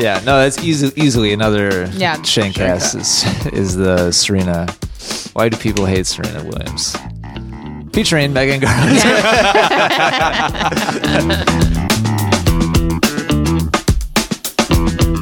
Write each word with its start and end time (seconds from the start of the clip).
Yeah, 0.00 0.18
no, 0.24 0.38
that's 0.40 0.64
easy, 0.64 0.90
easily 0.96 1.34
another 1.34 1.84
Yeah, 1.92 2.16
Shankcast 2.16 2.96
is, 2.96 3.46
is 3.52 3.76
the 3.76 4.10
Serena. 4.12 4.66
Why 5.34 5.50
do 5.50 5.58
people 5.58 5.84
hate 5.84 6.06
Serena 6.06 6.42
Williams? 6.42 6.96
Featuring 7.92 8.32
Megan 8.32 8.60
Garland. 8.60 8.96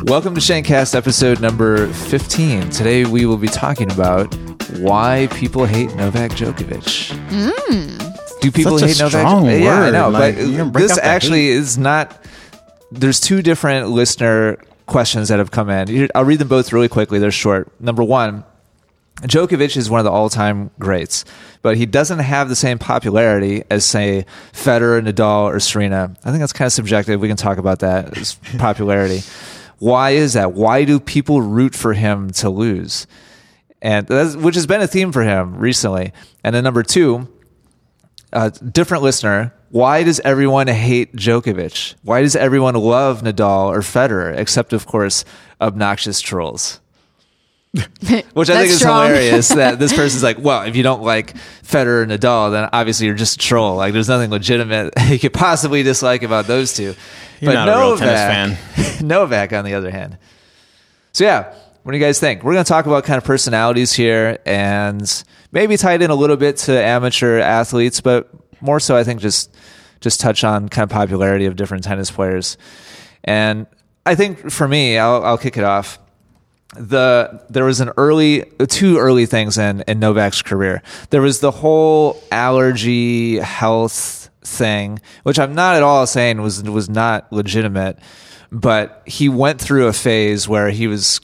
Welcome 0.09 0.35
to 0.35 0.41
Shankcast 0.41 0.95
episode 0.95 1.41
number 1.41 1.89
15. 1.93 2.71
Today 2.71 3.05
we 3.05 3.27
will 3.27 3.37
be 3.37 3.49
talking 3.49 3.91
about 3.91 4.35
why 4.79 5.29
people 5.33 5.67
hate 5.67 5.95
Novak 5.97 6.31
Djokovic. 6.33 7.11
Hmm. 7.29 7.99
Do 8.41 8.51
people 8.51 8.79
Such 8.79 8.83
a 8.83 8.87
hate 8.93 8.99
Novak? 9.01 9.21
strong 9.21 9.47
Yeah, 9.47 9.83
I 9.83 9.91
know, 9.91 10.09
Like, 10.09 10.37
but 10.37 10.47
you're 10.47 10.59
gonna 10.59 10.71
break 10.71 10.85
this 10.85 10.93
out 10.93 11.03
the 11.03 11.05
actually 11.05 11.49
is 11.49 11.77
not. 11.77 12.17
There's 12.91 13.21
two 13.21 13.43
different 13.43 13.89
listener 13.91 14.59
questions 14.87 15.29
that 15.29 15.39
have 15.39 15.51
come 15.51 15.69
in. 15.71 16.09
I'll 16.15 16.25
read 16.25 16.39
them 16.39 16.49
both 16.49 16.73
really 16.73 16.89
quickly. 16.89 17.19
They're 17.19 17.31
short. 17.31 17.71
Number 17.81 18.03
one, 18.03 18.45
Djokovic 19.23 19.77
is 19.77 19.91
one 19.91 19.99
of 20.01 20.05
the 20.05 20.13
all-time 20.13 20.71
greats, 20.79 21.25
but 21.61 21.77
he 21.77 21.87
doesn't 21.87 22.21
have 22.21 22.49
the 22.49 22.57
same 22.57 22.79
popularity 22.79 23.65
as, 23.71 23.85
say, 23.85 24.25
Federer, 24.53 25.05
Nadal, 25.05 25.45
or 25.45 25.61
Serena. 25.61 26.15
I 26.25 26.31
think 26.31 26.41
that's 26.41 26.53
kind 26.53 26.67
of 26.67 26.73
subjective. 26.73 27.21
We 27.21 27.29
can 27.29 27.37
talk 27.37 27.59
about 27.59 27.81
that 27.81 28.37
popularity. 28.59 29.23
Why 29.79 30.11
is 30.11 30.35
that? 30.35 30.53
Why 30.53 30.85
do 30.85 31.01
people 31.01 31.43
root 31.43 31.75
for 31.75 31.95
him 31.95 32.31
to 32.31 32.49
lose? 32.49 33.07
And 33.83 34.07
that's, 34.07 34.37
which 34.37 34.55
has 34.55 34.67
been 34.67 34.81
a 34.81 34.87
theme 34.87 35.13
for 35.13 35.23
him 35.23 35.57
recently. 35.57 36.13
And 36.45 36.55
then 36.55 36.65
number 36.65 36.83
two, 36.83 37.29
a 38.33 38.51
different 38.51 39.03
listener. 39.03 39.53
Why 39.71 40.03
does 40.03 40.21
everyone 40.21 40.67
hate 40.67 41.15
Djokovic? 41.15 41.95
Why 42.03 42.23
does 42.23 42.35
everyone 42.35 42.75
love 42.75 43.23
Nadal 43.23 43.67
or 43.67 43.81
Federer, 43.81 44.37
except 44.37 44.73
of 44.73 44.87
course 44.87 45.25
obnoxious 45.61 46.21
trolls? 46.21 46.81
Which 47.75 48.49
I 48.49 48.57
think 48.61 48.71
is 48.71 48.79
strong. 48.79 49.09
hilarious 49.09 49.49
that 49.49 49.79
this 49.79 49.93
person's 49.97 50.23
like, 50.23 50.39
well, 50.39 50.63
if 50.63 50.75
you 50.75 50.83
don't 50.83 51.03
like 51.03 51.35
Federer 51.63 52.03
and 52.03 52.11
Nadal, 52.11 52.51
then 52.51 52.69
obviously 52.73 53.07
you're 53.07 53.15
just 53.15 53.37
a 53.37 53.47
troll. 53.47 53.77
Like, 53.77 53.93
there's 53.93 54.09
nothing 54.09 54.31
legitimate 54.31 54.95
you 55.09 55.19
could 55.19 55.35
possibly 55.35 55.83
dislike 55.83 56.23
about 56.23 56.47
those 56.47 56.73
two. 56.73 56.95
You're 57.41 57.53
not 57.53 57.69
a 57.69 57.73
real 57.73 57.99
tennis 57.99 58.59
fan. 58.59 59.07
Novak, 59.07 59.53
on 59.53 59.65
the 59.65 59.75
other 59.75 59.91
hand. 59.91 60.17
So, 61.13 61.25
yeah, 61.25 61.55
what 61.83 61.93
do 61.93 61.99
you 61.99 62.05
guys 62.05 62.19
think? 62.19 62.43
We're 62.43 62.55
going 62.55 62.65
to 62.65 62.69
talk 62.69 62.87
about 62.87 63.05
kind 63.05 63.19
of 63.19 63.25
personalities 63.25 63.93
here 63.93 64.39
and 64.47 65.25
maybe 65.53 65.77
tied 65.77 66.03
in 66.03 66.11
a 66.11 66.15
little 66.15 66.37
bit 66.37 66.57
to 66.59 66.73
amateur 66.73 67.39
athletes, 67.39 68.01
but 68.01 68.31
more 68.61 68.81
so, 68.81 68.97
I 68.97 69.05
think, 69.05 69.21
just 69.21 69.55
just 70.01 70.21
touch 70.21 70.45
on 70.45 70.69
kind 70.69 70.85
of 70.85 70.91
popularity 70.91 71.47
of 71.47 71.57
different 71.57 71.85
tennis 71.85 72.11
players. 72.11 72.57
And 73.25 73.67
I 74.07 74.15
think 74.15 74.51
for 74.51 74.69
me, 74.69 74.97
I'll, 74.97 75.25
I'll 75.25 75.39
kick 75.39 75.57
it 75.57 75.65
off 75.65 75.99
the 76.77 77.43
there 77.49 77.65
was 77.65 77.81
an 77.81 77.91
early 77.97 78.45
two 78.69 78.99
early 78.99 79.27
things 79.27 79.57
in 79.57 79.83
in 79.89 79.99
Novak's 79.99 80.43
career. 80.43 80.83
There 81.11 81.23
was 81.23 81.41
the 81.41 81.51
whole 81.51 82.23
allergy 82.31 83.39
health 83.39 84.31
thing, 84.43 85.01
which 85.23 85.39
I'm 85.39 85.55
not 85.55 85.77
at 85.77 85.83
all 85.83 86.07
saying 86.07 86.43
was 86.43 86.63
was 86.63 86.89
not 86.91 87.33
legitimate, 87.33 87.99
but 88.53 89.03
he 89.07 89.29
went 89.29 89.61
through 89.61 89.87
a 89.87 89.93
phase 89.93 90.47
where 90.47 90.71
he 90.71 90.87
was 90.87 91.21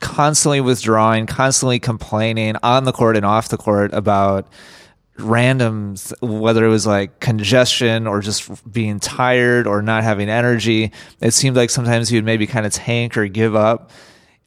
constantly 0.00 0.60
withdrawing, 0.60 1.26
constantly 1.26 1.78
complaining 1.78 2.56
on 2.62 2.84
the 2.84 2.92
court 2.92 3.16
and 3.16 3.26
off 3.26 3.48
the 3.48 3.56
court 3.56 3.92
about 3.94 4.48
random 5.18 5.96
th- 5.96 6.20
whether 6.20 6.64
it 6.64 6.68
was 6.68 6.86
like 6.86 7.20
congestion 7.20 8.06
or 8.06 8.20
just 8.20 8.72
being 8.72 9.00
tired 9.00 9.66
or 9.66 9.82
not 9.82 10.04
having 10.04 10.28
energy 10.28 10.92
it 11.20 11.32
seemed 11.32 11.56
like 11.56 11.70
sometimes 11.70 12.08
he 12.08 12.16
would 12.16 12.24
maybe 12.24 12.46
kind 12.46 12.66
of 12.66 12.72
tank 12.72 13.16
or 13.16 13.26
give 13.26 13.54
up. 13.54 13.90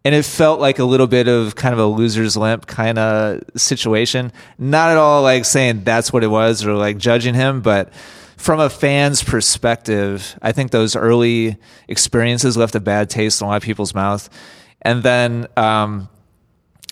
And 0.03 0.15
it 0.15 0.25
felt 0.25 0.59
like 0.59 0.79
a 0.79 0.83
little 0.83 1.05
bit 1.05 1.27
of 1.27 1.55
kind 1.55 1.73
of 1.73 1.79
a 1.79 1.85
loser's 1.85 2.35
limp 2.35 2.65
kind 2.65 2.97
of 2.97 3.43
situation. 3.55 4.31
Not 4.57 4.89
at 4.89 4.97
all 4.97 5.21
like 5.21 5.45
saying 5.45 5.83
that's 5.83 6.11
what 6.11 6.23
it 6.23 6.27
was 6.27 6.65
or 6.65 6.73
like 6.73 6.97
judging 6.97 7.35
him 7.35 7.61
but 7.61 7.93
from 8.37 8.59
a 8.59 8.71
fan's 8.71 9.23
perspective 9.23 10.35
i 10.41 10.51
think 10.51 10.71
those 10.71 10.95
early 10.95 11.57
experiences 11.87 12.57
left 12.57 12.73
a 12.73 12.79
bad 12.79 13.07
taste 13.07 13.39
in 13.39 13.45
a 13.45 13.49
lot 13.49 13.57
of 13.57 13.63
people's 13.63 13.93
mouth. 13.93 14.29
And 14.81 15.03
then 15.03 15.47
um 15.57 16.09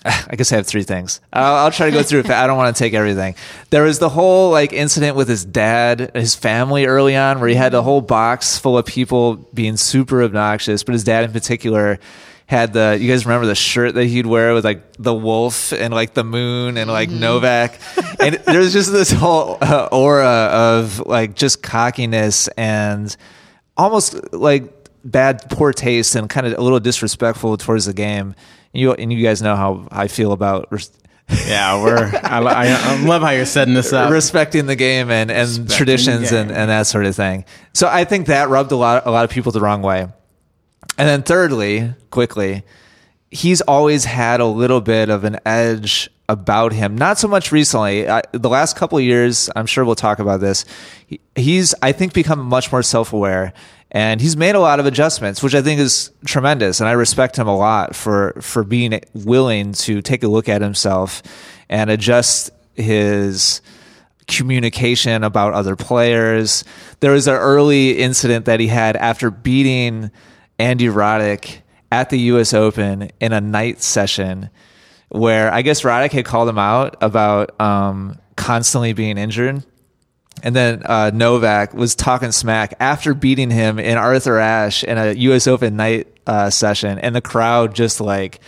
I 0.04 0.36
guess 0.36 0.52
I 0.52 0.56
have 0.56 0.66
three 0.66 0.82
things. 0.82 1.20
I'll, 1.32 1.54
I'll 1.56 1.70
try 1.70 1.90
to 1.90 1.92
go 1.92 2.02
through 2.02 2.20
it. 2.20 2.30
I 2.30 2.46
don't 2.46 2.56
want 2.56 2.74
to 2.74 2.78
take 2.78 2.94
everything. 2.94 3.34
There 3.70 3.82
was 3.82 3.98
the 3.98 4.08
whole 4.08 4.50
like 4.50 4.72
incident 4.72 5.16
with 5.16 5.28
his 5.28 5.44
dad, 5.44 6.12
his 6.14 6.34
family 6.34 6.86
early 6.86 7.16
on, 7.16 7.40
where 7.40 7.48
he 7.48 7.54
had 7.54 7.74
a 7.74 7.82
whole 7.82 8.00
box 8.00 8.58
full 8.58 8.78
of 8.78 8.86
people 8.86 9.36
being 9.52 9.76
super 9.76 10.22
obnoxious, 10.22 10.82
but 10.82 10.92
his 10.92 11.04
dad 11.04 11.24
in 11.24 11.32
particular 11.32 11.98
had 12.46 12.72
the. 12.72 12.96
You 13.00 13.10
guys 13.10 13.26
remember 13.26 13.46
the 13.46 13.54
shirt 13.54 13.94
that 13.94 14.06
he'd 14.06 14.26
wear 14.26 14.54
with 14.54 14.64
like 14.64 14.82
the 14.98 15.14
wolf 15.14 15.72
and 15.72 15.92
like 15.92 16.14
the 16.14 16.24
moon 16.24 16.78
and 16.78 16.90
like 16.90 17.10
Novak, 17.10 17.78
and 18.18 18.34
there's 18.46 18.72
just 18.72 18.90
this 18.90 19.10
whole 19.10 19.58
uh, 19.60 19.88
aura 19.92 20.48
of 20.50 21.00
like 21.06 21.34
just 21.34 21.62
cockiness 21.62 22.48
and 22.48 23.14
almost 23.76 24.32
like 24.32 24.72
bad 25.04 25.48
poor 25.50 25.72
taste 25.72 26.14
and 26.14 26.28
kind 26.28 26.46
of 26.46 26.58
a 26.58 26.60
little 26.60 26.80
disrespectful 26.80 27.56
towards 27.58 27.84
the 27.84 27.94
game. 27.94 28.34
You 28.72 28.92
and 28.92 29.12
you 29.12 29.22
guys 29.22 29.42
know 29.42 29.56
how 29.56 29.88
I 29.90 30.08
feel 30.08 30.32
about 30.32 30.68
res- 30.70 30.90
Yeah, 31.46 31.82
we're. 31.82 32.10
I, 32.24 32.40
I, 32.40 33.02
love 33.04 33.22
how 33.22 33.30
you're 33.30 33.46
setting 33.46 33.74
this 33.74 33.92
up. 33.92 34.10
respecting 34.10 34.66
the 34.66 34.76
game 34.76 35.10
and, 35.10 35.30
and 35.30 35.48
Respecting 35.48 35.76
traditions 35.76 36.32
and, 36.32 36.50
and 36.50 36.70
that 36.70 36.86
sort 36.86 37.06
of 37.06 37.14
thing. 37.14 37.44
So 37.72 37.88
I 37.88 38.04
think 38.04 38.26
that 38.26 38.48
rubbed 38.48 38.72
a 38.72 38.76
lot 38.76 39.06
a 39.06 39.10
lot 39.10 39.24
of 39.24 39.30
people 39.30 39.52
the 39.52 39.60
wrong 39.60 39.82
way. 39.82 40.08
And 40.98 41.08
then 41.08 41.22
thirdly, 41.22 41.94
quickly, 42.10 42.64
he's 43.30 43.60
always 43.62 44.04
had 44.04 44.40
a 44.40 44.46
little 44.46 44.80
bit 44.80 45.08
of 45.08 45.24
an 45.24 45.38
edge 45.46 46.10
about 46.28 46.72
him. 46.72 46.96
Not 46.96 47.18
so 47.18 47.26
much 47.26 47.52
recently. 47.52 48.08
I, 48.08 48.22
the 48.32 48.48
last 48.48 48.76
couple 48.76 48.98
of 48.98 49.04
years, 49.04 49.50
I'm 49.56 49.66
sure 49.66 49.84
we'll 49.84 49.94
talk 49.94 50.18
about 50.18 50.40
this. 50.40 50.64
He, 51.06 51.20
he's, 51.34 51.74
I 51.82 51.92
think, 51.92 52.12
become 52.12 52.40
much 52.40 52.70
more 52.70 52.82
self 52.82 53.12
aware, 53.12 53.52
and 53.92 54.20
he's 54.20 54.36
made 54.36 54.54
a 54.54 54.60
lot 54.60 54.80
of 54.80 54.86
adjustments, 54.86 55.42
which 55.42 55.54
I 55.54 55.62
think 55.62 55.80
is 55.80 56.12
tremendous. 56.24 56.80
And 56.80 56.88
I 56.88 56.92
respect 56.92 57.36
him 57.36 57.48
a 57.48 57.56
lot 57.56 57.96
for 57.96 58.36
for 58.40 58.62
being 58.62 59.00
willing 59.14 59.72
to 59.72 60.02
take 60.02 60.22
a 60.22 60.28
look 60.28 60.48
at 60.48 60.62
himself 60.62 61.22
and 61.68 61.90
adjust 61.90 62.50
his 62.74 63.60
communication 64.26 65.24
about 65.24 65.54
other 65.54 65.74
players. 65.74 66.64
There 67.00 67.12
was 67.12 67.26
an 67.26 67.34
early 67.34 67.98
incident 67.98 68.44
that 68.44 68.60
he 68.60 68.68
had 68.68 68.96
after 68.96 69.30
beating 69.30 70.10
Andy 70.58 70.86
Roddick 70.86 71.62
at 71.90 72.10
the 72.10 72.18
U.S. 72.20 72.54
Open 72.54 73.10
in 73.20 73.32
a 73.32 73.40
night 73.40 73.82
session 73.82 74.50
where 75.08 75.52
I 75.52 75.62
guess 75.62 75.82
Roddick 75.82 76.12
had 76.12 76.24
called 76.24 76.48
him 76.48 76.58
out 76.58 76.96
about 77.00 77.60
um, 77.60 78.18
constantly 78.36 78.92
being 78.92 79.18
injured. 79.18 79.64
And 80.42 80.56
then 80.56 80.82
uh, 80.84 81.10
Novak 81.12 81.74
was 81.74 81.94
talking 81.94 82.32
smack 82.32 82.74
after 82.80 83.12
beating 83.14 83.50
him 83.50 83.78
in 83.78 83.98
Arthur 83.98 84.38
Ashe 84.38 84.84
in 84.84 84.96
a 84.96 85.12
U.S. 85.12 85.46
Open 85.46 85.76
night 85.76 86.08
uh, 86.26 86.50
session, 86.50 86.98
and 86.98 87.14
the 87.14 87.20
crowd 87.20 87.74
just 87.74 88.00
like 88.00 88.40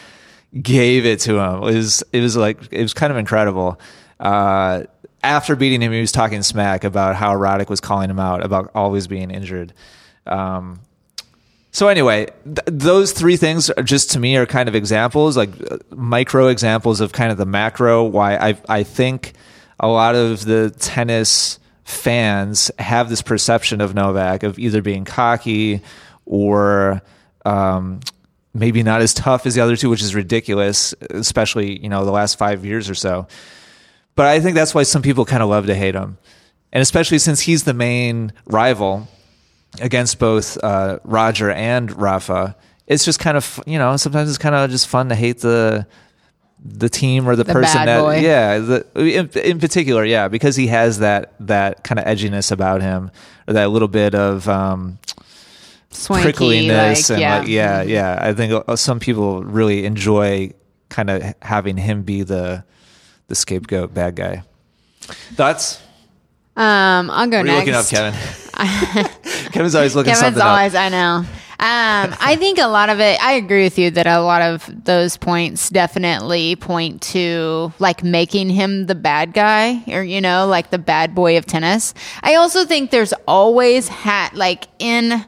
gave 0.60 1.04
it 1.04 1.20
to 1.20 1.38
him. 1.38 1.56
It 1.56 1.74
was 1.74 2.02
it 2.12 2.20
was 2.20 2.36
like 2.36 2.72
it 2.72 2.82
was 2.82 2.94
kind 2.94 3.10
of 3.10 3.18
incredible. 3.18 3.78
Uh, 4.18 4.84
after 5.22 5.54
beating 5.54 5.82
him, 5.82 5.92
he 5.92 6.00
was 6.00 6.12
talking 6.12 6.42
smack 6.42 6.84
about 6.84 7.14
how 7.14 7.34
Roddick 7.34 7.68
was 7.68 7.80
calling 7.80 8.10
him 8.10 8.18
out 8.18 8.44
about 8.44 8.70
always 8.74 9.06
being 9.06 9.30
injured. 9.30 9.72
Um, 10.26 10.80
so 11.70 11.88
anyway, 11.88 12.26
th- 12.44 12.58
those 12.66 13.12
three 13.12 13.36
things 13.36 13.70
are 13.70 13.82
just 13.82 14.12
to 14.12 14.20
me 14.20 14.36
are 14.36 14.46
kind 14.46 14.68
of 14.68 14.74
examples, 14.74 15.36
like 15.36 15.50
micro 15.90 16.48
examples 16.48 17.00
of 17.00 17.12
kind 17.12 17.32
of 17.32 17.38
the 17.38 17.46
macro. 17.46 18.04
Why 18.04 18.36
I 18.36 18.58
I 18.68 18.82
think 18.82 19.32
a 19.80 19.88
lot 19.88 20.14
of 20.14 20.44
the 20.44 20.70
tennis 20.70 21.58
fans 21.84 22.70
have 22.78 23.08
this 23.08 23.22
perception 23.22 23.80
of 23.80 23.94
Novak 23.94 24.42
of 24.42 24.58
either 24.58 24.82
being 24.82 25.04
cocky 25.04 25.80
or 26.26 27.02
um, 27.44 28.00
maybe 28.54 28.82
not 28.82 29.00
as 29.00 29.14
tough 29.14 29.46
as 29.46 29.54
the 29.54 29.60
other 29.60 29.76
two, 29.76 29.90
which 29.90 30.02
is 30.02 30.14
ridiculous, 30.14 30.94
especially 31.10 31.78
you 31.80 31.88
know 31.88 32.04
the 32.04 32.12
last 32.12 32.38
five 32.38 32.64
years 32.64 32.88
or 32.88 32.94
so. 32.94 33.26
But 34.14 34.26
I 34.26 34.40
think 34.40 34.54
that's 34.54 34.74
why 34.74 34.82
some 34.82 35.02
people 35.02 35.24
kind 35.24 35.42
of 35.42 35.48
love 35.48 35.66
to 35.66 35.74
hate 35.74 35.94
him, 35.94 36.18
and 36.72 36.82
especially 36.82 37.18
since 37.18 37.40
he's 37.40 37.64
the 37.64 37.74
main 37.74 38.32
rival 38.46 39.08
against 39.80 40.18
both 40.18 40.62
uh, 40.62 40.98
Roger 41.04 41.50
and 41.50 41.90
Rafa. 42.00 42.56
It's 42.86 43.04
just 43.04 43.20
kind 43.20 43.36
of 43.36 43.60
you 43.66 43.78
know 43.78 43.96
sometimes 43.96 44.28
it's 44.28 44.38
kind 44.38 44.54
of 44.54 44.70
just 44.70 44.88
fun 44.88 45.08
to 45.08 45.14
hate 45.14 45.38
the 45.38 45.86
the 46.64 46.88
team 46.88 47.28
or 47.28 47.34
the, 47.36 47.44
The 47.44 47.52
person 47.52 47.86
that 47.86 48.00
boy. 48.00 48.18
yeah 48.20 48.58
the, 48.58 48.86
in, 48.94 49.28
in 49.40 49.58
particular 49.58 50.04
yeah 50.04 50.28
because 50.28 50.54
he 50.56 50.68
has 50.68 51.00
that 51.00 51.34
that 51.40 51.82
kind 51.84 51.98
of 51.98 52.04
edginess 52.04 52.52
about 52.52 52.82
him 52.82 53.10
or 53.48 53.54
that 53.54 53.70
little 53.70 53.88
bit 53.88 54.14
of 54.14 54.48
um, 54.48 54.98
Swanky, 55.90 56.32
prickliness 56.32 57.10
like, 57.10 57.14
and 57.16 57.20
yeah. 57.20 57.38
like 57.38 57.48
yeah 57.48 57.82
yeah 57.82 58.18
I 58.20 58.32
think 58.32 58.64
uh, 58.68 58.76
some 58.76 59.00
people 59.00 59.42
really 59.42 59.84
enjoy 59.84 60.52
kind 60.88 61.10
of 61.10 61.34
having 61.42 61.76
him 61.76 62.02
be 62.02 62.22
the 62.22 62.64
the 63.28 63.34
scapegoat 63.34 63.92
bad 63.94 64.14
guy. 64.16 64.42
Thoughts? 65.34 65.80
Um, 66.54 67.10
I'll 67.10 67.26
go 67.28 67.38
What 67.38 67.48
are 67.48 67.64
you 67.64 67.72
next. 67.72 67.92
looking 67.92 68.04
up, 68.04 68.12
Kevin? 68.14 69.10
Kevin's 69.52 69.74
always 69.74 69.94
looking 69.96 70.14
Kevin's 70.14 70.38
always, 70.38 70.74
up. 70.74 70.82
I 70.82 70.88
know. 70.90 71.24
Um, 71.62 72.12
I 72.20 72.34
think 72.36 72.58
a 72.58 72.66
lot 72.66 72.90
of 72.90 72.98
it, 72.98 73.22
I 73.22 73.34
agree 73.34 73.62
with 73.62 73.78
you 73.78 73.92
that 73.92 74.08
a 74.08 74.20
lot 74.20 74.42
of 74.42 74.84
those 74.84 75.16
points 75.16 75.70
definitely 75.70 76.56
point 76.56 77.00
to 77.02 77.72
like 77.78 78.02
making 78.02 78.50
him 78.50 78.86
the 78.86 78.96
bad 78.96 79.32
guy 79.32 79.84
or, 79.86 80.02
you 80.02 80.20
know, 80.20 80.48
like 80.48 80.70
the 80.70 80.78
bad 80.78 81.14
boy 81.14 81.38
of 81.38 81.46
tennis. 81.46 81.94
I 82.22 82.34
also 82.34 82.64
think 82.64 82.90
there's 82.90 83.12
always 83.28 83.86
had, 83.86 84.34
like, 84.34 84.66
in 84.80 85.24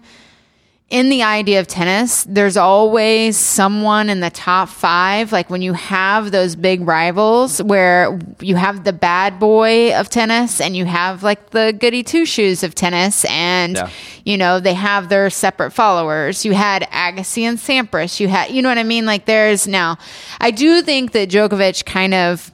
in 0.91 1.09
the 1.09 1.23
idea 1.23 1.59
of 1.61 1.67
tennis, 1.67 2.25
there's 2.29 2.57
always 2.57 3.37
someone 3.37 4.09
in 4.11 4.21
the 4.21 4.31
top 4.31 4.69
five. 4.69 5.33
Like 5.33 5.49
when 5.51 5.63
you 5.63 5.73
have 5.73 6.31
those 6.31 6.55
big 6.55 6.87
rivals 6.87 7.61
where 7.63 8.19
you 8.41 8.55
have 8.57 8.85
the 8.85 8.93
bad 8.93 9.41
boy 9.41 9.95
of 9.99 10.09
tennis 10.09 10.61
and 10.61 10.77
you 10.77 10.85
have 10.85 11.23
like 11.23 11.51
the 11.51 11.75
goody 11.77 12.03
two 12.03 12.27
shoes 12.27 12.63
of 12.63 12.75
tennis, 12.75 13.25
and 13.25 13.77
Yeah. 13.77 13.89
you 14.25 14.37
know, 14.37 14.61
they 14.61 14.75
have 14.75 15.09
their 15.09 15.31
separate 15.31 15.73
followers. 15.73 16.45
You 16.45 16.53
had 16.53 16.83
Agassi 16.93 17.43
and 17.43 17.59
Sampras. 17.59 18.21
You 18.21 18.29
had, 18.29 18.51
you 18.51 18.61
know 18.63 18.69
what 18.69 18.79
I 18.79 18.85
mean? 18.85 19.07
Like 19.07 19.25
there's 19.25 19.67
now, 19.67 19.97
I 20.41 20.51
do 20.51 20.81
think 20.83 21.13
that 21.13 21.29
Djokovic 21.31 21.87
kind 21.87 22.15
of 22.15 22.53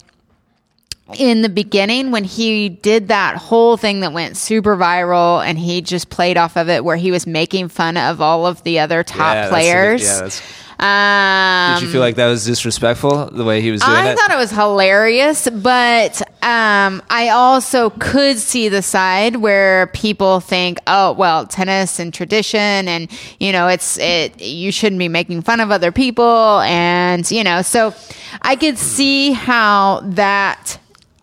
in 1.18 1.42
the 1.42 1.48
beginning 1.48 2.10
when 2.10 2.24
he 2.24 2.68
did 2.68 3.08
that 3.08 3.36
whole 3.36 3.76
thing 3.76 4.00
that 4.00 4.12
went 4.12 4.36
super 4.36 4.76
viral 4.76 5.44
and 5.44 5.58
he 5.58 5.80
just 5.80 6.10
played 6.10 6.36
off 6.36 6.56
of 6.56 6.68
it 6.68 6.84
where 6.84 6.96
he 6.96 7.10
was 7.10 7.26
making 7.26 7.68
fun 7.68 7.96
of 7.96 8.20
all 8.20 8.46
of 8.46 8.62
the 8.62 8.78
other 8.78 9.02
top 9.02 9.18
Yeah, 9.34 9.34
that's 9.34 9.50
players. 9.50 10.02
yeah, 10.02 10.14
that's- 10.14 10.42
um, 10.82 11.74
Did 11.74 11.84
you 11.86 11.92
feel 11.92 12.00
like 12.00 12.14
that 12.16 12.28
was 12.28 12.46
disrespectful 12.46 13.26
the 13.30 13.44
way 13.44 13.60
he 13.60 13.70
was 13.70 13.82
doing 13.82 13.92
I 13.94 14.08
it? 14.08 14.12
I 14.12 14.14
thought 14.14 14.30
it 14.30 14.36
was 14.38 14.50
hilarious, 14.50 15.46
but 15.50 16.22
um, 16.42 17.02
I 17.10 17.28
also 17.32 17.90
could 17.90 18.38
see 18.38 18.70
the 18.70 18.80
side 18.80 19.36
where 19.36 19.88
people 19.88 20.40
think, 20.40 20.78
"Oh, 20.86 21.12
well, 21.12 21.46
tennis 21.46 21.98
and 21.98 22.14
tradition, 22.14 22.88
and 22.88 23.10
you 23.38 23.52
know, 23.52 23.68
it's 23.68 23.98
it. 23.98 24.40
You 24.40 24.72
shouldn't 24.72 24.98
be 25.00 25.08
making 25.08 25.42
fun 25.42 25.60
of 25.60 25.70
other 25.70 25.92
people, 25.92 26.60
and 26.60 27.30
you 27.30 27.44
know." 27.44 27.60
So 27.60 27.92
I 28.40 28.56
could 28.56 28.78
see 28.78 29.32
how 29.32 30.00
that 30.02 30.78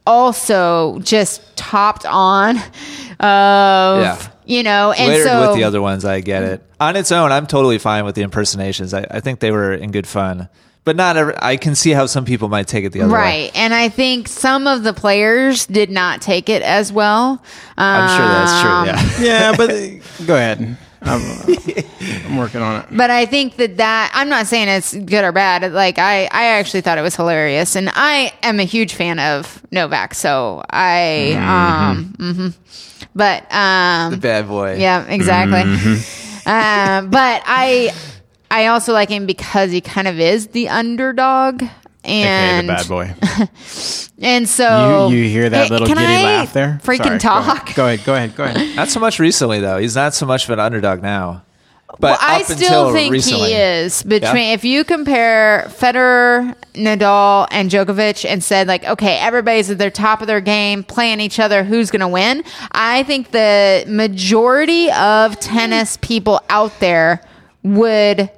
also 0.07 0.99
just 0.99 1.41
topped 1.57 2.05
on 2.05 2.57
of 3.19 4.01
Yeah. 4.01 4.17
you 4.45 4.63
know, 4.63 4.91
and 4.91 5.07
Layered 5.11 5.27
so 5.27 5.47
with 5.49 5.57
the 5.57 5.63
other 5.65 5.81
ones, 5.81 6.05
I 6.05 6.21
get 6.21 6.43
it. 6.43 6.63
On 6.79 6.95
its 6.95 7.11
own, 7.11 7.31
I'm 7.31 7.45
totally 7.47 7.77
fine 7.77 8.05
with 8.05 8.15
the 8.15 8.21
impersonations. 8.21 8.93
I, 8.93 9.05
I 9.11 9.19
think 9.19 9.39
they 9.39 9.51
were 9.51 9.73
in 9.73 9.91
good 9.91 10.07
fun, 10.07 10.47
but 10.85 10.95
not. 10.95 11.17
Every, 11.17 11.33
I 11.41 11.57
can 11.57 11.75
see 11.75 11.91
how 11.91 12.05
some 12.05 12.23
people 12.25 12.47
might 12.47 12.67
take 12.67 12.85
it 12.85 12.93
the 12.93 13.01
other 13.01 13.13
way. 13.13 13.19
Right. 13.19 13.51
And 13.55 13.73
I 13.73 13.89
think 13.89 14.27
some 14.27 14.67
of 14.67 14.83
the 14.83 14.93
players 14.93 15.65
did 15.65 15.89
not 15.89 16.21
take 16.21 16.47
it 16.49 16.61
as 16.61 16.93
well. 16.93 17.43
I'm 17.77 18.09
sure 18.17 18.27
that's 18.27 18.61
true. 18.61 18.71
Um, 18.71 18.85
Yeah. 19.25 19.51
Yeah, 19.51 19.57
but 19.57 19.69
go 20.27 20.35
ahead. 20.35 20.77
I'm, 21.07 22.25
I'm 22.25 22.37
working 22.37 22.61
on 22.61 22.81
it. 22.81 22.87
But 22.91 23.09
I 23.09 23.25
think 23.25 23.55
that 23.57 23.77
that 23.77 24.11
I'm 24.13 24.29
not 24.29 24.47
saying 24.47 24.67
it's 24.67 24.93
good 24.93 25.23
or 25.23 25.31
bad. 25.31 25.71
Like 25.71 25.97
I, 25.99 26.23
I 26.25 26.45
actually 26.59 26.81
thought 26.81 26.97
it 26.97 27.01
was 27.01 27.15
hilarious, 27.15 27.75
and 27.75 27.89
I 27.93 28.33
am 28.43 28.59
a 28.59 28.63
huge 28.63 28.93
fan 28.93 29.19
of 29.19 29.61
Novak. 29.71 30.13
So 30.13 30.63
I, 30.69 31.33
um, 31.33 32.13
hmm 32.17 32.47
but 33.15 33.51
um, 33.51 34.11
The 34.11 34.17
bad 34.17 34.47
boy. 34.47 34.75
Yeah, 34.75 35.03
exactly. 35.07 35.61
Um, 35.61 35.67
but 37.09 37.41
I, 37.45 37.91
I 38.51 38.67
also 38.67 38.93
like 38.93 39.09
him 39.09 39.25
because 39.25 39.71
he 39.71 39.81
kind 39.81 40.07
of 40.07 40.19
is 40.19 40.47
the 40.47 40.69
underdog, 40.69 41.63
AKA 42.07 42.23
and 42.25 42.69
the 42.69 42.73
bad 42.73 42.87
boy. 42.87 43.13
and 44.21 44.47
so 44.47 45.07
You, 45.09 45.17
you 45.17 45.29
hear 45.29 45.49
that 45.49 45.65
Hey, 45.65 45.69
little 45.69 45.87
can 45.87 45.97
giddy 45.97 46.07
I 46.13 46.23
laugh 46.23 46.53
there? 46.53 46.79
Freaking 46.83 47.03
Sorry, 47.03 47.19
talk. 47.19 47.75
Go 47.75 47.85
ahead. 47.85 48.05
Go 48.05 48.15
ahead. 48.15 48.35
Go 48.35 48.43
ahead. 48.45 48.75
Not 48.75 48.89
so 48.89 48.99
much 48.99 49.19
recently 49.19 49.59
though. 49.59 49.77
He's 49.77 49.95
not 49.95 50.13
so 50.13 50.25
much 50.25 50.45
of 50.45 50.51
an 50.51 50.59
underdog 50.59 51.01
now. 51.01 51.43
But 51.99 52.01
Well, 52.01 52.17
I 52.21 52.43
still 52.43 52.91
think 52.91 53.13
recently, 53.13 53.47
he 53.49 53.53
is 53.55 54.03
between. 54.03 54.35
Yeah? 54.47 54.53
If 54.53 54.65
you 54.65 54.83
compare 54.83 55.65
Federer, 55.69 56.53
Nadal, 56.73 57.47
and 57.49 57.71
Djokovic, 57.71 58.25
and 58.29 58.43
said 58.43 58.67
like, 58.67 58.83
okay, 58.83 59.17
everybody's 59.19 59.69
at 59.71 59.77
their 59.77 59.89
top 59.89 60.19
of 60.21 60.27
their 60.27 60.41
game, 60.41 60.83
playing 60.83 61.21
each 61.21 61.39
other, 61.39 61.63
who's 61.63 61.89
going 61.89 62.01
to 62.01 62.07
win? 62.07 62.43
I 62.73 63.03
think 63.03 63.31
the 63.31 63.85
majority 63.87 64.91
of 64.91 65.39
tennis 65.39 65.97
people 66.01 66.41
out 66.49 66.77
there 66.81 67.23
would 67.63 68.29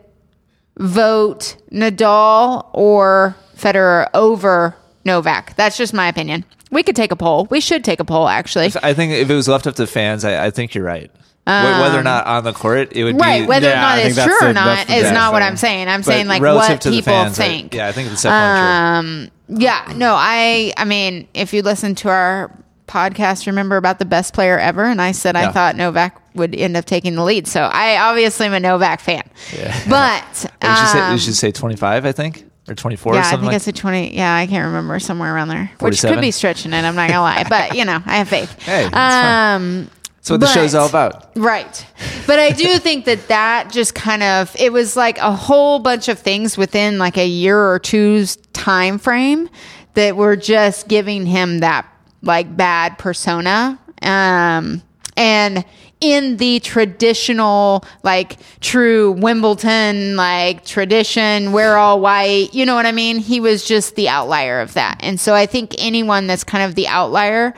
vote 0.78 1.58
Nadal 1.72 2.70
or 2.74 3.36
Federer 3.60 4.10
over 4.14 4.76
Novak. 5.06 5.56
That's 5.56 5.78
just 5.78 5.94
my 5.94 6.08
opinion. 6.08 6.46
We 6.72 6.84
could 6.84 6.96
take 6.96 7.12
a 7.12 7.16
poll. 7.16 7.48
We 7.50 7.62
should 7.62 7.84
take 7.84 8.00
a 8.00 8.06
poll, 8.06 8.28
actually. 8.28 8.72
I 8.84 8.94
think 8.94 9.12
if 9.14 9.30
it 9.30 9.34
was 9.36 9.48
left 9.48 9.66
up 9.68 9.76
to 9.76 9.88
fans, 9.88 10.24
I, 10.24 10.46
I 10.46 10.50
think 10.52 10.76
you're 10.76 10.84
right. 10.84 11.10
Wh- 11.48 11.82
Whether 11.82 12.00
or 12.00 12.04
not 12.04 12.28
on 12.28 12.44
the 12.44 12.54
court, 12.54 12.94
it 12.96 13.04
would 13.04 13.16
Um, 13.16 13.22
Right, 13.22 13.42
be 13.42 13.48
whether 13.48 13.72
or 13.72 13.76
not 13.76 13.98
it's 13.98 14.16
true 14.24 14.26
or 14.36 14.40
the- 14.50 14.54
that's 14.54 14.56
not 14.56 14.88
the 14.88 14.96
is 14.96 15.02
best 15.04 15.14
not 15.16 15.34
what. 15.34 15.42
I'm 15.42 15.58
saying. 15.58 15.88
I'm 15.88 16.02
but 16.02 16.06
saying 16.06 16.28
like 16.28 16.42
what 16.44 16.82
to 16.82 16.90
the 16.92 16.98
people 16.98 17.12
fans, 17.14 17.40
I- 17.40 17.44
think. 17.48 17.74
yeah, 17.74 17.88
I 17.88 17.92
think 17.92 18.12
it's 18.12 18.22
definitely 18.22 18.60
true. 18.60 19.30
Um, 19.56 19.60
yeah, 19.62 19.94
no, 19.96 20.14
I, 20.16 20.74
I 20.78 20.86
mean, 20.86 21.28
if 21.34 21.54
you 21.54 21.64
listen 21.64 21.96
to 21.96 22.10
our 22.10 22.52
podcast, 22.88 23.48
remember 23.48 23.78
about 23.78 23.98
the 23.98 24.06
best 24.06 24.34
player 24.36 24.60
ever, 24.60 24.84
and 24.84 25.02
I 25.02 25.12
said 25.12 25.36
I 25.36 25.52
thought 25.52 25.76
Novak 25.76 26.22
would 26.36 26.54
end 26.56 26.78
up 26.78 26.86
taking 26.86 27.16
the 27.16 27.24
lead. 27.24 27.48
So 27.48 27.62
I 27.62 27.98
obviously 27.98 28.46
am 28.46 28.54
a 28.54 28.60
Novak 28.60 29.00
fan, 29.00 29.24
Yeah. 29.58 29.76
but 29.90 30.24
We 30.62 30.76
should, 30.76 30.88
say, 30.90 31.00
um, 31.00 31.14
we 31.14 31.20
should 31.20 31.36
say 31.36 31.52
25, 31.52 32.06
I 32.06 32.12
think, 32.12 32.46
or 32.70 32.76
24 32.76 33.14
or 33.14 33.16
yeah, 33.16 33.22
I 33.26 33.30
think 33.32 33.44
like 33.44 33.56
I 33.56 33.58
said 33.58 33.76
twenty. 33.76 34.16
Yeah, 34.16 34.34
I 34.36 34.48
can't 34.48 34.66
remember 34.66 35.00
somewhere 35.00 35.34
around 35.34 35.48
there, 35.50 35.72
47? 35.80 35.82
which 35.90 36.02
could 36.18 36.22
be 36.22 36.32
stretching 36.32 36.74
it. 36.74 36.84
I'm 36.84 36.96
not 36.96 37.10
gonna 37.10 37.22
lie, 37.22 37.46
but 37.50 37.76
you 37.76 37.86
know, 37.86 38.02
I 38.06 38.18
have 38.18 38.30
faith. 38.30 38.56
Hey, 38.64 38.84
that's 38.90 38.94
fine. 38.94 39.56
um, 39.56 39.90
That's 40.18 40.30
what 40.32 40.40
the 40.42 40.48
show's 40.48 40.76
all 40.76 40.88
about. 40.88 41.32
Right. 41.36 41.86
But 42.28 42.40
I 42.40 42.52
do 42.52 42.78
think 42.80 43.06
that 43.06 43.28
that 43.30 43.72
just 43.72 43.96
kind 43.96 44.22
of 44.24 44.56
it 44.60 44.72
was 44.72 44.96
like 44.96 45.18
a 45.18 45.32
whole 45.36 45.80
bunch 45.80 46.08
of 46.08 46.20
things 46.20 46.58
within 46.58 46.98
like 47.00 47.18
a 47.18 47.28
year 47.28 47.58
or 47.60 47.80
two's 47.80 48.36
time 48.54 48.98
frame 49.00 49.50
that 49.96 50.16
were 50.16 50.36
just 50.36 50.88
giving 50.88 51.26
him 51.26 51.60
that 51.60 51.86
like 52.22 52.56
bad 52.56 52.98
persona. 52.98 53.80
Um 54.02 54.84
and 55.18 55.66
in 56.02 56.38
the 56.38 56.60
traditional 56.62 57.84
like 58.04 58.38
true 58.62 59.12
Wimbledon 59.14 60.16
like 60.16 60.64
tradition, 60.66 61.52
we're 61.52 61.76
all 61.76 62.00
white, 62.00 62.54
you 62.54 62.66
know 62.66 62.76
what 62.76 62.86
I 62.86 62.92
mean? 62.92 63.18
He 63.18 63.40
was 63.40 63.66
just 63.66 63.96
the 63.96 64.08
outlier 64.10 64.62
of 64.62 64.74
that. 64.76 64.98
And 65.02 65.20
so 65.20 65.34
I 65.36 65.46
think 65.46 65.76
anyone 65.78 66.28
that's 66.28 66.44
kind 66.44 66.64
of 66.64 66.76
the 66.76 66.88
outlier 66.88 67.54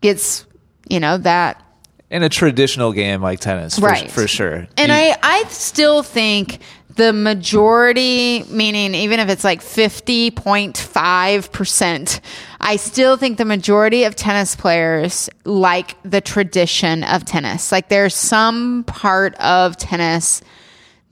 gets, 0.00 0.46
you 0.88 1.00
know, 1.00 1.18
that 1.18 1.62
In 2.10 2.22
a 2.22 2.28
traditional 2.28 2.92
game 2.92 3.20
like 3.20 3.40
tennis, 3.40 3.78
for, 3.78 3.86
Right. 3.86 4.10
for 4.10 4.28
sure. 4.28 4.68
and 4.76 4.88
You- 4.92 4.94
I, 4.94 5.16
I 5.22 5.44
still 5.48 6.04
think 6.04 6.60
the 6.96 7.12
majority, 7.12 8.42
meaning 8.44 8.94
even 8.94 9.20
if 9.20 9.28
it's 9.28 9.44
like 9.44 9.60
50.5%, 9.60 12.20
I 12.60 12.76
still 12.76 13.16
think 13.16 13.38
the 13.38 13.44
majority 13.44 14.04
of 14.04 14.16
tennis 14.16 14.56
players 14.56 15.30
like 15.44 15.96
the 16.02 16.20
tradition 16.20 17.04
of 17.04 17.24
tennis. 17.24 17.70
Like 17.70 17.88
there's 17.88 18.14
some 18.14 18.84
part 18.84 19.34
of 19.36 19.76
tennis 19.76 20.42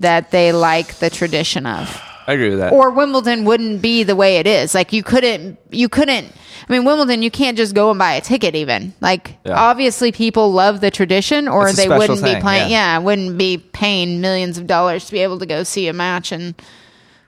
that 0.00 0.30
they 0.30 0.52
like 0.52 0.96
the 0.96 1.10
tradition 1.10 1.66
of 1.66 2.02
I 2.26 2.32
agree 2.34 2.50
with 2.50 2.58
that. 2.60 2.72
or 2.72 2.90
Wimbledon 2.90 3.44
wouldn't 3.44 3.82
be 3.82 4.02
the 4.02 4.16
way 4.16 4.38
it 4.38 4.46
is. 4.46 4.74
Like 4.74 4.92
you 4.92 5.02
couldn't, 5.02 5.58
you 5.70 5.88
couldn't. 5.88 6.32
I 6.66 6.72
mean, 6.72 6.84
Wimbledon, 6.84 7.22
you 7.22 7.30
can't 7.30 7.56
just 7.56 7.74
go 7.74 7.90
and 7.90 7.98
buy 7.98 8.12
a 8.14 8.20
ticket. 8.22 8.54
Even 8.54 8.94
like, 9.00 9.36
Yeah. 9.44 9.60
obviously, 9.60 10.12
people 10.12 10.50
love 10.52 10.80
the 10.80 10.90
tradition, 10.90 11.48
or 11.48 11.70
they 11.72 11.88
wouldn't 11.88 12.20
be 12.22 12.32
thing, 12.32 12.40
playing. 12.40 12.70
yeah. 12.70 12.94
Yeah. 12.94 12.98
wouldn't 12.98 13.36
be 13.36 13.58
paying 13.58 14.20
millions 14.22 14.56
of 14.56 14.66
dollars 14.66 15.04
to 15.06 15.12
be 15.12 15.18
able 15.20 15.38
to 15.40 15.46
go 15.46 15.62
see 15.64 15.88
a 15.88 15.92
match 15.92 16.32
in 16.32 16.54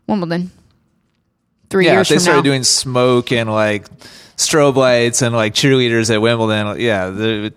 Wimbledon. 0.06 0.50
Three 1.68 1.86
yeah, 1.86 1.92
years 1.94 2.06
if 2.06 2.08
they 2.08 2.14
from 2.16 2.20
started 2.22 2.38
now, 2.38 2.42
doing 2.44 2.62
smoke 2.62 3.32
and 3.32 3.50
like 3.52 3.86
strobe 4.36 4.76
lights 4.76 5.20
and 5.20 5.34
like 5.34 5.52
cheerleaders 5.52 6.14
at 6.14 6.22
Wimbledon, 6.22 6.80
yeah, 6.80 7.10
the, 7.10 7.52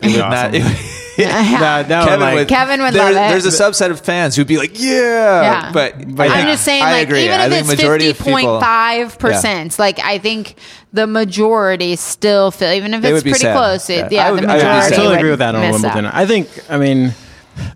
it 0.00 0.06
would 0.06 0.16
not. 0.18 0.54
awesome. 0.54 0.62
It, 0.62 1.04
That, 1.24 1.88
that 1.88 2.04
Kevin 2.04 2.20
would, 2.20 2.24
like, 2.24 2.34
would, 2.36 2.48
Kevin 2.48 2.82
would 2.82 2.94
there- 2.94 3.02
love 3.02 3.10
it. 3.12 3.42
There's 3.42 3.46
a 3.46 3.62
subset 3.62 3.90
of 3.90 4.00
fans 4.00 4.36
who'd 4.36 4.46
be 4.46 4.56
like, 4.58 4.78
"Yeah,", 4.80 5.42
Yeah. 5.42 5.72
but, 5.72 6.14
But 6.16 6.28
I 6.28 6.30
I'm 6.30 6.36
think- 6.38 6.48
just 6.50 6.64
saying, 6.64 6.82
I 6.82 6.92
like, 6.92 7.08
agree. 7.08 7.24
even 7.24 7.40
I 7.40 7.44
if 7.46 7.50
think 7.50 7.60
it's 7.62 7.68
majority 7.76 8.06
fifty 8.06 8.20
of 8.30 8.36
people- 8.38 8.50
point 8.52 8.62
five 8.64 9.18
percent, 9.18 9.78
like 9.78 9.98
I 9.98 10.18
think 10.18 10.54
the 10.92 11.06
majority 11.06 11.96
still 11.96 12.50
feel, 12.50 12.70
even 12.72 12.94
if 12.94 13.02
They 13.02 13.12
it's 13.12 13.22
pretty 13.22 13.38
sad. 13.38 13.56
close, 13.56 13.90
it, 13.90 13.96
Yeah. 13.96 14.08
yeah, 14.10 14.26
I 14.28 14.32
would- 14.32 14.42
the 14.44 14.48
I 14.48 14.54
would 14.54 14.60
be 14.60 14.64
majority. 14.64 14.82
sad. 14.88 14.92
I 14.92 14.96
totally 14.96 15.16
agree 15.16 15.30
with 15.30 15.38
that 15.40 15.54
on 15.54 15.60
miss 15.62 15.72
Wimbledon. 15.72 16.06
out. 16.06 16.14
I 16.14 16.26
think. 16.26 16.48
I 16.70 16.76
mean, 16.78 17.14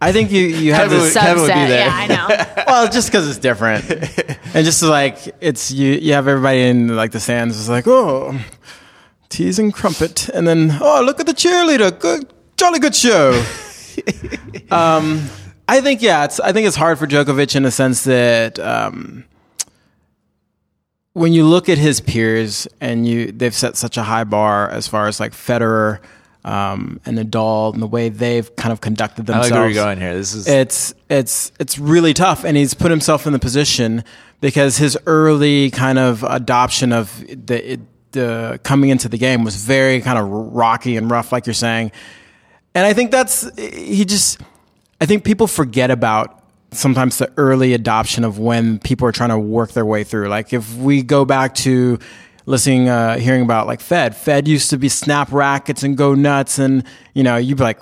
I 0.01 0.13
think 0.13 0.31
you 0.31 0.43
you 0.43 0.73
have 0.75 0.85
Kevin 0.91 0.99
this. 1.01 1.15
would- 1.15 1.21
Kevin 1.21 1.43
would 1.43 1.49
be 1.49 1.53
Subset, 1.53 1.69
there. 1.69 1.87
Yeah, 1.87 1.93
I 1.93 2.07
know. 2.07 2.63
well, 2.69 2.89
just 2.89 3.09
because 3.11 3.29
it's 3.29 3.39
different, 3.39 3.91
and 4.55 4.65
just 4.65 4.83
like 4.85 5.19
it's 5.41 5.71
you, 5.73 5.93
you 5.95 6.13
have 6.13 6.29
everybody 6.29 6.63
in 6.63 6.95
like 6.97 7.11
the 7.11 7.19
stands 7.21 7.59
is 7.59 7.69
like, 7.69 7.89
oh, 7.89 8.39
teas 9.29 9.59
and 9.59 9.75
crumpet, 9.75 10.29
and 10.29 10.47
then 10.47 10.79
oh, 10.81 11.03
look 11.05 11.19
at 11.19 11.27
the 11.27 11.35
cheerleader, 11.35 11.99
good, 11.99 12.27
jolly 12.63 12.79
good 12.79 12.95
show. 12.95 13.31
um, 14.71 15.29
I 15.69 15.81
think 15.81 16.01
yeah, 16.01 16.25
it's 16.25 16.39
I 16.39 16.53
think 16.53 16.67
it's 16.67 16.77
hard 16.77 16.99
for 16.99 17.07
Djokovic 17.07 17.57
in 17.57 17.65
the 17.65 17.71
sense 17.71 18.05
that 18.05 18.59
um, 18.61 19.25
when 21.13 21.33
you 21.33 21.45
look 21.45 21.69
at 21.69 21.79
his 21.79 22.01
peers 22.01 22.69
and 22.81 23.07
you 23.07 23.33
they've 23.33 23.55
set 23.55 23.77
such 23.77 23.97
a 23.97 24.03
high 24.03 24.25
bar 24.25 24.71
as 24.71 24.87
far 24.87 25.09
as 25.09 25.19
like 25.19 25.33
Federer. 25.33 26.01
um, 26.45 27.01
and 27.07 27.17
Nadal 27.17 27.73
and 27.73 27.81
the 27.81 27.87
way 27.87 28.09
they've 28.09 28.55
kind 28.57 28.73
of 28.73 28.81
conducted 28.81 29.31
I 29.31 29.35
like 29.35 29.43
themselves. 29.43 29.53
where 29.53 29.69
you're 29.69 29.85
going 29.85 30.01
here. 30.01 30.15
This 30.15 30.35
is 30.35 30.49
It's 30.49 30.95
it's 31.09 31.53
it's 31.59 31.79
really 31.79 32.15
tough, 32.15 32.45
and 32.45 32.57
he's 32.57 32.75
put 32.75 32.91
himself 32.91 33.27
in 33.27 33.33
the 33.33 33.39
position 33.39 34.05
because 34.41 34.77
his 34.77 34.99
early 35.07 35.71
kind 35.71 35.99
of 35.99 36.25
adoption 36.25 36.93
of 36.93 37.25
the 37.27 37.81
the 38.13 38.61
coming 38.63 38.91
into 38.91 39.09
the 39.09 39.19
game 39.19 39.45
was 39.45 39.57
very 39.57 40.01
kind 40.01 40.19
of 40.19 40.29
rocky 40.29 40.97
and 40.97 41.11
rough, 41.11 41.33
like 41.33 41.47
you're 41.47 41.55
saying. 41.55 41.93
And 42.75 42.87
I 42.87 42.93
think 42.93 43.11
that's 43.11 43.51
he 43.59 44.05
just. 44.05 44.41
I 45.01 45.07
think 45.07 45.25
people 45.25 45.47
forget 45.47 45.91
about 45.91 46.43
sometimes 46.71 47.19
the 47.19 47.31
early 47.37 47.75
adoption 47.75 48.25
of 48.25 48.39
when 48.39 48.79
people 48.79 49.07
are 49.07 49.13
trying 49.13 49.31
to 49.31 49.39
work 49.39 49.73
their 49.73 49.85
way 49.85 50.05
through. 50.05 50.29
Like 50.29 50.53
if 50.53 50.77
we 50.77 51.03
go 51.03 51.25
back 51.25 51.55
to 51.57 51.99
listening, 52.47 52.89
uh, 52.89 53.19
hearing 53.19 53.43
about 53.43 53.67
like 53.67 53.81
Fed. 53.81 54.17
Fed 54.17 54.49
used 54.49 54.71
to 54.71 54.79
be 54.79 54.89
snap 54.89 55.33
rackets 55.33 55.83
and 55.83 55.97
go 55.97 56.15
nuts, 56.15 56.59
and 56.59 56.85
you 57.15 57.23
know 57.23 57.37
you'd 57.37 57.59
be 57.59 57.65
like. 57.65 57.81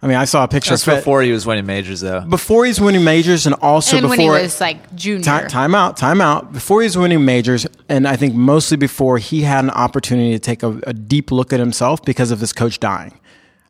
I 0.00 0.06
mean, 0.06 0.16
I 0.16 0.26
saw 0.26 0.44
a 0.44 0.48
picture 0.48 0.70
that's 0.70 0.82
of 0.82 0.92
Fed 0.92 1.00
before 1.00 1.22
he 1.22 1.32
was 1.32 1.44
winning 1.44 1.66
majors, 1.66 2.02
though. 2.02 2.20
before 2.20 2.64
he's 2.64 2.80
winning 2.80 3.02
majors, 3.02 3.46
and 3.46 3.56
also 3.56 3.96
and 3.96 4.04
before 4.04 4.16
when 4.16 4.20
he 4.20 4.30
was 4.30 4.60
like 4.60 4.94
junior. 4.94 5.24
Ti- 5.40 5.48
time 5.48 5.74
out, 5.74 5.96
time 5.96 6.20
out. 6.20 6.52
Before 6.52 6.82
he's 6.82 6.96
winning 6.96 7.24
majors, 7.24 7.66
and 7.88 8.06
I 8.06 8.14
think 8.14 8.32
mostly 8.32 8.76
before 8.76 9.18
he 9.18 9.42
had 9.42 9.64
an 9.64 9.70
opportunity 9.70 10.30
to 10.30 10.38
take 10.38 10.62
a, 10.62 10.80
a 10.86 10.92
deep 10.92 11.32
look 11.32 11.52
at 11.52 11.58
himself 11.58 12.04
because 12.04 12.30
of 12.30 12.38
his 12.38 12.52
coach 12.52 12.78
dying. 12.78 13.18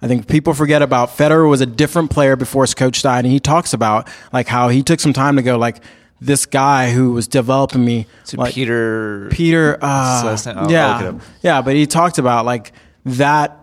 I 0.01 0.07
think 0.07 0.29
people 0.29 0.55
forget 0.55 0.81
about 0.83 1.09
Federer 1.17 1.49
was 1.49 1.61
a 1.61 1.67
different 1.67 2.11
player 2.11 2.37
before 2.37 2.63
his 2.63 2.75
coach 2.75 3.03
died, 3.03 3.25
and 3.25 3.33
he 3.33 3.41
talks 3.41 3.73
about 3.73 4.09
like 4.33 4.47
how 4.47 4.69
he 4.69 4.83
took 4.83 5.01
some 5.01 5.13
time 5.13 5.37
to 5.37 5.43
go 5.43 5.59
like 5.59 5.83
this 6.21 6.47
guy 6.47 6.91
who 6.91 7.13
was 7.13 7.27
developing 7.29 7.85
me, 7.85 8.07
To 8.27 8.37
like, 8.37 8.55
Peter. 8.55 9.29
Peter, 9.31 9.79
uh, 9.81 10.17
His 10.17 10.25
last 10.25 10.47
name? 10.47 10.59
I'll- 10.59 10.65
I'll 10.65 10.71
yeah, 10.71 10.93
look 10.95 11.03
it 11.03 11.15
up. 11.17 11.21
yeah, 11.43 11.63
but 11.63 11.75
he 11.77 11.87
talked 11.87 12.19
about 12.19 12.45
like 12.45 12.73
that 13.05 13.57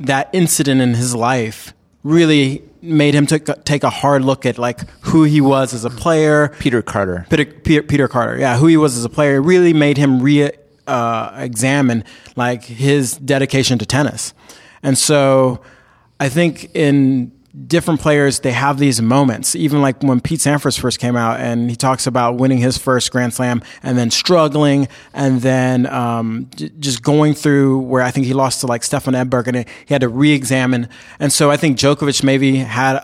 that 0.00 0.28
incident 0.32 0.80
in 0.80 0.94
his 0.94 1.14
life 1.14 1.72
really 2.02 2.62
made 2.82 3.14
him 3.14 3.26
take 3.26 3.46
take 3.64 3.82
a 3.82 3.90
hard 3.90 4.22
look 4.24 4.44
at 4.46 4.58
like 4.58 4.88
who 5.06 5.24
he 5.24 5.40
was 5.40 5.72
as 5.74 5.84
a 5.84 5.90
player, 5.90 6.48
Peter 6.58 6.82
Carter. 6.82 7.26
Peter, 7.30 7.44
Peter, 7.44 7.82
Peter 7.82 8.08
Carter, 8.08 8.38
yeah, 8.38 8.56
who 8.58 8.66
he 8.66 8.76
was 8.76 8.96
as 8.96 9.04
a 9.04 9.08
player, 9.08 9.40
really 9.42 9.72
made 9.72 9.96
him 9.96 10.20
re 10.20 10.50
uh, 10.86 11.30
examine 11.38 12.04
like 12.36 12.64
his 12.64 13.16
dedication 13.16 13.78
to 13.78 13.86
tennis. 13.86 14.34
And 14.82 14.96
so 14.96 15.60
I 16.18 16.28
think 16.28 16.74
in 16.74 17.32
different 17.66 18.00
players, 18.00 18.40
they 18.40 18.52
have 18.52 18.78
these 18.78 19.00
moments. 19.00 19.56
Even 19.56 19.80
like 19.80 20.02
when 20.02 20.20
Pete 20.20 20.40
Sampras 20.40 20.78
first 20.78 20.98
came 20.98 21.16
out 21.16 21.40
and 21.40 21.70
he 21.70 21.76
talks 21.76 22.06
about 22.06 22.36
winning 22.36 22.58
his 22.58 22.76
first 22.76 23.10
Grand 23.10 23.32
Slam 23.32 23.62
and 23.82 23.96
then 23.96 24.10
struggling 24.10 24.88
and 25.14 25.40
then 25.40 25.86
um, 25.86 26.50
j- 26.54 26.70
just 26.78 27.02
going 27.02 27.34
through 27.34 27.78
where 27.78 28.02
I 28.02 28.10
think 28.10 28.26
he 28.26 28.34
lost 28.34 28.60
to 28.60 28.66
like 28.66 28.84
Stefan 28.84 29.14
Edberg 29.14 29.46
and 29.46 29.56
he 29.86 29.94
had 29.94 30.02
to 30.02 30.08
re-examine. 30.08 30.88
And 31.18 31.32
so 31.32 31.50
I 31.50 31.56
think 31.56 31.78
Djokovic 31.78 32.22
maybe 32.22 32.56
had 32.56 33.00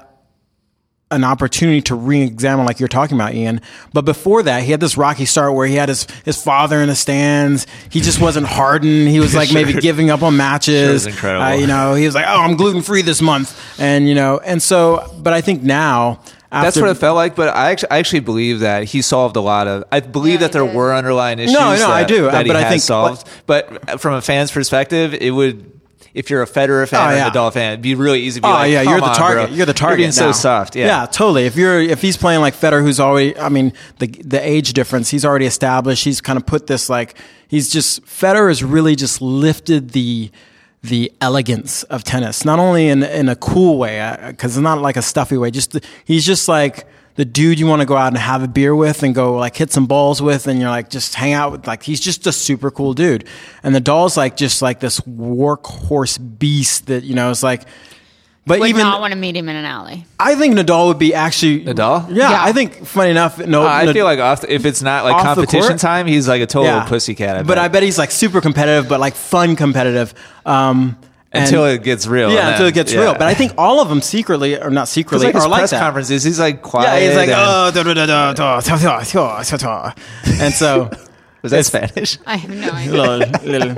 an 1.12 1.24
opportunity 1.24 1.80
to 1.80 1.94
re-examine 1.94 2.66
like 2.66 2.80
you're 2.80 2.88
talking 2.88 3.16
about 3.16 3.34
Ian 3.34 3.60
but 3.92 4.04
before 4.04 4.42
that 4.42 4.62
he 4.64 4.70
had 4.72 4.80
this 4.80 4.96
rocky 4.96 5.24
start 5.24 5.54
where 5.54 5.66
he 5.66 5.74
had 5.76 5.88
his 5.88 6.06
his 6.24 6.42
father 6.42 6.80
in 6.80 6.88
the 6.88 6.94
stands 6.96 7.66
he 7.90 8.00
just 8.00 8.20
wasn't 8.20 8.46
hardened 8.46 9.08
he 9.08 9.20
was 9.20 9.34
like 9.34 9.52
maybe 9.54 9.74
giving 9.74 10.10
up 10.10 10.22
on 10.22 10.36
matches 10.36 10.74
Sure 10.86 10.94
is 10.94 11.06
incredible. 11.06 11.44
Uh, 11.44 11.52
you 11.54 11.66
know 11.66 11.94
he 11.94 12.06
was 12.06 12.14
like 12.14 12.24
oh 12.26 12.40
I'm 12.40 12.56
gluten 12.56 12.82
free 12.82 13.02
this 13.02 13.22
month 13.22 13.56
and 13.78 14.08
you 14.08 14.14
know 14.14 14.38
and 14.44 14.62
so 14.62 15.08
but 15.18 15.32
I 15.32 15.40
think 15.40 15.62
now 15.62 16.20
after, 16.50 16.66
That's 16.66 16.80
what 16.82 16.90
it 16.90 16.98
felt 17.00 17.16
like, 17.16 17.34
but 17.34 17.48
I 17.56 17.70
actually, 17.70 17.90
I 17.92 17.98
actually 17.98 18.20
believe 18.20 18.60
that 18.60 18.84
he 18.84 19.00
solved 19.00 19.36
a 19.36 19.40
lot 19.40 19.66
of. 19.66 19.84
I 19.90 20.00
believe 20.00 20.34
Yeah, 20.34 20.38
that 20.48 20.52
there 20.52 20.66
did. 20.66 20.76
were 20.76 20.92
underlying 20.94 21.38
issues. 21.38 21.54
no, 21.54 21.70
that, 21.70 21.88
I 21.88 22.04
do, 22.04 22.24
That 22.24 22.32
but 22.32 22.44
he 22.44 22.52
I 22.52 22.60
has 22.60 22.68
think- 22.68 22.82
solved. 22.82 23.26
But 23.46 23.98
from 24.02 24.12
a 24.12 24.20
fan's 24.20 24.50
perspective, 24.50 25.14
it 25.14 25.30
would. 25.30 25.80
If 26.14 26.30
you're 26.30 26.42
a 26.42 26.46
Federer 26.46 26.88
fan 26.88 27.00
Oh, 27.08 27.12
or 27.12 27.16
yeah. 27.16 27.28
a 27.28 27.30
Nadal 27.30 27.52
fan, 27.52 27.72
it'd 27.72 27.82
be 27.82 27.94
really 27.94 28.20
easy 28.22 28.40
to 28.40 28.46
be 28.46 28.50
like. 28.50 28.56
Oh 28.56 28.60
like, 28.62 28.72
yeah, 28.72 28.82
you're 28.82 29.00
the 29.00 29.06
on, 29.06 29.14
target. 29.16 29.46
bro. 29.48 29.56
You're 29.56 29.66
the 29.66 29.72
target. 29.74 29.98
being 29.98 30.12
so 30.12 30.32
soft. 30.32 30.76
Yeah. 30.76 30.86
yeah, 30.86 31.06
totally. 31.06 31.46
If 31.46 31.56
you're 31.56 31.80
if 31.80 32.02
he's 32.02 32.16
playing 32.16 32.40
like 32.40 32.54
Federer, 32.54 32.82
who's 32.82 33.00
already, 33.00 33.36
I 33.38 33.48
mean, 33.48 33.72
the 33.98 34.06
the 34.06 34.40
age 34.46 34.72
difference, 34.72 35.10
he's 35.10 35.24
already 35.24 35.46
established. 35.46 36.04
He's 36.04 36.20
kind 36.20 36.36
of 36.36 36.44
put 36.46 36.66
this 36.66 36.88
like 36.88 37.16
he's 37.48 37.70
just 37.70 38.04
Federer 38.04 38.48
has 38.48 38.62
really 38.62 38.94
just 38.96 39.20
lifted 39.22 39.90
the 39.90 40.30
the 40.82 41.12
elegance 41.20 41.84
of 41.84 42.02
tennis, 42.02 42.44
not 42.44 42.58
only 42.58 42.88
in 42.88 43.02
in 43.02 43.28
a 43.28 43.36
cool 43.36 43.78
way, 43.78 44.00
uh, 44.00 44.30
because 44.30 44.56
it's 44.56 44.62
not 44.62 44.80
like 44.80 44.96
a 44.96 45.02
stuffy 45.02 45.36
way. 45.36 45.50
Just 45.50 45.78
he's 46.04 46.26
just 46.26 46.48
like 46.48 46.86
the 47.16 47.24
dude 47.24 47.58
you 47.60 47.66
want 47.66 47.80
to 47.80 47.86
go 47.86 47.96
out 47.96 48.08
and 48.08 48.16
have 48.16 48.42
a 48.42 48.48
beer 48.48 48.74
with 48.74 49.02
and 49.02 49.14
go 49.14 49.36
like 49.36 49.54
hit 49.56 49.70
some 49.70 49.86
balls 49.86 50.22
with 50.22 50.46
and 50.46 50.58
you're 50.60 50.70
like 50.70 50.88
just 50.88 51.14
hang 51.14 51.32
out 51.34 51.52
with 51.52 51.66
like 51.66 51.82
he's 51.82 52.00
just 52.00 52.26
a 52.26 52.32
super 52.32 52.70
cool 52.70 52.94
dude 52.94 53.24
and 53.62 53.74
Nadal's 53.74 54.16
like 54.16 54.36
just 54.36 54.62
like 54.62 54.80
this 54.80 54.98
workhorse 55.00 56.18
beast 56.38 56.86
that 56.86 57.04
you 57.04 57.14
know 57.14 57.30
is 57.30 57.42
like 57.42 57.62
but 58.44 58.58
would 58.58 58.68
even 58.70 58.82
not 58.82 59.00
want 59.00 59.12
to 59.12 59.18
meet 59.18 59.36
him 59.36 59.48
in 59.48 59.54
an 59.54 59.64
alley. 59.64 60.04
I 60.18 60.34
think 60.34 60.56
Nadal 60.56 60.88
would 60.88 60.98
be 60.98 61.14
actually 61.14 61.64
Nadal? 61.64 62.08
Yeah, 62.08 62.28
Yeah. 62.30 62.42
I 62.42 62.52
think 62.52 62.84
funny 62.84 63.10
enough, 63.12 63.38
no, 63.38 63.62
Uh, 63.62 63.66
I 63.66 63.84
Nad- 63.84 63.94
feel 63.94 64.04
like 64.04 64.18
off 64.18 64.40
the, 64.40 64.52
if 64.52 64.64
it's 64.66 64.82
not 64.82 65.04
like 65.04 65.22
competition 65.22 65.68
court? 65.68 65.78
time, 65.80 66.08
he's 66.08 66.26
like 66.26 66.42
a 66.42 66.46
total 66.46 66.64
yeah. 66.64 66.84
pussycat. 66.88 67.36
I 67.36 67.42
But 67.42 67.54
bet. 67.54 67.58
I 67.58 67.68
bet 67.68 67.82
he's 67.84 67.98
like 67.98 68.10
super 68.10 68.40
competitive, 68.40 68.88
but 68.88 68.98
like 68.98 69.14
fun 69.14 69.54
competitive. 69.54 70.12
Um, 70.44 70.96
and- 71.32 71.44
until 71.44 71.64
it 71.66 71.82
gets 71.82 72.06
real. 72.06 72.30
yeah, 72.32 72.40
and 72.40 72.48
until 72.52 72.66
it 72.66 72.74
gets 72.74 72.92
yeah. 72.92 73.00
real. 73.00 73.12
But 73.14 73.22
I 73.22 73.34
think 73.34 73.52
all 73.58 73.80
of 73.80 73.88
them 73.88 74.00
secretly, 74.02 74.60
or 74.60 74.70
not 74.70 74.82
'Cause, 74.82 74.90
secretly, 74.90 75.26
like 75.26 75.34
are 75.36 75.48
like 75.48 75.60
press 75.60 75.70
that. 75.70 75.80
conferences, 75.80 76.22
he's 76.24 76.38
like 76.40 76.62
quiet. 76.62 77.00
Yeah, 77.02 77.06
he's 77.08 77.16
like, 77.16 77.30
oh, 77.30 77.70
da, 77.74 77.82
da, 77.82 77.94
da, 77.94 78.06
da, 78.06 78.32
da, 78.32 78.60
da, 78.60 78.78
da, 78.78 78.86
da, 79.00 79.42
da, 79.42 79.56
da." 79.56 79.92
and 80.40 80.52
so 80.54 80.90
was 81.42 81.52
that 81.52 81.64
Spanish? 81.66 82.18
I 82.26 82.36
have 82.36 82.50
no 82.50 82.70
idea. 82.72 82.92
little, 82.92 83.18
little, 83.50 83.76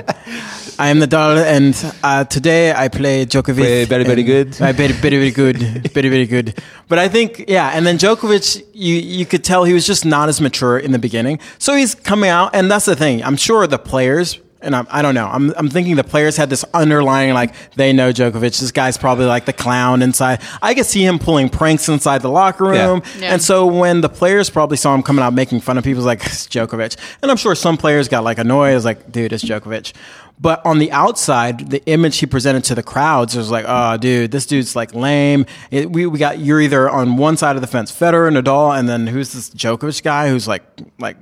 I 0.78 0.88
am 0.88 0.98
Nadal, 0.98 1.36
and 1.44 1.94
uh, 2.02 2.24
today 2.24 2.72
I 2.72 2.88
play 2.88 3.24
Djokovic. 3.26 3.54
Play 3.56 3.84
very, 3.84 4.02
very 4.04 4.24
good. 4.24 4.60
I 4.60 4.72
very, 4.72 4.92
very, 4.92 5.16
very 5.16 5.30
good, 5.30 5.56
very, 5.92 6.08
very 6.08 6.26
good. 6.26 6.58
But 6.88 6.98
I 6.98 7.08
think, 7.08 7.44
yeah, 7.46 7.70
and 7.72 7.86
then 7.86 7.96
Djokovic, 7.96 8.60
you 8.72 8.96
you 8.96 9.24
could 9.24 9.44
tell 9.44 9.62
he 9.64 9.72
was 9.72 9.86
just 9.86 10.04
not 10.04 10.28
as 10.28 10.40
mature 10.40 10.76
in 10.78 10.90
the 10.90 10.98
beginning. 10.98 11.38
So 11.58 11.76
he's 11.76 11.94
coming 11.94 12.28
out, 12.28 12.50
and 12.54 12.68
that's 12.70 12.86
the 12.86 12.96
thing. 12.96 13.22
I'm 13.22 13.36
sure 13.36 13.66
the 13.68 13.78
players. 13.78 14.40
And 14.64 14.74
I'm, 14.74 14.86
I 14.90 15.02
don't 15.02 15.14
know. 15.14 15.26
I'm, 15.26 15.52
I'm 15.56 15.68
thinking 15.68 15.96
the 15.96 16.04
players 16.04 16.36
had 16.36 16.50
this 16.50 16.64
underlying, 16.74 17.34
like, 17.34 17.54
they 17.72 17.92
know 17.92 18.12
Djokovic. 18.12 18.58
This 18.58 18.72
guy's 18.72 18.96
probably 18.96 19.26
like 19.26 19.44
the 19.44 19.52
clown 19.52 20.02
inside. 20.02 20.40
I 20.62 20.74
could 20.74 20.86
see 20.86 21.04
him 21.04 21.18
pulling 21.18 21.48
pranks 21.48 21.88
inside 21.88 22.22
the 22.22 22.30
locker 22.30 22.64
room. 22.64 23.02
Yeah. 23.18 23.32
And 23.32 23.42
so 23.42 23.66
when 23.66 24.00
the 24.00 24.08
players 24.08 24.50
probably 24.50 24.76
saw 24.76 24.94
him 24.94 25.02
coming 25.02 25.22
out 25.22 25.34
making 25.34 25.60
fun 25.60 25.78
of 25.78 25.84
people, 25.84 26.00
it's 26.00 26.06
like 26.06 26.20
it's 26.26 26.46
Djokovic. 26.46 26.96
And 27.22 27.30
I'm 27.30 27.36
sure 27.36 27.54
some 27.54 27.76
players 27.76 28.08
got 28.08 28.24
like 28.24 28.38
annoyed. 28.38 28.74
It's 28.74 28.84
like, 28.84 29.10
dude, 29.12 29.32
it's 29.32 29.44
Djokovic. 29.44 29.92
But 30.40 30.64
on 30.66 30.78
the 30.78 30.90
outside, 30.90 31.70
the 31.70 31.84
image 31.86 32.18
he 32.18 32.26
presented 32.26 32.64
to 32.64 32.74
the 32.74 32.82
crowds 32.82 33.36
was 33.36 33.50
like, 33.50 33.64
oh, 33.68 33.96
dude, 33.96 34.32
this 34.32 34.46
dude's 34.46 34.74
like 34.74 34.94
lame. 34.94 35.46
It, 35.70 35.90
we, 35.90 36.06
we 36.06 36.18
got 36.18 36.38
you're 36.38 36.60
either 36.60 36.90
on 36.90 37.16
one 37.16 37.36
side 37.36 37.54
of 37.54 37.62
the 37.62 37.68
fence, 37.68 37.92
Federer, 37.92 38.36
Nadal, 38.36 38.76
and 38.76 38.88
then 38.88 39.06
who's 39.06 39.32
this 39.32 39.50
Djokovic 39.50 40.02
guy 40.02 40.28
who's 40.28 40.48
like 40.48 40.64
like 40.98 41.16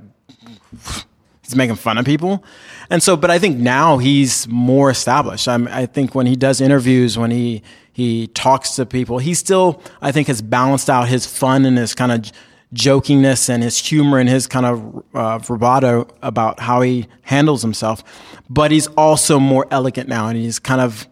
he's 1.42 1.56
making 1.56 1.76
fun 1.76 1.98
of 1.98 2.04
people. 2.04 2.44
And 2.90 3.02
so, 3.02 3.16
but 3.16 3.30
I 3.30 3.38
think 3.38 3.58
now 3.58 3.98
he's 3.98 4.46
more 4.48 4.90
established. 4.90 5.48
I'm, 5.48 5.68
I 5.68 5.86
think 5.86 6.14
when 6.14 6.26
he 6.26 6.36
does 6.36 6.60
interviews, 6.60 7.18
when 7.18 7.30
he 7.30 7.62
he 7.92 8.28
talks 8.28 8.76
to 8.76 8.86
people, 8.86 9.18
he 9.18 9.34
still 9.34 9.82
I 10.00 10.12
think 10.12 10.28
has 10.28 10.40
balanced 10.42 10.88
out 10.88 11.08
his 11.08 11.26
fun 11.26 11.64
and 11.64 11.76
his 11.76 11.94
kind 11.94 12.12
of 12.12 12.32
jokingness 12.74 13.50
and 13.50 13.62
his 13.62 13.78
humor 13.78 14.18
and 14.18 14.28
his 14.28 14.46
kind 14.46 14.64
of 14.64 15.04
uh, 15.14 15.38
bravado 15.40 16.08
about 16.22 16.60
how 16.60 16.80
he 16.80 17.06
handles 17.22 17.62
himself. 17.62 18.02
But 18.48 18.70
he's 18.70 18.86
also 18.88 19.38
more 19.38 19.66
elegant 19.70 20.08
now, 20.08 20.28
and 20.28 20.36
he's 20.36 20.58
kind 20.58 20.80
of 20.80 21.06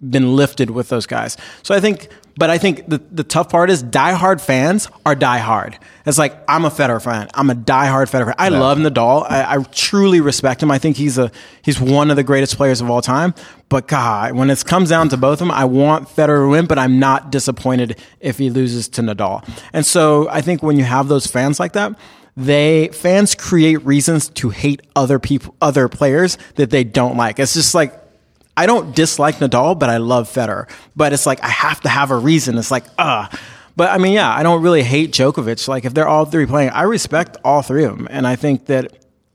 been 0.00 0.34
lifted 0.36 0.70
with 0.70 0.88
those 0.88 1.06
guys. 1.06 1.36
So 1.62 1.74
I 1.74 1.80
think, 1.80 2.08
but 2.36 2.50
I 2.50 2.58
think 2.58 2.88
the, 2.88 2.98
the 3.12 3.24
tough 3.24 3.48
part 3.48 3.70
is 3.70 3.82
diehard 3.82 4.40
fans 4.40 4.88
are 5.06 5.14
diehard. 5.14 5.76
It's 6.04 6.18
like, 6.18 6.36
I'm 6.48 6.64
a 6.64 6.70
Federer 6.70 7.02
fan. 7.02 7.28
I'm 7.34 7.48
a 7.48 7.54
diehard 7.54 8.10
Federer 8.10 8.26
fan. 8.26 8.34
I 8.38 8.48
love 8.48 8.78
Nadal. 8.78 9.24
I, 9.28 9.56
I 9.56 9.62
truly 9.62 10.20
respect 10.20 10.62
him. 10.62 10.70
I 10.70 10.78
think 10.78 10.96
he's 10.96 11.16
a, 11.16 11.30
he's 11.62 11.80
one 11.80 12.10
of 12.10 12.16
the 12.16 12.24
greatest 12.24 12.56
players 12.56 12.80
of 12.80 12.90
all 12.90 13.02
time. 13.02 13.34
But 13.68 13.88
God, 13.88 14.32
when 14.34 14.50
it 14.50 14.64
comes 14.64 14.90
down 14.90 15.08
to 15.10 15.16
both 15.16 15.34
of 15.34 15.38
them, 15.46 15.50
I 15.50 15.64
want 15.64 16.08
Federer 16.08 16.46
to 16.46 16.50
win, 16.50 16.66
but 16.66 16.78
I'm 16.78 16.98
not 16.98 17.30
disappointed 17.30 17.98
if 18.20 18.38
he 18.38 18.50
loses 18.50 18.88
to 18.90 19.02
Nadal. 19.02 19.48
And 19.72 19.86
so 19.86 20.28
I 20.28 20.40
think 20.40 20.62
when 20.62 20.76
you 20.76 20.84
have 20.84 21.08
those 21.08 21.26
fans 21.26 21.60
like 21.60 21.72
that, 21.72 21.98
they 22.36 22.88
fans 22.88 23.34
create 23.34 23.84
reasons 23.84 24.28
to 24.28 24.50
hate 24.50 24.82
other 24.96 25.18
people, 25.20 25.54
other 25.62 25.88
players 25.88 26.36
that 26.56 26.70
they 26.70 26.82
don't 26.82 27.16
like. 27.16 27.38
It's 27.38 27.54
just 27.54 27.74
like 27.74 28.03
I 28.56 28.66
don't 28.66 28.94
dislike 28.94 29.36
Nadal, 29.36 29.78
but 29.78 29.90
I 29.90 29.96
love 29.96 30.32
Federer. 30.32 30.68
But 30.94 31.12
it's 31.12 31.26
like 31.26 31.42
I 31.42 31.48
have 31.48 31.80
to 31.82 31.88
have 31.88 32.10
a 32.10 32.16
reason. 32.16 32.56
It's 32.58 32.70
like, 32.70 32.84
uh 32.98 33.28
but 33.76 33.90
I 33.90 33.98
mean, 33.98 34.12
yeah, 34.12 34.32
I 34.32 34.42
don't 34.42 34.62
really 34.62 34.82
hate 34.82 35.10
Djokovic. 35.12 35.66
Like 35.66 35.84
if 35.84 35.94
they're 35.94 36.06
all 36.08 36.24
three 36.24 36.46
playing, 36.46 36.70
I 36.70 36.82
respect 36.82 37.36
all 37.44 37.62
three 37.62 37.84
of 37.84 37.96
them. 37.96 38.06
And 38.10 38.26
I 38.26 38.36
think 38.36 38.66
that 38.66 38.92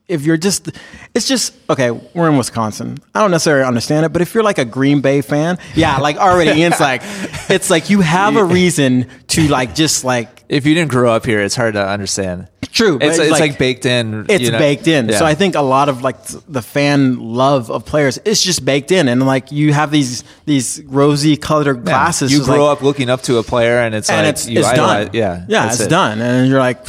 if 0.08 0.26
you're 0.26 0.38
just, 0.38 0.70
it's 1.14 1.28
just 1.28 1.54
okay. 1.70 1.92
We're 1.92 2.30
in 2.30 2.38
Wisconsin. 2.38 2.98
I 3.14 3.20
don't 3.20 3.32
necessarily 3.32 3.66
understand 3.66 4.06
it, 4.06 4.10
but 4.14 4.22
if 4.22 4.34
you're 4.34 4.44
like 4.44 4.58
a 4.58 4.66
Green 4.66 5.02
Bay 5.02 5.22
fan, 5.22 5.60
yeah, 5.76 5.98
like 5.98 6.18
already 6.18 6.60
Ian's 6.62 6.80
like, 6.80 7.02
it's 7.50 7.70
like 7.70 7.90
you 7.90 8.02
have 8.02 8.36
a 8.38 8.44
reason 8.44 9.08
to 9.28 9.48
like 9.50 9.76
just 9.76 10.04
like 10.04 10.46
If 10.50 10.66
you 10.66 10.74
didn't 10.74 10.90
grow 10.90 11.12
up 11.12 11.26
here, 11.26 11.42
it's 11.42 11.56
hard 11.56 11.76
to 11.76 11.86
understand. 11.86 12.48
True, 12.72 13.00
but 13.00 13.08
It's, 13.08 13.18
it's 13.18 13.32
like, 13.32 13.58
baked 13.58 13.86
in. 13.86 14.26
it's 14.30 14.44
you 14.44 14.52
know? 14.52 14.60
baked 14.60 14.88
in. 14.88 15.10
Yeah. 15.10 15.18
So 15.18 15.26
I 15.26 15.34
think 15.34 15.56
a 15.56 15.62
lot 15.62 15.90
of 15.90 16.04
like 16.04 16.18
the 16.48 16.62
fan 16.62 17.20
love 17.20 17.72
of 17.72 17.84
players 17.86 18.18
is 18.20 18.42
just 18.44 18.64
baked 18.64 18.92
in, 18.92 19.08
and 19.08 19.26
like 19.26 19.52
you 19.52 19.74
have 19.74 19.90
these 19.92 20.24
these 20.46 20.82
rosy 20.86 21.36
colored 21.36 21.78
Yeah. 21.78 21.84
glasses. 21.84 22.32
You 22.32 22.44
grow 22.44 22.66
like- 22.66 22.78
up 22.78 22.84
looking 22.84 23.10
up 23.10 23.22
to 23.24 23.38
a 23.38 23.44
player, 23.44 23.80
and 23.80 23.96
it's 23.96 24.10
and 24.10 24.26
like 24.26 24.34
it's 24.36 24.48
you 24.48 24.60
it's 24.60 24.68
idolize. 24.68 25.06
done. 25.08 25.16
Yeah, 25.16 25.46
yeah, 25.48 25.68
it's 25.68 25.80
it. 25.80 25.90
done, 25.90 26.22
and 26.22 26.48
you're 26.48 26.60
like, 26.60 26.86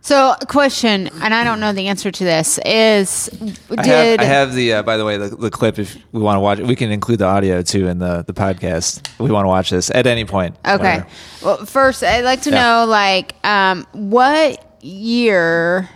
So, 0.00 0.36
question, 0.46 1.08
and 1.20 1.34
I 1.34 1.42
don't 1.42 1.58
know 1.58 1.72
the 1.72 1.88
answer 1.88 2.12
to 2.12 2.24
this 2.24 2.60
is 2.64 3.28
I 3.76 3.82
did 3.82 4.20
have, 4.20 4.20
I 4.20 4.24
have 4.24 4.54
the 4.54 4.74
uh, 4.74 4.82
by 4.84 4.96
the 4.96 5.04
way 5.04 5.16
the, 5.18 5.30
the 5.34 5.50
clip 5.50 5.80
if 5.80 5.96
we 6.12 6.20
want 6.20 6.36
to 6.36 6.40
watch 6.40 6.60
it 6.60 6.66
we 6.68 6.76
can 6.76 6.92
include 6.92 7.18
the 7.18 7.24
audio 7.26 7.60
too 7.62 7.88
in 7.88 7.98
the 7.98 8.22
the 8.24 8.32
podcast 8.32 8.98
if 9.08 9.18
we 9.18 9.32
want 9.32 9.42
to 9.46 9.48
watch 9.48 9.70
this 9.70 9.90
at 9.90 10.06
any 10.06 10.24
point 10.24 10.54
Okay. 10.64 10.76
whatever. 10.76 11.06
Well, 11.44 11.56
first, 11.66 12.04
I'd 12.04 12.22
like 12.24 12.42
to 12.42 12.50
Yeah. 12.50 12.62
know, 12.62 12.86
like, 12.86 13.34
um, 13.44 13.84
what 13.92 14.62
year 14.84 15.88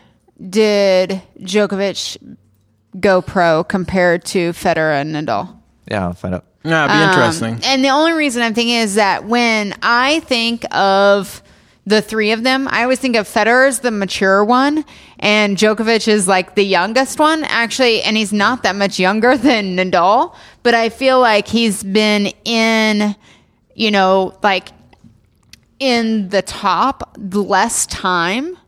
did 0.48 1.20
Djokovic 1.40 2.16
go 2.98 3.20
pro 3.22 3.62
compared 3.64 4.24
to 4.26 4.52
Federer 4.52 5.00
and 5.00 5.14
Nadal? 5.14 5.56
yeah 5.90 6.04
I'll 6.06 6.12
find 6.14 6.34
out 6.36 6.44
yeah, 6.62 6.84
it'd 6.84 6.94
be 6.94 7.02
Um, 7.02 7.08
interesting. 7.08 7.60
And 7.70 7.82
the 7.82 7.88
only 7.88 8.12
reason 8.12 8.42
I'm 8.42 8.52
thinking 8.52 8.74
is 8.76 8.96
that 8.96 9.24
when 9.24 9.74
I 9.82 10.20
think 10.20 10.64
of 10.74 11.42
the 11.86 12.02
three 12.02 12.32
of 12.32 12.42
them, 12.42 12.68
I 12.70 12.82
always 12.82 12.98
think 12.98 13.16
of 13.16 13.26
Federer 13.26 13.66
as 13.66 13.78
the 13.80 13.90
mature 13.90 14.44
one, 14.44 14.84
and 15.18 15.56
Djokovic 15.56 16.06
is 16.06 16.28
like 16.28 16.56
the 16.56 16.62
youngest 16.64 17.18
one, 17.18 17.44
actually. 17.44 18.02
And 18.02 18.14
he's 18.14 18.32
not 18.34 18.62
that 18.64 18.76
much 18.76 18.98
younger 19.00 19.36
than 19.38 19.74
Nadal, 19.76 20.34
but 20.62 20.74
I 20.74 20.90
feel 20.90 21.18
like 21.18 21.48
he's 21.48 21.82
been 21.82 22.26
in, 22.44 23.16
you 23.74 23.90
know, 23.90 24.38
like 24.42 24.68
in 25.78 26.28
the 26.28 26.42
top 26.42 27.16
less 27.18 27.86
time 27.86 28.58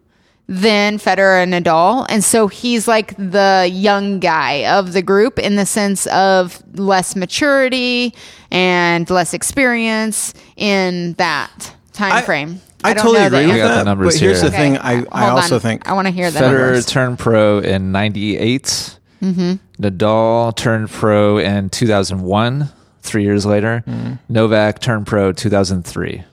than 0.49 0.99
Federer 0.99 1.43
and 1.43 1.53
Nadal. 1.53 2.07
And 2.09 2.23
so 2.23 2.49
he's 2.49 2.89
like 2.89 3.17
the 3.17 3.69
young 3.73 4.21
guy 4.21 4.67
of 4.67 4.93
the 4.93 5.03
group 5.03 5.39
in 5.39 5.57
the 5.57 5.67
sense 5.67 6.07
of 6.09 6.63
less 6.79 7.17
maturity 7.17 8.15
and 8.51 9.09
less 9.09 9.35
experience 9.35 10.35
in 10.57 11.15
that 11.15 11.75
time 11.93 12.13
I- 12.13 12.23
frame. 12.23 12.61
I, 12.85 12.95
don't 12.95 13.05
totally 13.05 13.25
agree 13.25 13.47
with 13.47 13.55
I 13.55 13.59
got 13.59 13.69
that. 13.69 13.79
the 13.79 13.85
numbers 13.85 14.15
but 14.15 14.21
here's 14.21 14.41
here. 14.41 14.51
the 14.51 14.57
thing: 14.57 14.77
Okay, 14.77 14.85
I, 14.85 14.95
hold 14.97 15.09
I 15.13 15.29
also 15.29 15.55
on. 15.55 15.61
think 15.61 15.89
I 15.89 15.93
want 15.93 16.09
to 16.09 16.13
hear 16.13 16.29
that. 16.33 16.43
Federer 16.43 16.67
numbers. 16.67 16.87
turned 16.87 17.17
pro 17.17 17.61
in 17.61 17.93
98 17.93 18.99
mm-hmm. 19.23 19.53
Nadal 19.81 20.57
turned 20.57 20.91
pro 20.91 21.39
in 21.39 21.71
2001 21.71 22.69
three 23.03 23.23
years 23.23 23.47
later 23.47 23.85
mm-hmm. 23.87 24.15
Novak 24.29 24.81
turned 24.81 25.07
pro 25.07 25.31
2003 25.31 26.25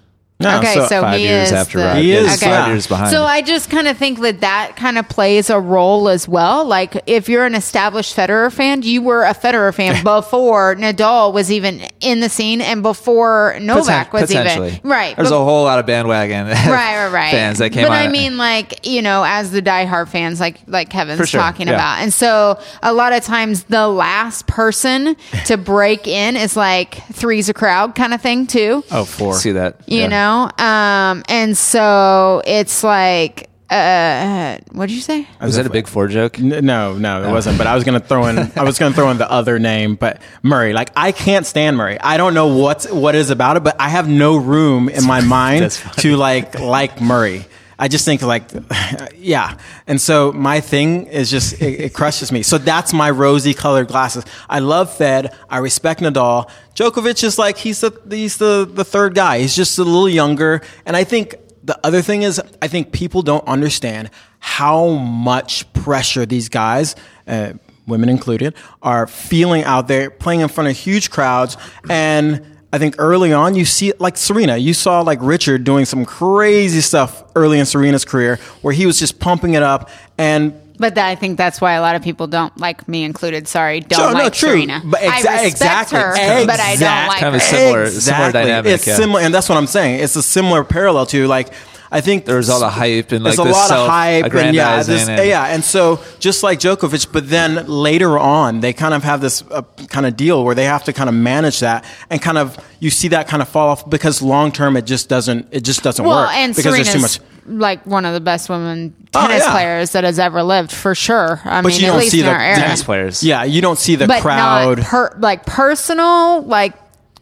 no, 0.41 0.60
okay, 0.60 0.75
so, 0.88 1.01
five 1.01 1.17
he 1.19 1.25
years 1.27 1.48
is 1.48 1.51
after 1.53 1.79
the, 1.79 1.84
Rod. 1.84 1.98
He 1.98 2.12
is, 2.13 2.31
He's 2.31 2.41
yeah. 2.41 2.62
five 2.62 2.67
years 2.72 2.88
behind 2.88 3.12
So 3.12 3.24
I 3.24 3.41
just 3.41 3.69
kind 3.69 3.89
of 3.89 3.98
think 3.98 4.22
that 4.22 4.39
that 4.39 4.77
kind 4.77 4.98
of 4.98 5.10
plays 5.10 5.50
a 5.50 5.60
role 5.60 6.08
as 6.08 6.29
well. 6.29 6.63
Like 6.63 7.03
if 7.08 7.27
you're 7.27 7.43
an 7.43 7.55
established 7.55 8.15
Federer 8.15 8.50
fan, 8.50 8.81
you 8.84 9.01
were 9.01 9.24
a 9.25 9.34
Federer 9.34 9.74
fan 9.74 10.01
before 10.03 10.75
Nadal 10.75 11.34
was 11.34 11.51
even 11.51 11.81
in 12.00 12.22
the 12.22 12.29
scene 12.29 12.62
and 12.62 12.81
before 12.81 13.58
Novak 13.60 14.12
Poten- 14.12 14.22
was 14.22 14.34
even 14.34 14.79
right. 14.84 15.13
there's 15.17 15.29
but- 15.29 15.36
a 15.36 15.43
whole 15.43 15.65
lot 15.65 15.79
of 15.79 15.86
bandwagon 15.86 16.48
right, 16.48 16.65
right, 16.67 17.12
right. 17.12 17.31
fans 17.31 17.58
that 17.58 17.72
came 17.72 17.84
But 17.84 17.91
on 17.91 17.98
I 17.98 18.08
mean, 18.08 18.38
like 18.38 18.88
you 18.88 19.01
know, 19.01 19.25
as 19.25 19.51
the 19.51 19.62
diehard 19.62 20.08
fans, 20.08 20.39
like 20.39 20.62
like 20.67 20.89
Kevin's 20.89 21.27
sure, 21.27 21.41
talking 21.41 21.67
yeah. 21.67 21.74
about, 21.74 22.01
and 22.01 22.13
so 22.13 22.62
a 22.81 22.93
lot 22.93 23.12
of 23.12 23.24
times 23.25 23.63
the 23.63 23.89
last 23.89 24.48
person 24.48 25.17
to 25.48 25.58
break 25.58 26.08
in 26.08 26.38
is 26.38 26.55
like 26.55 26.96
three's 27.12 27.50
a 27.50 27.53
crowd 27.53 27.93
kind 27.93 28.13
of 28.13 28.22
thing 28.22 28.48
too 28.48 28.86
oh 28.91 29.03
four. 29.03 29.34
see 29.34 29.51
that 29.51 29.75
you 29.86 30.00
yeah. 30.00 30.08
know 30.08 30.28
um 30.57 31.24
and 31.29 31.57
so 31.57 32.41
it's 32.45 32.83
like 32.83 33.50
uh 33.69 34.57
what 34.71 34.88
did 34.88 34.95
you 34.95 35.01
say 35.01 35.27
was 35.41 35.55
that 35.55 35.65
a 35.67 35.69
big 35.69 35.88
four 35.88 36.07
joke 36.07 36.39
N- 36.39 36.65
No, 36.65 36.98
no, 36.98 37.24
it 37.24 37.31
wasn't. 37.31 37.57
But 37.59 37.67
I 37.67 37.75
was 37.75 37.83
gonna 37.83 38.00
throw 38.00 38.25
in. 38.25 38.51
I 38.55 38.63
was 38.63 38.79
gonna 38.79 38.95
throw 38.95 39.12
in 39.12 39.17
the 39.19 39.29
other 39.29 39.59
name, 39.59 39.93
but 39.95 40.21
Murray. 40.41 40.74
Like 40.74 40.89
I 40.95 41.12
can't 41.12 41.45
stand 41.45 41.77
Murray. 41.77 42.00
I 42.00 42.17
don't 42.17 42.33
know 42.33 42.48
what's 42.57 42.89
what 42.91 43.13
is 43.13 43.29
about 43.29 43.57
it, 43.57 43.63
but 43.63 43.75
I 43.79 43.89
have 43.89 44.07
no 44.09 44.38
room 44.38 44.89
in 44.89 45.05
my 45.05 45.21
mind 45.21 45.69
to 45.98 46.17
like 46.17 46.59
like 46.59 47.00
Murray. 47.00 47.45
I 47.79 47.88
just 47.88 48.03
think 48.03 48.21
like, 48.21 48.43
yeah. 49.15 49.57
And 49.88 50.00
so 50.00 50.33
my 50.33 50.59
thing 50.59 51.07
is 51.07 51.32
just 51.32 51.62
it, 51.62 51.80
it 51.80 51.93
crushes 51.93 52.30
me. 52.32 52.43
So 52.43 52.58
that's 52.58 52.93
my 52.93 53.10
rosy 53.10 53.53
colored 53.53 53.88
glasses. 53.88 54.25
I 54.49 54.60
love 54.60 54.93
Fed. 54.93 55.34
I 55.49 55.60
respect 55.60 56.01
Nadal. 56.01 56.49
Djokovic 56.75 57.23
is 57.23 57.39
like 57.39 57.58
he's 57.58 57.80
the 57.80 57.91
he's 58.10 58.38
the 58.38 58.69
the 58.69 58.84
third 58.84 59.15
guy. 59.15 59.39
He's 59.39 59.56
just 59.56 59.80
a 59.80 59.84
little 59.84 60.10
younger, 60.10 60.62
and 60.86 60.97
I 60.97 61.06
think 61.06 61.36
the 61.63 61.80
other 61.84 62.01
thing 62.01 62.23
is, 62.23 62.41
I 62.62 62.67
think 62.67 62.91
people 62.91 63.21
don't 63.21 63.47
understand 63.47 64.10
how 64.39 64.89
much 64.89 65.71
pressure 65.73 66.25
these 66.25 66.49
guys, 66.49 66.95
uh, 67.27 67.53
women 67.88 68.10
included, 68.10 68.56
are 68.82 69.08
feeling 69.08 69.63
out 69.63 69.88
there 69.88 70.10
playing 70.10 70.41
in 70.41 70.47
front 70.47 70.69
of 70.69 70.77
huge 70.77 71.10
crowds. 71.10 71.58
And 71.89 72.59
I 72.71 72.77
think 72.77 72.95
early 72.99 73.34
on, 73.34 73.55
you 73.55 73.65
see 73.65 73.89
it 73.89 73.99
like 73.99 74.15
Serena. 74.15 74.55
You 74.58 74.73
saw 74.73 75.01
like 75.01 75.19
Richard 75.21 75.63
doing 75.63 75.86
some 75.86 76.05
crazy 76.05 76.82
stuff 76.82 77.23
early 77.36 77.58
in 77.60 77.65
Serena's 77.65 78.05
career 78.05 78.38
where 78.62 78.73
he 78.73 78.86
was 78.86 78.99
just 78.99 79.19
pumping 79.19 79.55
it 79.55 79.63
up. 79.63 79.89
And 80.19 80.53
but 80.77 80.95
that, 80.95 81.08
I 81.08 81.15
think 81.15 81.38
that's 81.38 81.60
why 81.60 81.73
a 81.73 81.82
lot 81.82 81.95
of 81.97 82.03
people 82.03 82.27
don't 82.27 82.55
like 82.58 82.88
me 82.88 83.03
included. 83.03 83.47
Sorry, 83.47 83.82
don't 83.82 83.99
Sure, 83.99 84.13
no, 84.13 84.19
like 84.23 84.34
true. 84.34 84.49
Serena. 84.51 84.82
But 84.86 85.01
exa- 85.01 85.08
I 85.10 85.15
respect 85.43 85.45
exactly. 85.45 85.99
her, 85.99 86.12
but 86.45 86.60
I 86.60 86.63
don't 86.67 86.73
Exact- 86.73 87.08
like 87.10 87.19
Kind 87.19 87.36
of 87.36 87.41
a 87.41 87.43
her. 87.43 87.49
similar- 87.51 87.89
similar 87.89 88.32
dynamic, 88.32 88.71
It's 88.71 88.88
yeah. 88.88 88.95
similar, 88.95 89.19
and 89.21 89.34
that's 89.34 89.49
what 89.49 89.58
I'm 89.58 89.67
saying. 89.67 89.99
It's 90.01 90.15
a 90.15 90.23
similar 90.23 90.63
parallel 90.63 91.05
to 91.08 91.27
like. 91.27 91.49
I 91.91 92.02
think 92.02 92.25
there's 92.25 92.47
was 92.47 92.49
all 92.52 92.60
the 92.60 92.69
hype 92.69 93.12
and, 93.12 93.23
like, 93.23 93.36
there's 93.36 93.39
a 93.39 93.49
the 93.49 93.52
lot 93.52 93.71
of 93.71 93.88
hype 93.89 94.25
and 94.34 94.56
yeah, 94.56 94.82
self-aggrandizing 94.82 94.95
this, 94.95 95.10
and- 95.10 95.28
yeah, 95.28 95.45
and 95.45 95.63
so 95.63 95.99
just 96.19 96.43
like 96.43 96.60
Djokovic, 96.60 97.12
but 97.12 97.30
then 97.30 97.65
later 97.67 98.17
on 98.19 98.60
they 98.60 98.73
kind 98.73 98.93
of 98.93 99.04
have 99.04 99.21
this 99.21 99.43
uh, 99.49 99.63
kind 99.89 100.06
of 100.06 100.15
deal 100.15 100.43
where 100.45 100.54
they 100.56 100.65
have 100.65 100.84
to 100.84 100.93
kind 100.93 101.10
of 101.10 101.15
manage 101.15 101.62
that 101.62 101.84
and 102.12 102.21
kind 102.21 102.38
of 102.38 102.58
you 102.80 102.89
see 102.91 103.08
that 103.10 103.28
kind 103.28 103.41
of 103.41 103.49
fall 103.49 103.69
off 103.69 103.89
because 103.89 104.21
long 104.21 104.52
term 104.52 104.78
it 104.78 104.86
just 104.86 105.10
doesn't 105.10 105.47
it 105.52 105.62
just 105.62 105.82
doesn't 105.82 106.06
Well, 106.06 106.25
work 106.25 106.32
and 106.36 106.56
because 106.56 106.73
Serena's 106.75 106.93
there's 106.93 107.17
too 107.17 107.23
much. 107.47 107.60
like 107.60 107.86
one 107.88 108.06
of 108.06 108.13
the 108.13 108.21
best 108.21 108.49
women 108.49 108.93
Oh, 109.15 109.25
tennis 109.28 109.43
yeah. 109.43 109.52
players 109.52 109.91
that 109.93 110.04
has 110.04 110.19
ever 110.19 110.43
lived, 110.43 110.71
for 110.71 110.93
sure. 110.93 111.41
I 111.43 111.63
But 111.63 111.69
mean, 111.69 111.80
you 111.80 111.86
at 111.88 111.89
don't 111.89 111.99
least 111.99 112.12
see 112.12 112.19
in 112.19 112.28
the 112.28 112.32
our 112.32 112.39
era. 112.39 112.56
tennis 112.58 112.84
players 112.84 113.23
Yeah, 113.23 113.43
you 113.45 113.60
don't 113.62 113.80
see 113.80 113.95
the 113.95 114.06
but 114.06 114.21
crowd. 114.21 114.78
not 114.78 114.86
per, 114.86 115.17
like 115.19 115.47
personal, 115.47 116.43
like 116.43 116.73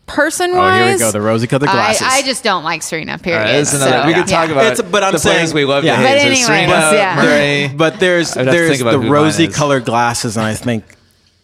person 0.07 0.55
wise. 0.55 0.81
Oh, 0.81 0.85
here 0.85 0.93
we 0.95 0.99
go, 0.99 1.11
the 1.11 1.21
rosy 1.21 1.45
colored 1.47 1.69
glasses. 1.69 2.01
I, 2.01 2.17
I 2.17 2.21
just 2.23 2.43
don't 2.43 2.63
like 2.63 2.81
Serena. 2.81 3.17
Period. 3.19 3.39
All 3.39 3.45
right, 3.45 3.51
that's 3.57 3.73
another, 3.73 3.91
So, 3.91 4.07
we 4.07 4.13
could 4.13 4.29
yeah. 4.29 4.37
talk 4.37 4.49
about 4.49 4.65
It's- 4.71 4.89
but 4.89 5.03
I'm 5.03 5.11
the 5.13 5.19
saying- 5.19 5.53
we 5.53 5.65
love 5.65 5.83
yeah. 5.83 5.97
to 5.97 6.01
But 6.01 6.07
hate. 6.07 6.19
So 6.19 6.25
anyways, 6.25 6.45
Serena, 6.45 6.71
yeah. 6.93 7.15
Murray. 7.15 7.67
But 7.75 7.99
there's 7.99 8.35
I'd 8.35 8.47
have 8.47 8.55
to 8.55 8.59
there's 8.59 8.79
the 8.79 8.99
rosy 8.99 9.47
colored 9.47 9.85
glasses, 9.85 10.37
and 10.37 10.45
I 10.45 10.53
think 10.55 10.83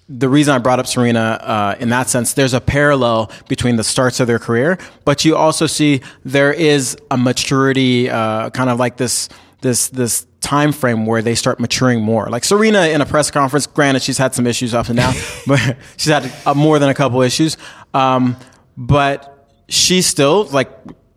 the 0.10 0.28
reason 0.30 0.54
I 0.54 0.58
brought 0.60 0.80
up 0.80 0.88
Serena 0.88 1.20
uh, 1.42 1.76
in 1.80 1.90
that 1.90 2.10
sense, 2.10 2.34
there's 2.34 2.54
a 2.54 2.62
parallel 2.62 3.32
between 3.48 3.76
the 3.78 3.84
starts 3.84 4.20
of 4.20 4.28
their 4.28 4.40
career, 4.40 4.78
but 5.06 5.24
you 5.26 5.36
also 5.36 5.66
see 5.68 6.02
there 6.26 6.52
is 6.52 6.98
a 7.12 7.18
maturity, 7.18 8.10
uh, 8.10 8.50
kind 8.52 8.70
of 8.70 8.80
like 8.80 8.98
this 8.98 9.30
this 9.62 9.88
this 9.90 10.26
time 10.42 10.74
frame 10.74 11.06
where 11.06 11.22
they 11.22 11.36
start 11.36 11.58
maturing 11.58 12.02
more. 12.02 12.28
Like 12.30 12.44
Serena 12.44 12.82
in 12.88 13.00
a 13.00 13.06
press 13.06 13.32
conference, 13.32 13.66
granted 13.66 14.02
she's 14.04 14.18
had 14.18 14.36
some 14.36 14.46
issues 14.46 14.74
up 14.74 14.88
and 14.90 14.98
down, 14.98 15.14
but 15.48 15.78
she's 15.96 16.12
had 16.12 16.30
uh, 16.46 16.54
more 16.54 16.80
than 16.80 16.90
a 16.90 16.94
couple 16.94 17.22
issues. 17.22 17.56
Um, 17.94 18.36
but 18.78 19.48
she's 19.70 20.06
still 20.06 20.46
like 20.46 20.70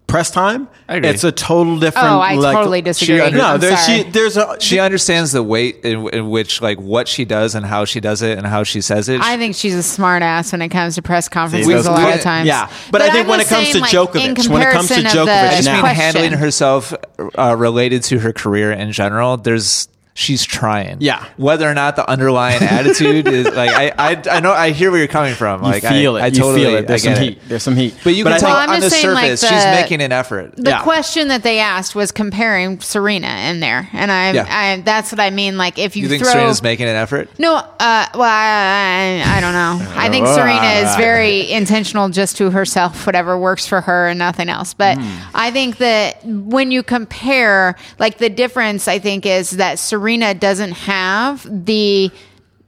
press 0.06 0.30
time. 0.30 0.68
I 0.88 0.96
agree. 0.96 1.10
It's 1.10 1.24
a 1.24 1.32
total 1.32 1.80
different. 1.80 2.06
Oh, 2.06 2.20
I 2.20 2.34
like- 2.36 2.54
totally 2.56 2.80
disagree. 2.80 3.20
under- 3.20 3.36
No, 3.38 3.44
I'm 3.54 3.60
there's 3.60 3.80
sorry. 3.80 4.04
she 4.04 4.10
there's 4.10 4.36
a 4.36 4.56
she 4.60 4.78
understands 4.78 5.32
the 5.32 5.42
weight 5.42 5.80
in, 5.84 6.08
in 6.10 6.30
which 6.30 6.62
like 6.62 6.78
what 6.80 7.08
she 7.08 7.24
does 7.24 7.56
and 7.56 7.66
how 7.66 7.84
she 7.84 7.98
does 7.98 8.22
it 8.22 8.38
and 8.38 8.46
how 8.46 8.62
she 8.62 8.80
says 8.80 9.08
it. 9.08 9.20
I 9.20 9.36
think 9.36 9.56
she's 9.56 9.74
a 9.74 9.82
smart 9.82 10.22
ass 10.22 10.52
when 10.52 10.62
it 10.62 10.68
comes 10.68 10.94
to 10.94 11.02
press 11.02 11.28
conferences 11.28 11.66
those- 11.66 11.86
a 11.86 11.90
lot 11.90 12.14
of 12.14 12.20
times. 12.20 12.46
yeah. 12.46 12.70
But 12.92 13.02
I 13.02 13.10
think 13.10 13.24
I'm 13.24 13.30
when 13.30 13.40
it 13.40 13.48
comes 13.48 13.64
saying, 13.64 13.74
to 13.74 13.80
like, 13.80 13.90
Djokovic, 13.90 14.48
when 14.48 14.62
it 14.62 14.72
comes 14.72 14.88
to 14.88 14.94
comparison 14.94 15.06
of 15.06 15.12
the 15.12 15.18
Djokovic 15.32 15.48
I 15.50 15.56
just 15.56 15.68
mean 15.70 15.84
handling 15.84 16.32
herself 16.34 16.94
uh, 17.36 17.56
related 17.58 18.04
to 18.04 18.20
her 18.20 18.32
career 18.32 18.70
in 18.70 18.92
general. 18.92 19.36
There's 19.38 19.88
she's 20.18 20.44
trying. 20.44 20.96
Yeah. 21.00 21.24
Whether 21.36 21.68
or 21.70 21.74
not 21.74 21.94
the 21.94 22.08
underlying 22.08 22.62
attitude 22.62 23.28
is 23.28 23.46
like 23.54 23.70
I, 23.70 23.92
I 24.12 24.22
I 24.30 24.40
know 24.40 24.50
I 24.52 24.70
hear 24.70 24.90
where 24.90 24.98
you're 24.98 25.08
coming 25.08 25.34
from. 25.34 25.60
you 25.62 25.68
Like 25.68 25.82
feel 25.82 26.16
I, 26.16 26.20
it. 26.20 26.22
I 26.22 26.26
you 26.28 26.32
totally 26.32 26.60
feel 26.64 26.74
it. 26.76 26.86
There's 26.86 27.02
some 27.02 27.12
it. 27.12 27.18
heat. 27.18 27.38
There's 27.46 27.62
some 27.62 27.76
heat. 27.76 27.94
But 28.02 28.14
you 28.14 28.24
I 28.26 28.30
can 28.30 28.40
tell 28.40 28.48
Well, 28.50 28.56
I'm 28.58 28.70
on 28.70 28.80
the 28.80 28.86
just 28.88 29.00
saying, 29.02 29.14
like, 29.14 29.24
surface 29.38 29.40
she's 29.48 29.64
making 29.66 30.00
an 30.00 30.12
effort. 30.12 30.56
The 30.56 30.70
Yeah. 30.70 30.82
question 30.82 31.28
that 31.28 31.42
they 31.42 31.58
asked 31.60 31.94
was 31.94 32.12
comparing 32.12 32.80
Serena 32.80 33.28
in 33.50 33.60
there, 33.60 33.88
and 33.92 34.10
I, 34.10 34.32
Yeah. 34.32 34.46
I 34.48 34.80
that's 34.80 35.12
what 35.12 35.20
I 35.20 35.28
mean. 35.28 35.58
Like 35.58 35.78
if 35.78 35.94
you, 35.96 36.04
you 36.04 36.08
think 36.08 36.22
throw 36.22 36.32
Serena's 36.32 36.62
making 36.62 36.88
an 36.88 36.96
effort? 36.96 37.28
no, 37.38 37.54
uh, 37.56 38.06
well, 38.14 38.22
I, 38.22 39.22
I, 39.22 39.36
I 39.36 39.40
don't 39.42 39.52
know. 39.52 39.92
I 39.96 40.08
think 40.08 40.26
Serena 40.28 40.88
is 40.88 40.96
very 40.96 41.50
intentional 41.52 42.08
just 42.08 42.38
to 42.38 42.50
herself, 42.50 43.04
whatever 43.06 43.38
works 43.38 43.66
for 43.66 43.82
her 43.82 44.08
and 44.08 44.18
nothing 44.18 44.48
else. 44.48 44.72
But 44.72 44.96
Hmm. 44.96 45.18
I 45.34 45.50
think 45.50 45.76
that 45.76 46.24
when 46.24 46.70
you 46.70 46.82
compare, 46.82 47.76
like 47.98 48.16
the 48.16 48.30
difference, 48.30 48.88
I 48.88 48.98
think 48.98 49.26
is 49.26 49.50
that 49.50 49.78
Serena 49.78 50.05
doesn't 50.40 50.72
have 50.72 51.46
the 51.66 52.10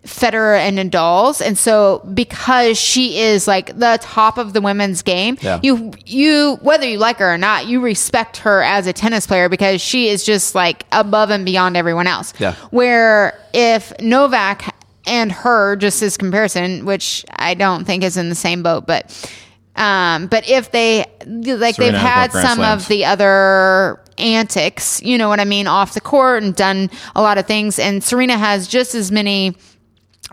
Federer 0.04 0.56
and 0.58 0.78
Nadal's, 0.78 1.40
and 1.42 1.58
so 1.58 1.98
because 2.14 2.78
she 2.78 3.18
is 3.18 3.46
like 3.46 3.78
the 3.78 3.98
top 4.00 4.38
of 4.38 4.52
the 4.54 4.60
women's 4.60 5.02
game, 5.02 5.36
Yeah. 5.42 5.60
you 5.62 5.92
you 6.06 6.58
whether 6.62 6.86
you 6.88 6.98
like 6.98 7.18
her 7.18 7.34
or 7.34 7.38
not, 7.38 7.66
you 7.66 7.80
respect 7.80 8.38
her 8.38 8.62
as 8.62 8.86
a 8.86 8.92
tennis 8.92 9.26
player 9.26 9.48
because 9.50 9.80
she 9.82 10.08
is 10.08 10.24
just 10.24 10.54
like 10.54 10.86
above 10.92 11.28
and 11.30 11.44
beyond 11.44 11.76
everyone 11.76 12.06
else. 12.06 12.32
Yeah. 12.38 12.54
Where 12.70 13.38
if 13.52 13.92
Novak 14.00 14.74
and 15.06 15.30
her, 15.30 15.76
just 15.76 16.02
as 16.02 16.16
comparison, 16.16 16.86
which 16.86 17.24
I 17.36 17.54
don't 17.54 17.84
think 17.84 18.02
is 18.02 18.16
in 18.16 18.30
the 18.30 18.34
same 18.34 18.62
boat, 18.62 18.86
but 18.86 19.30
um, 19.76 20.26
but 20.28 20.48
if 20.48 20.70
they 20.70 21.04
like 21.26 21.76
they've 21.76 21.92
had 21.92 22.32
some 22.32 22.56
Slams. 22.58 22.82
of 22.84 22.88
the 22.88 23.04
other 23.04 24.00
antics, 24.18 25.02
you 25.02 25.18
know 25.18 25.28
what 25.28 25.40
I 25.40 25.44
mean, 25.44 25.66
off 25.66 25.94
the 25.94 26.00
court 26.00 26.42
and 26.42 26.54
done 26.54 26.90
a 27.14 27.22
lot 27.22 27.38
of 27.38 27.46
things, 27.46 27.78
and 27.78 28.02
Serena 28.02 28.36
has 28.36 28.68
just 28.68 28.94
as 28.94 29.10
many 29.10 29.56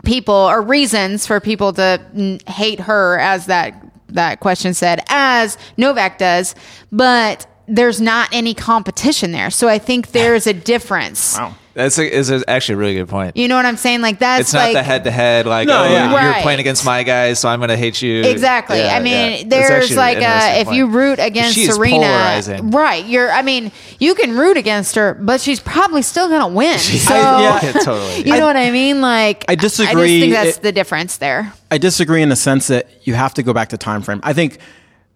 people 0.04 0.34
or 0.34 0.62
reasons 0.62 1.26
for 1.26 1.40
people 1.40 1.72
to 1.72 2.38
hate 2.46 2.80
her 2.80 3.18
as 3.18 3.46
that 3.46 3.82
that 4.08 4.40
question 4.40 4.74
said 4.74 5.00
as 5.08 5.58
Novak 5.76 6.18
does, 6.18 6.54
but 6.92 7.46
there's 7.66 8.00
not 8.00 8.28
any 8.32 8.54
competition 8.54 9.32
there. 9.32 9.50
So 9.50 9.68
I 9.68 9.78
think 9.78 10.12
there's 10.12 10.46
a 10.46 10.52
difference. 10.52 11.36
Wow. 11.36 11.56
That's 11.76 11.98
a, 11.98 12.10
is 12.10 12.30
a, 12.30 12.42
actually 12.48 12.76
a 12.76 12.78
really 12.78 12.94
good 12.94 13.08
point. 13.08 13.36
You 13.36 13.48
know 13.48 13.56
what 13.56 13.66
I'm 13.66 13.76
saying? 13.76 14.00
Like 14.00 14.18
that's 14.18 14.40
It's 14.40 14.52
not 14.54 14.60
like 14.64 14.72
the 14.72 14.82
head 14.82 15.04
to 15.04 15.10
head, 15.10 15.44
like, 15.46 15.68
No, 15.68 15.82
oh, 15.82 15.84
yeah. 15.84 16.04
you're 16.10 16.30
Right. 16.32 16.42
playing 16.42 16.58
against 16.60 16.86
my 16.86 17.02
guys, 17.02 17.38
so 17.38 17.50
I'm 17.50 17.58
going 17.60 17.68
to 17.68 17.76
hate 17.76 18.00
you. 18.00 18.22
Exactly. 18.24 18.78
Yeah, 18.78 18.96
I 18.96 19.00
mean, 19.00 19.32
yeah. 19.40 19.44
There's 19.46 19.94
like 19.94 20.16
a, 20.16 20.20
interesting 20.22 20.68
if 20.68 20.72
you 20.72 20.86
root 20.86 21.18
against 21.18 21.54
She 21.54 21.66
Serena, 21.66 21.96
polarizing. 22.06 22.70
right? 22.70 23.04
You're. 23.04 23.30
I 23.30 23.42
mean, 23.42 23.72
you 23.98 24.14
can 24.14 24.38
root 24.38 24.56
against 24.56 24.94
her, 24.94 25.12
but 25.20 25.40
she's 25.42 25.60
probably 25.60 26.00
still 26.00 26.28
gonna 26.30 26.48
win. 26.48 26.78
So 26.78 27.14
yeah. 27.14 27.60
Yeah, 27.62 27.72
totally. 27.72 28.22
you 28.22 28.32
know 28.38 28.46
what 28.46 28.56
I 28.56 28.70
mean? 28.70 29.02
Like 29.02 29.44
I 29.46 29.54
disagree. 29.54 29.90
I 29.90 29.94
just 30.06 30.20
think 30.20 30.32
that's 30.32 30.56
It- 30.56 30.62
the 30.62 30.72
difference 30.72 31.18
there. 31.18 31.52
I 31.70 31.76
disagree 31.76 32.22
in 32.22 32.30
the 32.30 32.36
sense 32.36 32.68
that 32.68 32.88
you 33.06 33.12
have 33.12 33.34
to 33.34 33.42
go 33.42 33.52
back 33.52 33.68
to 33.68 33.76
time 33.76 34.00
frame. 34.00 34.20
I 34.22 34.32
think 34.32 34.58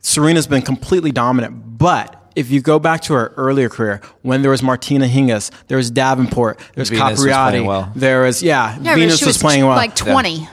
Serena's 0.01 0.47
been 0.47 0.63
completely 0.63 1.11
dominant, 1.13 1.79
but 1.79 2.20
if 2.37 2.51
you 2.51 2.61
go 2.61 2.79
back 2.79 3.01
to 3.03 3.15
her 3.15 3.33
earlier 3.37 3.69
career, 3.69 4.01
when 4.23 4.43
there 4.43 4.51
was 4.51 4.63
Martina 4.63 5.07
Hingis, 5.07 5.51
there 5.69 5.77
was 5.77 5.91
Davenport, 5.91 6.59
there 6.75 6.83
was 6.83 6.91
Venus 6.91 7.21
Capriati, 7.21 7.51
playing 7.51 7.67
well. 7.67 7.93
there 7.95 8.23
was 8.23 8.43
yeah, 8.43 8.79
Yeah, 8.81 8.95
Venus 8.95 9.19
she 9.19 9.27
was, 9.27 9.39
playing 9.39 9.67
well. 9.67 9.77
like 9.77 9.95
20. 9.95 10.49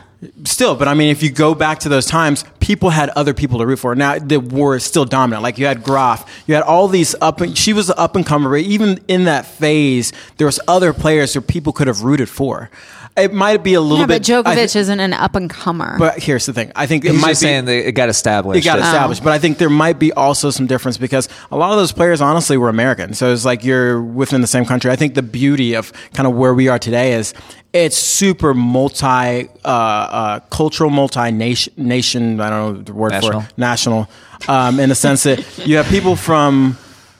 Still, 0.45 0.75
but 0.75 0.87
I 0.87 0.95
mean, 0.95 1.09
if 1.09 1.21
you 1.21 1.29
go 1.29 1.53
back 1.53 1.79
to 1.79 1.89
those 1.89 2.07
times, 2.07 2.43
people 2.59 2.89
had 2.89 3.09
other 3.09 3.35
people 3.35 3.59
to 3.59 3.67
root 3.67 3.77
for. 3.77 3.93
Now 3.93 4.17
the 4.17 4.39
war 4.39 4.75
is 4.75 4.83
still 4.83 5.05
dominant. 5.05 5.43
Like 5.43 5.59
you 5.59 5.67
had 5.67 5.83
Graf, 5.83 6.43
you 6.47 6.55
had 6.55 6.63
all 6.63 6.87
these 6.87 7.13
up. 7.21 7.39
And, 7.39 7.55
she 7.55 7.71
was 7.71 7.85
the 7.85 7.97
up 7.99 8.15
and 8.15 8.25
comer. 8.25 8.57
Even 8.57 8.99
in 9.07 9.25
that 9.25 9.45
phase, 9.45 10.11
there 10.37 10.47
was 10.47 10.59
other 10.67 10.91
players 10.91 11.35
who 11.35 11.41
people 11.41 11.71
could 11.71 11.85
have 11.85 12.01
rooted 12.01 12.29
for. 12.29 12.71
It 13.17 13.33
might 13.33 13.63
be 13.63 13.73
a 13.73 13.81
little 13.81 13.97
Yeah, 13.99 14.05
bit. 14.05 14.27
but 14.27 14.47
I 14.47 14.55
Djokovic 14.55 14.73
thi- 14.73 14.79
isn't 14.79 14.99
an 14.99 15.11
up 15.13 15.35
and 15.35 15.49
comer. 15.49 15.95
But 15.97 16.19
here's 16.21 16.45
the 16.45 16.53
thing. 16.53 16.71
I 16.75 16.85
think 16.85 17.03
it 17.03 17.13
He's 17.13 17.21
might 17.21 17.29
just 17.29 17.41
be 17.41 17.47
saying 17.47 17.65
that 17.65 17.87
it 17.87 17.91
got 17.93 18.09
established. 18.09 18.59
it 18.59 18.63
got 18.63 18.77
It's- 18.77 18.87
established. 18.93 19.23
But 19.23 19.33
I 19.33 19.39
think 19.39 19.57
there 19.57 19.69
might 19.71 19.97
be 19.97 20.13
also 20.13 20.51
some 20.51 20.67
difference 20.67 20.97
because 20.97 21.27
a 21.51 21.57
lot 21.57 21.71
of 21.71 21.77
those 21.77 21.91
players 21.91 22.21
honestly 22.21 22.57
were 22.57 22.69
American. 22.69 23.13
So 23.15 23.33
it's 23.33 23.43
like 23.43 23.63
you're 23.65 23.99
within 24.01 24.41
the 24.41 24.47
same 24.47 24.65
country. 24.65 24.91
I 24.91 24.95
think 24.95 25.15
the 25.15 25.23
beauty 25.23 25.73
of 25.73 25.91
kind 26.13 26.27
of 26.27 26.35
where 26.35 26.53
we 26.53 26.67
are 26.67 26.77
today 26.77 27.13
is 27.13 27.33
it's 27.73 27.97
super 27.97 28.53
multi 28.53 29.49
uh, 29.65 29.67
uh, 29.67 30.39
cultural, 30.51 30.89
multi 30.89 31.31
nation 31.31 31.73
nation. 31.75 32.39
I 32.39 32.49
don't 32.51 32.75
know 32.77 32.81
the 32.83 32.93
word 32.93 33.11
National. 33.13 33.41
for 33.41 33.47
it. 33.47 33.57
National, 33.57 34.09
um, 34.47 34.79
in 34.79 34.89
the 34.89 34.95
sense 34.95 35.23
that 35.23 35.43
you 35.67 35.77
have 35.77 35.87
people 35.87 36.15
from 36.15 36.77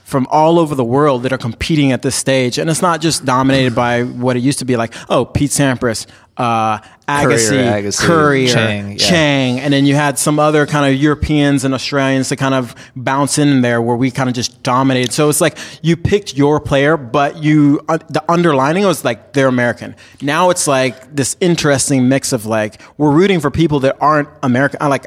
from 0.08 0.26
all 0.30 0.58
over 0.58 0.74
the 0.74 0.86
world 0.86 1.24
that 1.24 1.34
are 1.34 1.38
competing 1.38 1.92
at 1.92 2.02
this 2.02 2.16
stage, 2.16 2.58
and 2.58 2.70
it's 2.70 2.82
not 2.82 3.02
just 3.02 3.26
dominated 3.26 3.76
by 3.76 4.04
what 4.04 4.38
it 4.38 4.40
used 4.40 4.60
to 4.60 4.64
be 4.64 4.78
like. 4.78 4.94
Oh, 5.10 5.26
Pete 5.26 5.52
Sampras, 5.52 6.08
uh, 6.38 6.78
Agassi, 7.10 7.62
Agassi, 7.62 8.08
Courier, 8.08 8.48
Chang, 8.48 8.92
yeah. 8.92 8.98
Chang, 8.98 9.60
and 9.60 9.74
then 9.74 9.86
you 9.86 9.96
had 9.96 10.18
some 10.18 10.40
other 10.40 10.66
kind 10.66 10.86
of 10.86 10.98
Europeans 10.98 11.66
and 11.66 11.74
Australians 11.74 12.30
to 12.30 12.38
kind 12.38 12.54
of 12.54 12.74
bounce 12.96 13.38
in 13.38 13.60
there 13.60 13.82
where 13.82 13.98
we 13.98 14.10
kind 14.10 14.30
of 14.30 14.34
just 14.34 14.64
dominated. 14.64 15.12
So 15.12 15.28
it's 15.28 15.42
like 15.42 15.58
you 15.82 15.98
picked 15.98 16.38
your 16.38 16.62
player, 16.62 16.96
but 16.96 17.44
you 17.44 17.82
uh, 17.90 17.98
the 18.08 18.24
underlining 18.32 18.86
was 18.86 19.04
like 19.04 19.34
they're 19.34 19.50
American. 19.50 19.94
Now 20.22 20.52
it's 20.52 20.68
like 20.68 21.14
this 21.14 21.36
interesting 21.42 22.08
mix 22.08 22.32
of 22.32 22.46
like 22.46 22.80
we're 22.98 23.12
rooting 23.12 23.42
for 23.42 23.52
people 23.52 23.82
that 23.82 23.98
aren't 24.00 24.30
American. 24.42 24.78
I 24.82 24.88
like. 24.88 25.06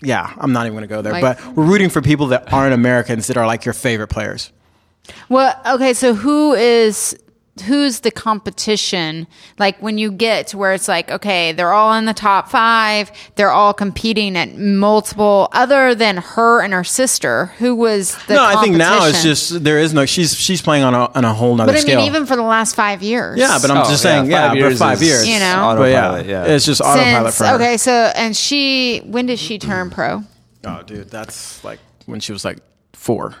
Yeah, 0.00 0.32
I'm 0.38 0.52
not 0.52 0.66
even 0.66 0.74
going 0.74 0.82
to 0.82 0.88
go 0.88 1.02
there, 1.02 1.12
Like- 1.12 1.22
but 1.38 1.56
we're 1.56 1.64
rooting 1.64 1.90
for 1.90 2.00
people 2.00 2.28
that 2.28 2.52
aren't 2.52 2.72
Americans 2.74 3.26
that 3.26 3.36
are 3.36 3.46
like 3.46 3.64
your 3.64 3.74
favorite 3.74 4.08
players. 4.08 4.52
Well, 5.28 5.58
okay, 5.66 5.94
so 5.94 6.14
who 6.14 6.52
is 6.54 7.18
who's 7.60 8.00
the 8.00 8.10
competition? 8.10 9.26
Like 9.58 9.80
when 9.82 9.98
you 9.98 10.10
get 10.10 10.48
to 10.48 10.58
where 10.58 10.72
it's 10.72 10.88
like, 10.88 11.10
okay, 11.10 11.52
they're 11.52 11.72
all 11.72 11.94
in 11.94 12.04
the 12.04 12.14
top 12.14 12.48
five, 12.48 13.10
they're 13.36 13.50
all 13.50 13.72
competing 13.74 14.36
at 14.36 14.56
multiple. 14.56 15.48
Other 15.52 15.94
than 15.94 16.16
her 16.18 16.62
and 16.62 16.72
her 16.72 16.84
sister, 16.84 17.46
who 17.58 17.74
was 17.74 18.16
the 18.26 18.34
no, 18.34 18.44
I 18.44 18.60
think 18.62 18.76
now 18.76 19.04
it's 19.06 19.22
just 19.22 19.62
there 19.64 19.78
is 19.78 19.92
no. 19.94 20.06
She's 20.06 20.34
she's 20.34 20.62
playing 20.62 20.84
on 20.84 20.94
a 20.94 21.10
on 21.14 21.24
a 21.24 21.34
whole 21.34 21.54
nother 21.54 21.72
But 21.72 21.78
I 21.78 21.80
scale. 21.80 21.98
mean, 21.98 22.06
even 22.06 22.26
for 22.26 22.36
the 22.36 22.42
last 22.42 22.74
five 22.74 23.02
years. 23.02 23.38
yeah, 23.38 23.58
but 23.60 23.70
I'm 23.70 23.78
Oh, 23.78 23.80
just 23.90 24.04
yeah, 24.04 24.10
saying, 24.20 24.30
yeah, 24.30 24.48
five 24.48 24.50
but 24.52 24.58
years 24.58 24.78
five 24.78 25.02
years, 25.02 25.28
You 25.28 25.38
know? 25.38 25.62
Autopilot, 25.64 26.24
But 26.24 26.30
yeah. 26.30 26.44
it's 26.44 26.64
just 26.64 26.80
autopilot 26.80 27.32
Since, 27.34 27.38
for 27.38 27.44
her. 27.46 27.54
okay, 27.56 27.76
so 27.76 27.92
and 27.92 28.36
she 28.36 29.00
when 29.06 29.26
did 29.26 29.38
she 29.38 29.58
turn 29.58 29.90
pro? 29.90 30.22
Oh, 30.64 30.82
dude, 30.82 31.10
that's 31.10 31.62
like 31.64 31.78
when 32.06 32.20
she 32.20 32.32
was 32.32 32.44
like 32.44 32.58
four. 32.92 33.34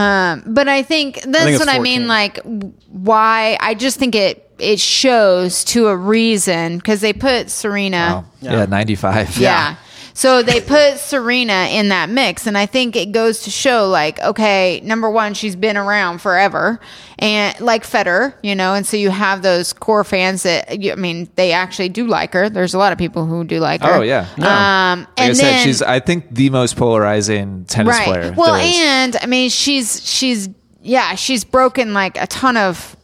Um, 0.00 0.42
but 0.46 0.68
I 0.68 0.82
think 0.82 1.20
that's 1.22 1.50
it's 1.50 1.58
what 1.58 1.68
I 1.68 1.78
mean. 1.78 2.06
Like, 2.06 2.40
why? 2.88 3.58
I 3.60 3.74
just 3.74 3.98
think 3.98 4.14
it 4.14 4.50
it 4.58 4.80
shows 4.80 5.64
to 5.64 5.88
a 5.88 5.96
reason 5.96 6.78
because 6.78 7.00
they 7.00 7.12
put 7.12 7.50
Serena. 7.50 8.24
Wow. 8.24 8.24
Yeah, 8.40 8.64
95. 8.66 9.36
Yeah. 9.38 9.76
So 10.20 10.42
they 10.42 10.60
put 10.60 10.98
Serena 10.98 11.68
in 11.70 11.88
that 11.88 12.10
mix, 12.10 12.46
and 12.46 12.58
I 12.58 12.66
think 12.66 12.94
it 12.94 13.10
goes 13.10 13.44
to 13.44 13.50
show, 13.50 13.88
like, 13.88 14.20
okay, 14.20 14.82
number 14.84 15.08
one, 15.08 15.32
she's 15.32 15.56
been 15.56 15.78
around 15.78 16.18
forever, 16.18 16.78
and 17.18 17.58
like 17.58 17.84
Federer, 17.84 18.34
you 18.42 18.54
know, 18.54 18.74
and 18.74 18.86
so 18.86 18.98
you 18.98 19.08
have 19.08 19.40
those 19.40 19.72
core 19.72 20.04
fans 20.04 20.42
that, 20.42 20.70
I 20.70 20.94
mean, 20.96 21.30
they 21.36 21.52
actually 21.52 21.88
do 21.88 22.06
like 22.06 22.34
her. 22.34 22.50
There's 22.50 22.74
a 22.74 22.78
lot 22.78 22.92
of 22.92 22.98
people 22.98 23.24
who 23.24 23.44
do 23.44 23.60
like 23.60 23.80
her. 23.80 23.94
Oh, 23.94 24.02
yeah. 24.02 24.26
Um, 24.36 25.06
Like 25.16 25.30
I 25.30 25.32
said, 25.32 25.42
then, 25.42 25.64
she's, 25.64 25.80
I 25.80 26.00
think, 26.00 26.26
the 26.34 26.50
most 26.50 26.76
polarizing 26.76 27.64
tennis 27.64 27.96
right. 27.96 28.06
player. 28.06 28.34
Well, 28.36 28.56
and 28.56 29.16
I 29.22 29.24
mean, 29.24 29.48
she's 29.48 30.06
she's 30.06 30.50
yeah, 30.82 31.14
she's 31.14 31.44
broken 31.44 31.94
like 31.94 32.20
a 32.20 32.26
ton 32.26 32.58
of 32.58 32.94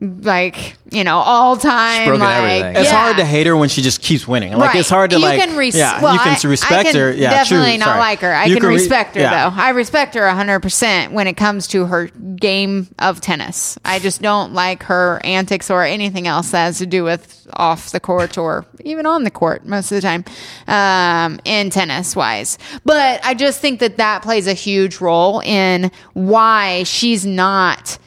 like 0.00 0.76
you 0.90 1.04
know 1.04 1.16
all 1.18 1.56
time. 1.56 2.06
broken 2.06 2.20
like 2.24 2.36
everything. 2.36 2.76
It's 2.82 2.90
yeah. 2.90 2.96
hard 2.98 3.16
to 3.16 3.24
hate 3.24 3.46
her 3.46 3.56
when 3.56 3.68
she 3.68 3.80
just 3.82 4.02
keeps 4.02 4.26
winning. 4.28 4.52
Like 4.52 4.70
Right. 4.70 4.76
it's 4.80 4.90
hard 4.90 5.10
to 5.10 5.16
you 5.16 5.22
like. 5.22 5.40
Can 5.40 5.56
res- 5.56 5.74
yeah, 5.76 6.00
well, 6.02 6.12
you 6.14 6.18
can 6.20 6.36
I- 6.42 6.48
respect 6.48 6.72
I 6.72 6.82
can 6.84 6.94
her. 6.96 7.12
Yeah, 7.12 7.30
definitely 7.30 7.70
true. 7.70 7.78
not 7.78 7.84
Sorry. 7.86 7.98
like 8.00 8.18
her. 8.20 8.34
I 8.34 8.44
You 8.46 8.56
can, 8.56 8.66
re- 8.68 8.74
respect 8.74 9.14
her 9.14 9.20
yeah. 9.22 9.50
though. 9.50 9.56
I 9.56 9.70
respect 9.70 10.14
her 10.14 10.28
hundred 10.28 10.60
percent 10.60 11.12
when 11.12 11.26
it 11.26 11.34
comes 11.36 11.66
to 11.68 11.86
her 11.86 12.06
game 12.08 12.88
of 12.98 13.20
tennis. 13.20 13.78
I 13.84 13.98
just 13.98 14.20
don't 14.20 14.52
like 14.52 14.82
her 14.84 15.20
antics 15.24 15.70
or 15.70 15.82
anything 15.84 16.26
else 16.26 16.50
that 16.50 16.64
has 16.66 16.78
to 16.78 16.86
do 16.86 17.04
with 17.04 17.46
off 17.54 17.90
the 17.92 18.00
court 18.00 18.36
or 18.36 18.66
even 18.84 19.06
on 19.06 19.24
the 19.24 19.30
court 19.30 19.64
most 19.66 19.92
of 19.92 19.96
the 19.96 20.02
time 20.02 20.24
um, 20.66 21.38
in 21.44 21.70
tennis 21.70 22.16
wise. 22.16 22.58
But 22.84 23.20
I 23.24 23.34
just 23.34 23.60
think 23.60 23.80
that 23.80 23.96
that 23.98 24.22
plays 24.22 24.46
a 24.46 24.52
huge 24.54 25.00
role 25.00 25.40
in 25.40 25.90
why 26.14 26.82
she's 26.82 27.24
not 27.24 27.98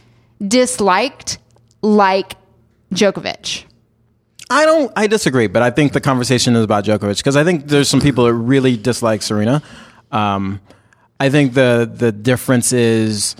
disliked 0.45 1.38
like 1.82 2.36
Djokovic. 2.94 3.66
I 4.50 4.66
don't. 4.66 4.92
I 4.96 5.08
disagree, 5.08 5.48
but 5.48 5.62
I 5.62 5.72
think 5.72 5.92
the 5.92 6.02
conversation 6.02 6.56
is 6.56 6.63
about 6.63 6.86
Djokovic 6.86 7.18
because 7.18 7.36
I 7.36 7.44
think 7.44 7.68
there's 7.68 7.90
some 7.90 8.00
people 8.00 8.26
that 8.26 8.34
really 8.34 8.78
dislike 8.78 9.22
Serena. 9.22 9.62
Um, 10.12 10.62
I 11.20 11.30
think 11.30 11.54
the 11.54 11.90
the 11.94 12.12
difference 12.12 12.72
is 12.72 13.36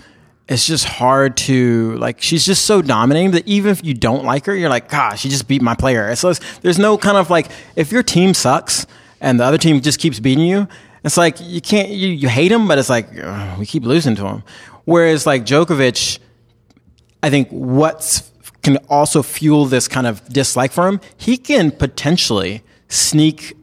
it's 0.48 0.66
just 0.66 0.84
hard 0.84 1.36
to 1.38 1.96
like. 1.96 2.20
She's 2.20 2.44
just 2.44 2.66
so 2.66 2.82
dominating 2.82 3.30
that 3.30 3.48
even 3.48 3.70
if 3.70 3.82
you 3.82 3.94
don't 3.94 4.24
like 4.24 4.44
her, 4.46 4.54
you're 4.54 4.68
like, 4.68 4.90
gosh, 4.90 5.20
she 5.20 5.30
just 5.30 5.48
beat 5.48 5.62
my 5.62 5.74
player. 5.74 6.14
So 6.14 6.32
there's 6.60 6.78
no 6.78 6.98
kind 6.98 7.16
of 7.16 7.30
like 7.30 7.48
if 7.74 7.90
your 7.90 8.02
team 8.02 8.34
sucks 8.34 8.86
and 9.20 9.40
the 9.40 9.44
other 9.44 9.58
team 9.58 9.80
just 9.80 9.98
keeps 9.98 10.20
beating 10.20 10.46
you, 10.46 10.68
it's 11.04 11.16
like 11.16 11.36
you 11.40 11.62
can't 11.62 11.88
you 11.88 12.08
you 12.08 12.28
hate 12.28 12.52
him, 12.52 12.68
but 12.68 12.76
it's 12.76 12.90
like 12.90 13.08
ugh, 13.18 13.58
we 13.58 13.64
keep 13.64 13.84
losing 13.84 14.14
to 14.16 14.26
him. 14.26 14.42
Whereas 14.84 15.26
like 15.26 15.46
Djokovic. 15.46 16.18
I 17.22 17.30
think 17.30 17.48
what's 17.50 18.30
can 18.62 18.76
also 18.88 19.22
fuel 19.22 19.66
this 19.66 19.88
kind 19.88 20.06
of 20.06 20.26
dislike 20.28 20.72
for 20.72 20.88
him, 20.88 21.00
he 21.16 21.36
can 21.36 21.70
potentially 21.70 22.62
sneak 22.88 23.56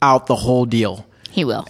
out 0.00 0.26
the 0.26 0.36
whole 0.36 0.64
deal. 0.64 1.06
He 1.30 1.44
will. 1.44 1.66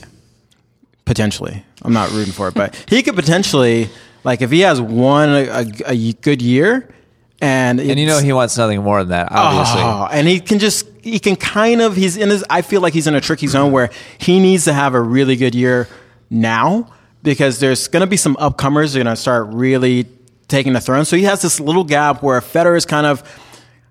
Potentially, 1.04 1.64
I'm 1.82 1.92
not 1.92 2.10
rooting 2.10 2.32
for 2.32 2.48
it, 2.48 2.54
but 2.54 2.74
he 2.88 3.02
could 3.02 3.14
potentially, 3.14 3.88
like, 4.24 4.42
if 4.42 4.50
he 4.50 4.60
has 4.60 4.80
one 4.80 5.28
a, 5.28 5.46
a, 5.46 5.66
a 5.86 6.12
good 6.14 6.42
year, 6.42 6.92
and 7.40 7.80
and 7.80 7.98
you 8.00 8.06
know, 8.06 8.18
he 8.18 8.32
wants 8.32 8.56
nothing 8.56 8.82
more 8.82 9.00
than 9.00 9.10
that, 9.10 9.28
obviously. 9.30 9.82
Oh, 9.82 10.08
and 10.10 10.26
he 10.26 10.40
can 10.40 10.58
just 10.58 10.88
he 11.02 11.18
can 11.18 11.36
kind 11.36 11.80
of 11.80 11.94
he's 11.94 12.16
in 12.16 12.30
his 12.30 12.44
I 12.48 12.62
feel 12.62 12.80
like 12.80 12.92
he's 12.94 13.06
in 13.06 13.14
a 13.14 13.20
tricky 13.20 13.46
zone 13.46 13.72
where 13.72 13.90
he 14.18 14.40
needs 14.40 14.64
to 14.64 14.72
have 14.72 14.94
a 14.94 15.00
really 15.00 15.36
good 15.36 15.54
year 15.54 15.86
now 16.30 16.92
because 17.22 17.60
there's 17.60 17.88
going 17.88 18.00
to 18.00 18.06
be 18.06 18.16
some 18.16 18.36
upcomers 18.36 18.92
that 18.92 19.00
are 19.00 19.04
going 19.04 19.14
to 19.14 19.20
start 19.20 19.48
really 19.48 20.06
taking 20.48 20.72
the 20.72 20.80
throne. 20.80 21.04
So 21.04 21.16
he 21.16 21.24
has 21.24 21.42
this 21.42 21.60
little 21.60 21.84
gap 21.84 22.22
where 22.22 22.40
Federer 22.40 22.76
is 22.76 22.86
kind 22.86 23.06
of 23.06 23.22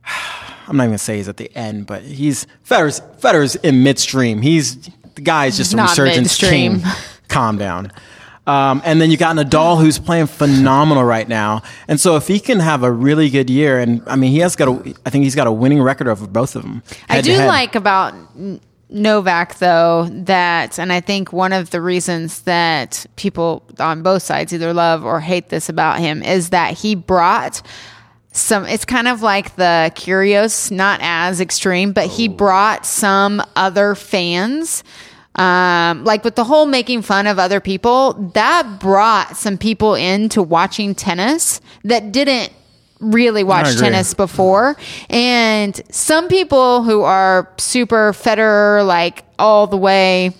I'm 0.67 0.77
not 0.77 0.83
even 0.83 0.91
gonna 0.91 0.97
say 0.97 1.17
he's 1.17 1.27
at 1.29 1.37
the 1.37 1.55
end, 1.55 1.85
but 1.85 2.01
he's 2.03 2.47
Federer's 2.67 3.01
Federer's 3.19 3.55
in 3.57 3.83
midstream. 3.83 4.41
He's 4.41 4.89
the 5.15 5.21
guy's 5.21 5.57
just 5.57 5.73
a 5.73 5.75
Not 5.75 5.89
resurgence 5.89 6.17
midstream. 6.41 6.81
king. 6.81 6.91
Calm 7.27 7.57
down. 7.57 7.91
Um, 8.47 8.81
and 8.85 9.01
then 9.01 9.09
you 9.09 9.17
got 9.17 9.35
Nadal, 9.35 9.79
who's 9.79 9.97
playing 9.97 10.27
phenomenal 10.27 11.03
right 11.03 11.27
now. 11.27 11.63
And 11.87 11.99
so, 11.99 12.15
if 12.15 12.27
he 12.27 12.39
can 12.39 12.59
have 12.59 12.83
a 12.83 12.91
really 12.91 13.31
good 13.31 13.49
year, 13.49 13.79
and 13.79 14.03
I 14.05 14.15
mean, 14.15 14.31
he 14.31 14.37
has 14.39 14.55
got 14.55 14.67
a, 14.67 14.93
I 15.03 15.09
think 15.09 15.23
he's 15.23 15.33
got 15.33 15.47
a 15.47 15.51
winning 15.51 15.81
record 15.81 16.07
over 16.07 16.27
both 16.27 16.55
of 16.55 16.61
them. 16.61 16.83
I 17.09 17.21
do 17.21 17.37
like 17.37 17.73
about 17.73 18.13
Novak 18.89 19.57
though 19.57 20.07
that, 20.11 20.77
and 20.77 20.93
I 20.93 21.01
think 21.01 21.33
one 21.33 21.53
of 21.53 21.71
the 21.71 21.81
reasons 21.81 22.41
that 22.41 23.05
people 23.15 23.63
on 23.79 24.03
both 24.03 24.21
sides 24.23 24.53
either 24.53 24.73
love 24.73 25.03
or 25.03 25.19
hate 25.19 25.49
this 25.49 25.69
about 25.69 25.99
him 25.99 26.21
is 26.21 26.49
that 26.49 26.73
he 26.73 26.93
brought 26.93 27.61
some. 28.31 28.65
It's 28.65 28.85
kind 28.85 29.07
of 29.07 29.21
like 29.21 29.55
the 29.55 29.91
Kyrgios, 29.95 30.71
not 30.71 30.99
as 31.01 31.41
extreme, 31.41 31.93
but 31.93 32.07
he 32.07 32.27
brought 32.27 32.85
some 32.85 33.41
other 33.55 33.95
fans. 33.95 34.83
Um, 35.35 36.05
like 36.05 36.23
with 36.23 36.35
the 36.35 36.45
whole 36.45 36.65
making 36.65 37.01
fun 37.01 37.27
of 37.27 37.39
other 37.39 37.59
people, 37.59 38.13
that 38.35 38.79
brought 38.79 39.35
some 39.35 39.57
people 39.57 39.95
into 39.95 40.41
watching 40.41 40.95
tennis 40.95 41.59
that 41.83 42.13
didn't 42.13 42.53
really 42.99 43.43
watch 43.43 43.77
tennis 43.77 44.13
before. 44.13 44.75
And 45.09 45.79
some 45.89 46.27
people 46.27 46.83
who 46.83 47.01
are 47.01 47.51
super 47.57 48.13
Federer, 48.13 48.85
like 48.85 49.23
all 49.37 49.67
the 49.67 49.77
way, 49.77 50.31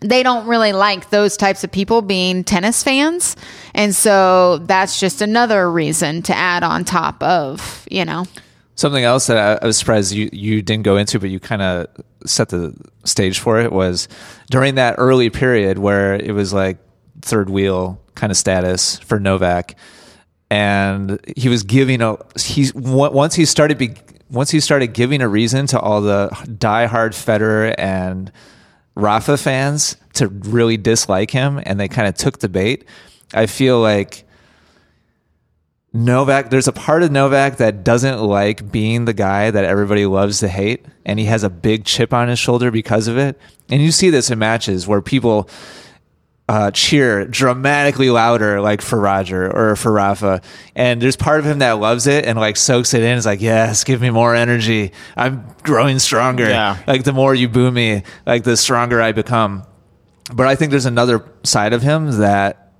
they 0.00 0.22
don't 0.22 0.46
really 0.46 0.72
like 0.72 1.10
those 1.10 1.36
types 1.36 1.64
of 1.64 1.72
people 1.72 2.02
being 2.02 2.44
tennis 2.44 2.82
fans. 2.82 3.36
And 3.74 3.94
so 3.94 4.58
that's 4.58 5.00
just 5.00 5.22
another 5.22 5.70
reason 5.70 6.22
to 6.22 6.36
add 6.36 6.62
on 6.62 6.84
top 6.84 7.22
of, 7.22 7.86
you 7.90 8.04
know. 8.04 8.26
Something 8.76 9.04
else 9.04 9.28
that 9.28 9.38
I, 9.38 9.64
I 9.64 9.66
was 9.66 9.78
surprised 9.78 10.12
you, 10.12 10.28
you 10.32 10.60
didn't 10.60 10.82
go 10.82 10.96
into, 10.96 11.18
but 11.18 11.30
you 11.30 11.40
kind 11.40 11.62
of 11.62 11.86
set 12.26 12.48
the 12.48 12.74
stage 13.04 13.38
for 13.38 13.60
it 13.60 13.72
was 13.72 14.08
during 14.50 14.74
that 14.76 14.96
early 14.98 15.30
period 15.30 15.78
where 15.78 16.14
it 16.14 16.32
was 16.32 16.52
like 16.52 16.78
third 17.22 17.48
wheel 17.48 18.00
kind 18.14 18.30
of 18.30 18.36
status 18.36 18.98
for 18.98 19.20
Novak, 19.20 19.76
and 20.54 21.18
he 21.36 21.48
was 21.48 21.64
giving 21.64 22.00
a 22.00 22.16
he's 22.38 22.72
once 22.74 23.34
he 23.34 23.44
started 23.44 23.76
be, 23.76 23.94
once 24.30 24.50
he 24.50 24.60
started 24.60 24.92
giving 24.92 25.20
a 25.20 25.26
reason 25.26 25.66
to 25.66 25.80
all 25.80 26.00
the 26.00 26.28
diehard 26.44 27.10
Federer 27.10 27.74
and 27.76 28.30
Rafa 28.94 29.36
fans 29.36 29.96
to 30.12 30.28
really 30.28 30.76
dislike 30.76 31.32
him, 31.32 31.60
and 31.66 31.80
they 31.80 31.88
kind 31.88 32.06
of 32.06 32.14
took 32.14 32.38
the 32.38 32.48
bait. 32.48 32.84
I 33.34 33.46
feel 33.46 33.80
like 33.80 34.22
Novak, 35.92 36.50
there's 36.50 36.68
a 36.68 36.72
part 36.72 37.02
of 37.02 37.10
Novak 37.10 37.56
that 37.56 37.82
doesn't 37.82 38.20
like 38.20 38.70
being 38.70 39.06
the 39.06 39.12
guy 39.12 39.50
that 39.50 39.64
everybody 39.64 40.06
loves 40.06 40.38
to 40.38 40.46
hate, 40.46 40.86
and 41.04 41.18
he 41.18 41.24
has 41.24 41.42
a 41.42 41.50
big 41.50 41.84
chip 41.84 42.14
on 42.14 42.28
his 42.28 42.38
shoulder 42.38 42.70
because 42.70 43.08
of 43.08 43.18
it. 43.18 43.36
And 43.68 43.82
you 43.82 43.90
see 43.90 44.08
this 44.08 44.30
in 44.30 44.38
matches 44.38 44.86
where 44.86 45.02
people 45.02 45.48
uh, 46.48 46.70
cheer 46.70 47.26
dramatically 47.26 48.10
louder, 48.10 48.60
like 48.60 48.82
for 48.82 49.00
Roger 49.00 49.50
or 49.50 49.76
for 49.76 49.90
Rafa. 49.90 50.42
And 50.74 51.00
there's 51.00 51.16
part 51.16 51.40
of 51.40 51.46
him 51.46 51.60
that 51.60 51.72
loves 51.72 52.06
it 52.06 52.26
and 52.26 52.38
like 52.38 52.56
soaks 52.56 52.92
it 52.92 53.02
in. 53.02 53.16
It's 53.16 53.26
like, 53.26 53.40
yes, 53.40 53.84
give 53.84 54.00
me 54.00 54.10
more 54.10 54.34
energy. 54.34 54.92
I'm 55.16 55.46
growing 55.62 55.98
stronger. 55.98 56.48
Yeah. 56.48 56.78
Like 56.86 57.04
the 57.04 57.12
more 57.12 57.34
you 57.34 57.48
boo 57.48 57.70
me, 57.70 58.02
like 58.26 58.44
the 58.44 58.56
stronger 58.56 59.00
I 59.00 59.12
become. 59.12 59.64
But 60.32 60.46
I 60.46 60.54
think 60.54 60.70
there's 60.70 60.86
another 60.86 61.24
side 61.44 61.72
of 61.72 61.82
him 61.82 62.18
that 62.18 62.72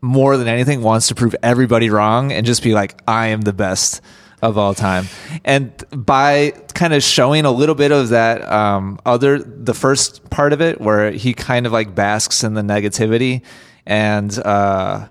more 0.00 0.36
than 0.36 0.48
anything 0.48 0.82
wants 0.82 1.08
to 1.08 1.14
prove 1.14 1.34
everybody 1.42 1.90
wrong 1.90 2.32
and 2.32 2.46
just 2.46 2.62
be 2.62 2.72
like, 2.72 3.00
I 3.06 3.28
am 3.28 3.42
the 3.42 3.52
best 3.52 4.00
of 4.42 4.56
all 4.58 4.74
time. 4.74 5.06
And 5.44 5.72
by 5.90 6.52
kind 6.74 6.92
of 6.94 7.02
showing 7.02 7.44
a 7.44 7.50
little 7.50 7.74
bit 7.74 7.92
of 7.92 8.10
that 8.10 8.42
um, 8.50 8.98
other, 9.06 9.38
the 9.38 9.74
first 9.74 10.28
part 10.30 10.52
of 10.52 10.60
it, 10.60 10.80
where 10.80 11.10
he 11.10 11.34
kind 11.34 11.66
of 11.66 11.72
like 11.72 11.94
basks 11.94 12.42
in 12.44 12.54
the 12.54 12.62
negativity, 12.62 13.42
and 13.86 14.36
uh, 14.38 15.08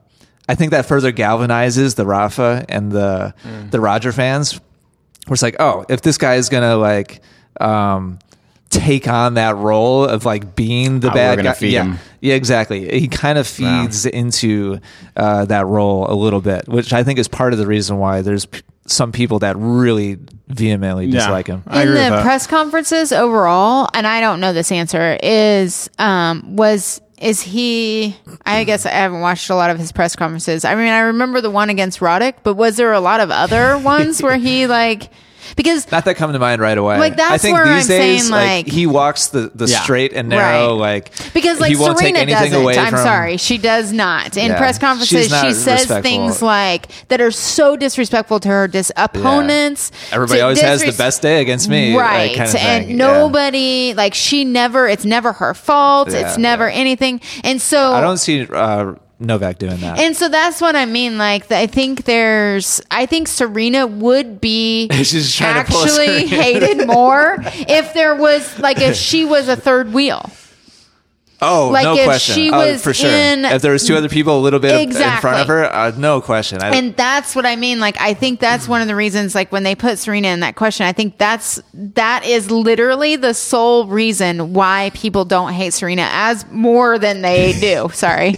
I 0.47 0.55
think 0.55 0.71
that 0.71 0.85
further 0.85 1.11
galvanizes 1.11 1.95
the 1.95 2.05
Rafa 2.05 2.65
and 2.69 2.91
the 2.91 3.33
the 3.71 3.79
Roger 3.79 4.11
fans. 4.11 4.59
Where 5.27 5.33
it's 5.33 5.43
like, 5.43 5.57
oh, 5.59 5.85
if 5.89 6.01
this 6.01 6.17
guy 6.17 6.35
is 6.35 6.49
gonna 6.49 6.75
like. 6.77 7.21
Um, 7.59 8.19
take 8.69 9.07
on 9.07 9.33
that 9.33 9.55
role 9.57 10.05
of 10.05 10.25
like 10.25 10.55
being 10.55 10.99
the 10.99 11.09
Oh, 11.09 11.13
bad 11.13 11.41
guy 11.41 11.55
yeah 11.61 11.83
him. 11.85 11.97
yeah, 12.21 12.35
exactly. 12.35 12.99
He 12.99 13.07
kind 13.07 13.39
of 13.39 13.47
feeds 13.47 14.05
into 14.05 14.79
uh, 15.17 15.45
that 15.45 15.65
role 15.65 16.05
a 16.07 16.13
little 16.13 16.39
bit, 16.39 16.67
which 16.67 16.93
I 16.93 17.03
think 17.03 17.17
is 17.17 17.27
part 17.27 17.51
of 17.51 17.57
the 17.57 17.65
reason 17.65 17.97
why 17.97 18.21
there's 18.21 18.45
p- 18.45 18.61
some 18.91 19.11
people 19.11 19.39
that 19.39 19.55
really 19.57 20.17
vehemently 20.47 21.05
Yeah. 21.05 21.19
dislike 21.19 21.47
him. 21.47 21.63
I 21.67 21.83
in 21.83 21.87
agree 21.89 21.97
the 21.99 22.03
with 22.05 22.09
that. 22.11 22.23
press 22.23 22.47
conferences 22.47 23.11
overall, 23.11 23.87
and 23.93 24.07
I 24.07 24.19
don't 24.19 24.39
know 24.39 24.51
this 24.53 24.71
answer, 24.71 25.17
is 25.21 25.89
um 25.99 26.55
was 26.55 26.99
is 27.19 27.41
he 27.41 28.15
I 28.45 28.63
guess 28.63 28.85
I 28.85 28.91
haven't 28.91 29.19
watched 29.21 29.49
a 29.49 29.55
lot 29.55 29.69
of 29.69 29.77
his 29.77 29.91
press 29.91 30.15
conferences. 30.15 30.65
I 30.65 30.75
mean 30.75 30.87
I 30.87 30.99
remember 30.99 31.41
the 31.41 31.49
one 31.51 31.69
against 31.69 31.99
Roddick, 31.99 32.35
but 32.43 32.55
was 32.55 32.77
there 32.77 32.91
a 32.93 32.99
lot 33.01 33.19
of 33.19 33.29
other 33.29 33.77
ones 33.93 34.23
where 34.23 34.37
he 34.37 34.67
like 34.67 35.09
because 35.55 35.91
Not 35.91 36.05
that 36.05 36.15
come 36.15 36.33
to 36.33 36.39
mind 36.39 36.61
right 36.61 36.77
away. 36.77 36.97
Like, 36.99 37.15
that's 37.17 37.31
I 37.31 37.37
think 37.37 37.55
where 37.57 37.65
these 37.75 37.89
I'm 37.89 37.97
days, 37.97 38.21
saying, 38.27 38.31
like, 38.31 38.65
like- 38.65 38.73
he 38.73 38.85
walks 38.85 39.27
the, 39.27 39.51
the 39.53 39.65
Yeah. 39.65 39.81
straight 39.81 40.13
and 40.13 40.29
narrow, 40.29 40.69
Right. 40.79 41.01
like 41.01 41.33
because 41.33 41.59
like 41.59 41.69
he 41.69 41.75
won't 41.75 41.97
Serena 41.97 42.19
take 42.19 42.29
doesn't. 42.29 42.61
away 42.61 42.77
I'm 42.77 42.89
from- 42.91 43.03
sorry, 43.03 43.37
she 43.37 43.57
does 43.57 43.91
not. 43.91 44.37
In 44.37 44.51
Yeah. 44.51 44.57
press 44.57 44.77
conferences, 44.77 45.25
she 45.25 45.29
says 45.53 45.65
respectful. 45.81 46.01
things 46.01 46.41
like 46.41 46.87
that 47.09 47.21
are 47.21 47.31
so 47.31 47.75
disrespectful 47.75 48.39
to 48.41 48.47
her 48.49 48.67
dis- 48.67 48.91
opponents. 48.97 49.91
Everybody 50.11 50.39
to 50.39 50.43
always 50.43 50.61
has 50.61 50.81
the 50.83 50.91
best 50.91 51.21
day 51.21 51.41
against 51.41 51.69
me, 51.69 51.95
like, 51.95 52.01
right? 52.01 52.35
kind 52.37 52.49
of 52.49 52.55
and 52.55 52.85
thing. 52.85 52.97
Yeah. 52.97 53.07
nobody 53.07 53.93
like 53.95 54.13
she 54.13 54.45
never. 54.45 54.87
It's 54.87 55.05
never 55.05 55.33
her 55.33 55.53
fault. 55.53 56.09
Yeah, 56.11 56.27
it's 56.27 56.37
never 56.37 56.67
yeah. 56.69 56.75
anything. 56.75 57.21
And 57.43 57.61
so 57.61 57.93
I 57.93 58.01
don't 58.01 58.17
see 58.17 58.47
uh, 58.51 58.93
Novak 59.19 59.57
doing 59.59 59.77
that. 59.81 59.99
and 59.99 60.15
so 60.15 60.29
that's 60.29 60.61
what 60.61 60.75
I 60.75 60.85
mean. 60.85 61.17
Like, 61.17 61.51
I 61.51 61.67
think 61.67 62.05
there's, 62.05 62.79
I 62.89 63.05
think 63.05 63.27
Serena 63.27 63.85
would 63.85 64.39
be 64.39 64.87
She's 64.93 65.11
just 65.11 65.37
trying 65.37 65.65
to 65.65 65.69
pull 65.71 65.81
us 65.81 65.97
actually 65.99 66.25
hated 66.27 66.87
more 66.87 67.35
if 67.43 67.93
there 67.93 68.15
was, 68.15 68.57
like, 68.59 68.79
if 68.79 68.95
she 68.95 69.25
was 69.25 69.47
a 69.49 69.55
third 69.57 69.91
wheel. 69.93 70.29
oh, 71.41 71.69
like, 71.71 71.83
no 71.83 71.95
if 71.95 72.03
question. 72.05 72.35
she 72.35 72.49
Oh, 72.51 72.57
was 72.71 72.81
for 72.83 72.93
sure. 72.93 73.09
in- 73.09 73.45
if 73.45 73.61
there 73.61 73.71
was 73.73 73.85
two 73.85 73.95
other 73.95 74.09
people 74.09 74.39
a 74.39 74.41
little 74.41 74.59
bit 74.59 74.71
in 74.89 74.91
front 74.91 75.39
of 75.41 75.47
her, 75.47 75.65
uh, 75.65 75.91
no 75.97 76.21
question. 76.21 76.61
I, 76.61 76.75
And 76.75 76.95
that's 76.95 77.35
what 77.35 77.45
I 77.45 77.55
mean. 77.57 77.79
Like, 77.79 77.99
I 77.99 78.13
think 78.13 78.39
that's 78.39 78.67
one 78.69 78.81
of 78.81 78.87
the 78.87 78.95
reasons, 78.95 79.35
like, 79.35 79.51
when 79.51 79.63
they 79.63 79.75
put 79.75 79.99
Serena 79.99 80.29
in 80.29 80.39
that 80.41 80.55
question, 80.55 80.85
I 80.85 80.91
think 80.93 81.17
that's, 81.17 81.61
that 81.73 82.25
is 82.25 82.49
literally 82.51 83.15
the 83.17 83.33
sole 83.33 83.85
reason 83.87 84.53
why 84.53 84.91
people 84.93 85.23
don't 85.25 85.51
hate 85.53 85.73
Serena 85.73 86.07
as 86.11 86.45
more 86.51 86.97
than 86.99 87.21
they 87.21 87.53
do. 87.59 87.89
Sorry. 87.93 88.37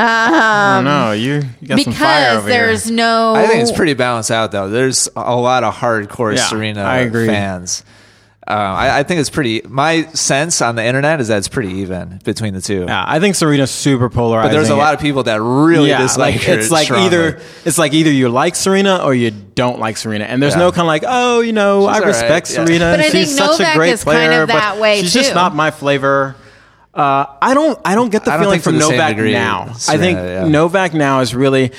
I 0.00 0.74
don't 0.76 0.84
know. 0.84 1.12
You, 1.12 1.42
you 1.60 1.68
got 1.68 1.80
some 1.80 1.92
fire 1.92 2.20
Because 2.30 2.38
over 2.38 2.48
there's 2.48 2.84
here. 2.86 2.96
no. 2.96 3.34
I 3.34 3.46
think 3.46 3.62
it's 3.62 3.72
pretty 3.72 3.94
balanced 3.94 4.30
out 4.30 4.52
though. 4.52 4.68
There's 4.68 5.08
a 5.16 5.36
lot 5.36 5.64
of 5.64 5.74
hardcore 5.74 6.34
Yeah, 6.36 6.46
Serena 6.46 6.82
I 6.82 6.98
agree. 6.98 7.26
fans. 7.26 7.84
Uh, 8.48 8.52
I, 8.54 8.98
I 9.00 9.02
think 9.04 9.20
it's 9.20 9.30
pretty. 9.30 9.62
My 9.68 10.06
sense 10.08 10.60
on 10.60 10.74
the 10.74 10.84
internet 10.84 11.20
is 11.20 11.28
that 11.28 11.38
it's 11.38 11.46
pretty 11.46 11.72
even 11.82 12.20
between 12.24 12.52
the 12.52 12.60
two. 12.60 12.84
Yeah, 12.88 13.04
I 13.06 13.20
think 13.20 13.36
Serena's 13.36 13.70
super 13.70 14.08
polarizing. 14.10 14.50
But 14.50 14.54
there's 14.56 14.70
a 14.70 14.74
lot 14.76 14.94
of 14.94 15.00
people 15.00 15.22
that 15.24 15.40
really 15.40 15.90
yeah, 15.90 15.98
dislike 16.00 16.34
like, 16.36 16.44
her. 16.44 16.54
it's 16.58 16.70
like 16.70 16.86
strongly. 16.86 17.06
either 17.06 17.40
it's 17.64 17.78
like 17.78 17.92
either 17.92 18.10
you 18.10 18.28
like 18.28 18.56
Serena 18.56 19.02
or 19.04 19.14
you 19.14 19.30
don't 19.30 19.78
like 19.78 19.96
Serena, 19.98 20.24
and 20.24 20.42
there's 20.42 20.54
Yeah. 20.54 20.60
no 20.60 20.72
kind 20.72 20.80
of 20.80 20.86
like 20.88 21.04
oh 21.06 21.40
you 21.40 21.52
know 21.52 21.86
I 21.86 21.92
She's 21.94 22.00
all 22.02 22.06
respect 22.08 22.48
right, 22.48 22.58
yeah. 22.58 22.64
Serena, 22.66 22.84
But 22.92 23.00
I 23.00 23.02
she's 23.04 23.12
think 23.12 23.26
such 23.38 23.60
a 23.60 23.62
Novak 23.62 23.76
great 23.76 23.92
is 23.92 24.04
kind 24.04 24.16
player, 24.16 24.42
of 24.42 24.48
that 24.48 24.72
but 24.74 24.80
way, 24.82 25.00
she's 25.02 25.12
just 25.12 25.28
too. 25.28 25.34
not 25.36 25.54
my 25.54 25.70
flavor. 25.70 26.34
Uh, 27.00 27.26
I 27.40 27.54
don't 27.54 27.78
I 27.82 27.94
don't 27.94 28.10
get 28.10 28.26
the 28.26 28.32
I 28.32 28.38
feeling 28.38 28.60
from 28.60 28.76
Novak 28.76 29.16
now. 29.16 29.68
I 29.70 29.72
Serena, 29.72 30.02
think 30.02 30.18
yeah. 30.18 30.48
Novak 30.48 30.92
now 30.92 31.20
is 31.20 31.34
really 31.34 31.72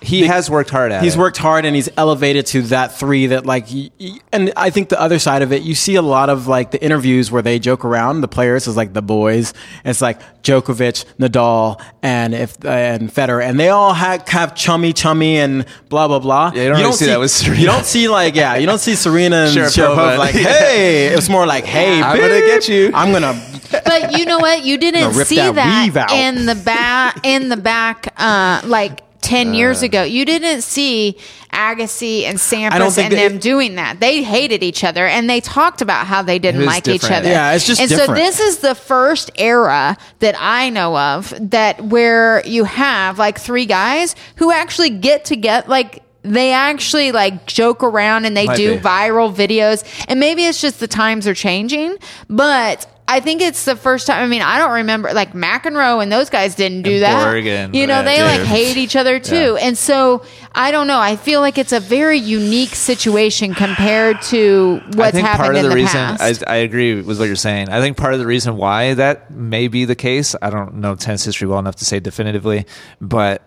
he 0.00 0.22
has 0.26 0.48
worked 0.48 0.70
hard 0.70 0.92
at 0.92 1.02
he's 1.02 1.16
it. 1.16 1.18
worked 1.18 1.36
hard 1.38 1.64
and 1.64 1.74
he's 1.74 1.88
elevated 1.96 2.46
to 2.46 2.62
that 2.62 2.94
three 2.96 3.26
that 3.26 3.44
like 3.44 3.66
y- 3.70 3.90
y- 3.98 4.18
and 4.32 4.52
i 4.56 4.70
think 4.70 4.88
the 4.90 5.00
other 5.00 5.18
side 5.18 5.42
of 5.42 5.52
it 5.52 5.62
you 5.62 5.74
see 5.74 5.96
a 5.96 6.02
lot 6.02 6.30
of 6.30 6.46
like 6.46 6.70
the 6.70 6.82
interviews 6.82 7.32
where 7.32 7.42
they 7.42 7.58
joke 7.58 7.84
around 7.84 8.20
the 8.20 8.28
players 8.28 8.68
is 8.68 8.76
like 8.76 8.92
the 8.92 9.02
boys 9.02 9.52
it's 9.84 10.00
like 10.00 10.20
Djokovic, 10.48 11.04
Nadal, 11.18 11.78
and 12.02 12.34
if 12.34 12.64
and 12.64 13.12
Federer, 13.12 13.44
and 13.44 13.60
they 13.60 13.68
all 13.68 13.92
have, 13.92 14.26
have 14.28 14.54
chummy 14.54 14.94
chummy 14.94 15.36
and 15.36 15.66
blah 15.90 16.08
blah 16.08 16.20
blah. 16.20 16.52
Yeah, 16.54 16.62
you 16.62 16.68
don't 16.70 16.78
really 16.78 16.92
see 16.92 17.04
that 17.06 17.18
with 17.20 17.30
Serena. 17.30 17.60
You 17.60 17.66
don't 17.66 17.84
see 17.84 18.08
like 18.08 18.34
yeah, 18.34 18.56
you 18.56 18.66
don't 18.66 18.78
see 18.78 18.94
Serena 18.94 19.36
and 19.36 19.54
Sharapova. 19.54 19.68
Sharapova 19.96 20.18
like 20.18 20.34
hey. 20.34 21.08
It's 21.08 21.28
more 21.28 21.44
like 21.44 21.64
hey, 21.64 22.00
I'm 22.00 22.16
gonna 22.18 22.40
get 22.40 22.66
you. 22.66 22.92
I'm 22.94 23.12
gonna 23.12 23.38
but 23.70 24.18
you 24.18 24.24
know 24.24 24.38
what? 24.38 24.64
You 24.64 24.78
didn't 24.86 25.12
see 25.12 25.36
that 25.36 25.90
that, 25.92 26.10
in 26.12 26.46
the 26.46 26.54
back 26.54 27.26
in 27.26 27.50
the 27.50 27.56
back 27.58 28.14
uh 28.16 28.62
like 28.64 29.00
10 29.28 29.48
uh, 29.48 29.52
years 29.52 29.82
ago. 29.82 30.02
You 30.02 30.24
didn't 30.24 30.62
see 30.62 31.16
Agassi 31.52 32.22
and 32.22 32.38
Sampras 32.38 32.98
and 32.98 33.12
them 33.12 33.38
doing 33.38 33.76
that. 33.76 34.00
They 34.00 34.22
hated 34.22 34.62
each 34.62 34.84
other 34.84 35.06
and 35.06 35.28
they 35.28 35.40
talked 35.40 35.82
about 35.82 36.06
how 36.06 36.22
they 36.22 36.38
didn't 36.38 36.62
It 36.62 36.66
like 36.66 36.88
each 36.88 37.10
other. 37.10 37.28
Yeah, 37.28 37.52
it's 37.52 37.66
just 37.66 37.80
And 37.80 37.90
so 37.90 38.14
this 38.14 38.40
is 38.40 38.58
the 38.58 38.74
first 38.74 39.30
era 39.36 39.96
that 40.20 40.34
I 40.38 40.70
know 40.70 40.96
of 40.96 41.34
that 41.50 41.80
where 41.84 42.46
you 42.46 42.64
have 42.64 43.18
like 43.18 43.38
three 43.38 43.66
guys 43.66 44.14
who 44.36 44.50
actually 44.52 44.90
get 44.90 45.26
to 45.26 45.36
get 45.36 45.68
like 45.68 46.02
they 46.22 46.52
actually 46.52 47.12
like 47.12 47.46
joke 47.46 47.82
around 47.82 48.24
and 48.24 48.36
they 48.36 48.46
Might 48.46 48.56
do 48.56 48.74
be. 48.74 48.80
viral 48.80 49.34
videos. 49.34 49.84
And 50.08 50.20
maybe 50.20 50.44
it's 50.44 50.60
just 50.60 50.80
the 50.80 50.88
times 50.88 51.26
are 51.26 51.34
changing, 51.34 51.96
but 52.28 52.86
I 53.10 53.20
think 53.20 53.40
it's 53.40 53.64
the 53.64 53.74
first 53.74 54.06
time. 54.06 54.22
I 54.22 54.26
mean, 54.26 54.42
I 54.42 54.58
don't 54.58 54.72
remember 54.72 55.12
like 55.14 55.32
McEnroe 55.32 56.02
and 56.02 56.12
those 56.12 56.28
guys 56.28 56.54
didn't 56.54 56.82
do 56.82 57.02
And 57.02 57.02
that. 57.02 57.74
You 57.74 57.86
know, 57.86 58.04
they 58.04 58.22
like 58.22 58.42
hate 58.42 58.76
each 58.76 58.96
other 58.96 59.18
too. 59.18 59.54
Yeah. 59.54 59.66
And 59.66 59.78
so 59.78 60.22
I 60.54 60.70
don't 60.70 60.86
know. 60.86 60.98
I 60.98 61.16
feel 61.16 61.40
like 61.40 61.56
it's 61.56 61.72
a 61.72 61.80
very 61.80 62.18
unique 62.18 62.74
situation 62.74 63.54
compared 63.54 64.20
to 64.22 64.82
what's 64.88 65.00
I 65.00 65.10
think 65.12 65.26
happened 65.26 65.44
part 65.44 65.56
of 65.56 65.58
in 65.58 65.62
the, 65.64 65.68
the, 65.70 65.74
reason 65.74 65.92
past. 65.92 66.44
I, 66.46 66.52
I 66.52 66.56
agree 66.56 67.00
with 67.00 67.18
what 67.18 67.24
you're 67.24 67.36
saying. 67.36 67.70
I 67.70 67.80
think 67.80 67.96
part 67.96 68.12
of 68.12 68.20
the 68.20 68.26
reason 68.26 68.58
why 68.58 68.92
that 68.92 69.30
may 69.30 69.68
be 69.68 69.86
the 69.86 69.96
case, 69.96 70.36
I 70.42 70.50
don't 70.50 70.74
know 70.74 70.94
tennis 70.94 71.24
history 71.24 71.48
well 71.48 71.58
enough 71.58 71.76
to 71.76 71.86
say 71.86 72.00
definitively, 72.00 72.66
but 73.00 73.42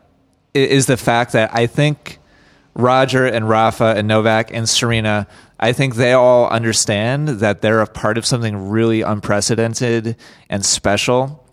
is 0.56 0.88
the 0.88 0.98
fact 0.98 1.34
that 1.34 1.54
I 1.54 1.68
think 1.68 2.18
Roger 2.74 3.26
and 3.26 3.48
Rafa 3.48 3.94
and 3.98 4.08
Novak 4.08 4.54
and 4.54 4.68
Serena, 4.68 5.28
I 5.60 5.74
think 5.74 5.96
they 5.96 6.14
all 6.14 6.50
understand 6.50 7.28
that 7.28 7.62
they're 7.62 7.82
a 7.82 7.88
part 7.88 8.18
of 8.18 8.26
something 8.26 8.70
really 8.70 9.02
unprecedented 9.02 10.16
and 10.50 10.66
special 10.66 11.46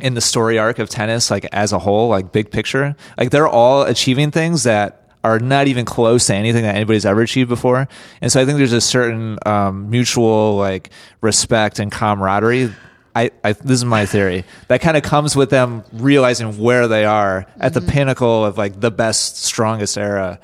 in 0.00 0.14
the 0.14 0.20
story 0.20 0.58
arc 0.58 0.78
of 0.78 0.88
tennis, 0.88 1.30
like 1.30 1.46
as 1.52 1.72
a 1.72 1.78
whole, 1.78 2.08
like 2.08 2.32
big 2.32 2.50
picture. 2.50 2.96
Like 3.18 3.30
they're 3.30 3.48
all 3.48 3.82
achieving 3.82 4.30
things 4.30 4.62
that 4.62 5.00
are 5.22 5.38
not 5.38 5.68
even 5.68 5.84
close 5.84 6.26
to 6.28 6.34
anything 6.34 6.62
that 6.62 6.74
anybody's 6.74 7.04
ever 7.04 7.20
achieved 7.20 7.48
before. 7.48 7.88
And 8.22 8.32
so 8.32 8.40
I 8.40 8.46
think 8.46 8.58
there's 8.58 8.72
a 8.72 8.80
certain 8.80 9.38
um, 9.44 9.90
mutual 9.90 10.56
like 10.56 10.90
respect 11.20 11.78
and 11.78 11.92
camaraderie. 11.92 12.72
I, 13.14 13.30
I 13.44 13.52
this 13.52 13.72
is 13.72 13.84
my 13.84 14.06
theory 14.06 14.44
that 14.68 14.80
kind 14.80 14.96
of 14.96 15.02
comes 15.02 15.34
with 15.34 15.50
them 15.50 15.82
realizing 15.92 16.58
where 16.58 16.86
they 16.86 17.04
are 17.04 17.44
at 17.58 17.74
the 17.74 17.80
pinnacle 17.80 18.44
of 18.44 18.56
like 18.56 18.80
the 18.80 18.90
best, 18.90 19.36
strongest 19.36 19.98
era 19.98 20.40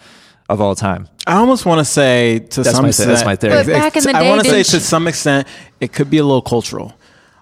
of 0.49 0.61
all 0.61 0.75
time. 0.75 1.09
I 1.27 1.37
almost 1.37 1.67
want 1.67 1.81
to 1.81 1.85
say 1.85 2.39
to 2.39 2.63
That's 2.63 2.75
some 2.77 2.85
my- 2.85 2.89
extent, 2.89 3.09
that's 3.11 3.25
my 3.25 3.37
theory. 3.37 3.55
But 3.65 3.67
back 3.67 3.97
in 3.97 4.03
the 4.05 4.13
day, 4.13 4.19
I 4.19 4.29
want 4.29 4.45
to 4.45 4.51
say 4.51 4.63
to 4.63 4.81
some 4.81 5.09
extent 5.09 5.49
it 5.81 5.93
could 5.93 6.09
be 6.11 6.19
a 6.19 6.25
little 6.25 6.43
cultural. 6.43 6.95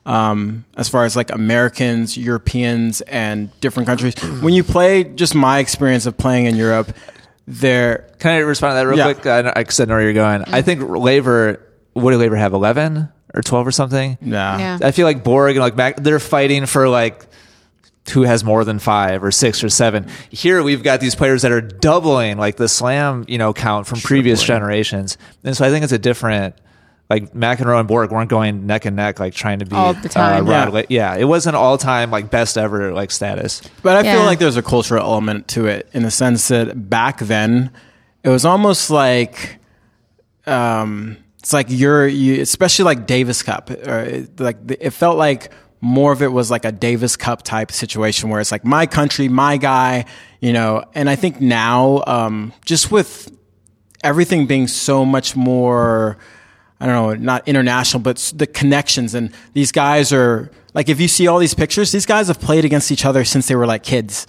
Um, 0.07 0.67
as 0.77 0.89
far 0.91 1.05
as 1.07 1.17
like 1.17 1.31
Americans, 1.31 2.17
Europeans, 2.17 3.01
and 3.03 3.49
different 3.61 3.87
countries. 3.87 4.15
When 4.43 4.53
you 4.53 4.63
play, 4.63 5.05
just 5.05 5.35
my 5.35 5.61
experience 5.61 6.05
of 6.05 6.19
playing 6.19 6.45
in 6.47 6.57
Europe, 6.57 6.95
there 7.47 8.11
Can 8.19 8.33
I 8.33 8.39
respond 8.39 8.73
to 8.73 8.75
that 8.77 8.87
real 8.87 8.99
Yeah. 8.99 9.13
quick? 9.15 9.27
I, 9.27 9.43
know- 9.43 9.53
I 9.57 9.65
said 9.65 9.89
know 9.89 9.95
where 9.95 10.03
you're 10.03 10.13
going. 10.13 10.45
I 10.47 10.61
think 10.63 10.83
Laver, 10.89 11.61
what 11.95 12.11
did 12.11 12.19
Laver 12.19 12.37
have? 12.37 12.53
Eleven 12.53 13.09
or 13.35 13.41
twelve 13.43 13.67
or 13.67 13.71
something? 13.73 14.19
nah. 14.21 14.59
Yeah. 14.59 14.79
I 14.83 14.91
feel 14.91 15.07
like 15.07 15.25
Borg 15.25 15.53
and 15.57 15.61
like 15.61 15.75
Mac, 15.77 15.97
they're 15.97 16.19
fighting 16.21 16.67
for 16.67 16.89
like 16.89 17.25
who 18.13 18.23
has 18.23 18.45
more 18.45 18.65
than 18.65 18.79
five 18.79 19.25
or 19.25 19.31
six 19.31 19.65
or 19.65 19.69
seven. 19.69 20.07
Here 20.31 20.63
we've 20.63 20.83
got 20.83 21.01
these 21.01 21.15
players 21.15 21.43
that 21.43 21.53
are 21.53 21.61
doubling 21.63 22.37
like 22.39 22.57
the 22.57 22.69
slam, 22.69 23.25
you 23.29 23.39
know, 23.39 23.53
count 23.55 23.87
from 23.87 24.01
previous 24.01 24.43
generations. 24.43 25.17
And 25.43 25.57
so 25.57 25.65
I 25.65 25.71
think 25.71 25.85
it's 25.85 25.93
a 25.93 25.99
different 25.99 26.55
like 27.11 27.33
McEnroe 27.35 27.79
and 27.79 27.87
Borg 27.89 28.11
weren't 28.11 28.31
going 28.31 28.67
neck 28.67 28.85
and 28.87 28.97
neck 28.97 29.19
like 29.21 29.35
trying 29.35 29.59
to 29.61 29.67
be 29.67 29.77
All 29.77 29.93
the 29.95 30.09
time. 30.09 30.47
Uh, 30.47 30.51
Yeah. 30.51 30.65
La- 30.69 30.83
yeah, 30.89 31.15
it 31.17 31.25
wasn't 31.25 31.55
all 31.57 31.77
time 31.79 32.11
like 32.11 32.31
best 32.31 32.57
ever 32.59 32.93
like 32.93 33.11
status. 33.11 33.61
But 33.83 33.97
I 33.97 34.03
feel 34.15 34.25
like 34.25 34.39
there's 34.39 34.57
a 34.57 34.63
cultural 34.63 35.03
element 35.03 35.49
to 35.49 35.67
it 35.67 35.89
in 35.93 36.03
the 36.03 36.11
sense 36.11 36.49
that 36.49 36.89
back 36.91 37.19
then 37.21 37.71
it 38.23 38.29
was 38.31 38.45
almost 38.45 38.91
like 38.91 39.59
um, 40.47 41.17
it's 41.39 41.53
like 41.53 41.67
you're 41.69 42.07
you, 42.07 42.41
especially 42.41 42.85
like 42.85 43.07
Davis 43.07 43.43
Cup 43.43 43.71
or 43.71 44.01
it- 44.01 44.41
like 44.41 44.57
it 44.69 44.91
felt 44.91 45.17
like 45.19 45.53
more 45.85 46.13
of 46.13 46.23
it 46.23 46.33
was 46.33 46.51
like 46.51 46.65
a 46.65 46.73
Davis 46.73 47.15
Cup 47.15 47.43
type 47.43 47.71
situation 47.71 48.31
where 48.31 48.41
it's 48.41 48.51
like 48.51 48.65
my 48.65 48.87
country, 48.87 49.29
my 49.29 49.59
guy, 49.59 50.07
you 50.41 50.53
know. 50.53 50.83
And 50.95 51.11
I 51.11 51.17
think 51.17 51.41
now 51.41 52.03
um, 52.07 52.53
just 52.65 52.91
with 52.91 53.31
everything 54.03 54.47
being 54.47 54.67
so 54.67 55.05
much 55.05 55.37
more 55.37 56.17
I 56.81 56.87
don't 56.87 56.95
know, 56.95 57.25
not 57.25 57.47
international, 57.47 58.03
but 58.03 58.33
the 58.35 58.47
connections 58.47 59.15
and 59.15 59.33
these 59.53 59.73
guys 59.73 60.13
are 60.13 60.51
like 60.75 60.89
if 60.89 61.01
you 61.01 61.09
see 61.09 61.27
all 61.29 61.39
these 61.39 61.55
pictures, 61.55 61.93
these 61.93 62.07
guys 62.07 62.29
have 62.29 62.41
played 62.41 62.65
against 62.65 62.91
each 62.91 63.05
other 63.05 63.25
since 63.25 63.47
they 63.47 63.55
were 63.55 63.67
like 63.67 63.83
kids. 63.83 64.27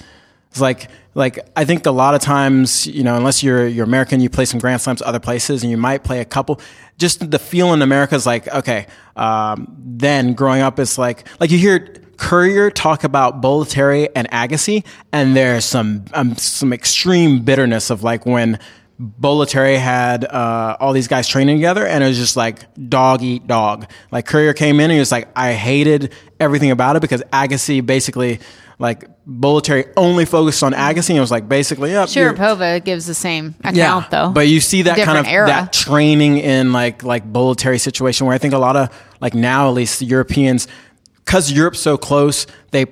It's 0.55 0.61
like 0.61 0.87
like 1.15 1.39
I 1.57 1.65
think 1.65 1.85
a 1.85 1.91
lot 1.91 2.15
of 2.15 2.21
times, 2.21 2.87
you 2.87 3.03
know, 3.03 3.17
unless 3.17 3.43
you're 3.43 3.67
you're 3.67 3.83
American, 3.83 4.21
you 4.21 4.29
play 4.29 4.45
some 4.45 4.57
Grand 4.57 4.79
Slams 4.79 5.01
other 5.01 5.19
places, 5.19 5.63
and 5.63 5.69
you 5.69 5.75
might 5.75 6.05
play 6.05 6.21
a 6.21 6.25
couple. 6.25 6.61
Just 6.97 7.29
the 7.29 7.39
feel 7.39 7.73
in 7.73 7.81
America 7.81 8.15
is 8.15 8.25
like 8.25 8.47
okay. 8.47 8.87
Um, 9.17 9.75
then 9.77 10.33
growing 10.33 10.61
up, 10.61 10.79
it's 10.79 10.97
like 10.97 11.27
like 11.41 11.51
you 11.51 11.57
hear 11.57 11.93
Courier 12.15 12.71
talk 12.71 13.03
about 13.03 13.41
Bollettieri 13.41 14.07
and 14.15 14.29
Agassi, 14.31 14.85
and 15.11 15.35
there's 15.35 15.65
some 15.65 16.05
um, 16.13 16.37
some 16.37 16.71
extreme 16.71 17.43
bitterness 17.43 17.89
of 17.89 18.01
like 18.01 18.25
when 18.25 18.57
Bollettieri 18.97 19.77
had 19.77 20.23
uh, 20.23 20.77
all 20.79 20.93
these 20.93 21.09
guys 21.09 21.27
training 21.27 21.57
together, 21.57 21.85
and 21.85 22.01
it 22.01 22.07
was 22.07 22.17
just 22.17 22.37
like 22.37 22.59
dog 22.87 23.21
eat 23.23 23.45
dog. 23.45 23.91
Like 24.09 24.25
Courier 24.25 24.53
came 24.53 24.79
in 24.79 24.85
and 24.85 24.93
he 24.93 24.99
was 24.99 25.11
like, 25.11 25.27
I 25.35 25.51
hated 25.51 26.13
everything 26.39 26.71
about 26.71 26.95
it 26.95 27.01
because 27.01 27.21
Agassi 27.33 27.85
basically 27.85 28.39
like 28.77 29.05
Bollettieri 29.25 29.91
only 29.95 30.25
focused 30.25 30.61
on 30.63 30.73
Agassi 30.73 31.11
and 31.11 31.17
it 31.17 31.21
was 31.21 31.31
like 31.31 31.47
basically 31.47 31.91
yeah. 31.91 32.05
Sharapova 32.05 32.83
gives 32.83 33.05
the 33.05 33.13
same 33.13 33.55
account 33.63 34.11
though. 34.11 34.29
but 34.29 34.47
you 34.47 34.59
see 34.59 34.81
that 34.83 34.97
kind 34.97 35.17
of 35.17 35.25
era. 35.25 35.47
that 35.47 35.71
training 35.71 36.37
in 36.39 36.73
like 36.73 37.03
like 37.03 37.31
Bollettieri 37.31 37.79
situation 37.79 38.27
where 38.27 38.35
I 38.35 38.37
think 38.37 38.53
a 38.53 38.57
lot 38.57 38.75
of 38.75 38.89
like 39.21 39.33
now 39.33 39.69
at 39.69 39.73
least 39.73 39.99
the 39.99 40.05
Europeans, 40.05 40.67
because 41.23 41.51
Europe's 41.51 41.79
so 41.79 41.97
close, 41.97 42.47
they. 42.71 42.85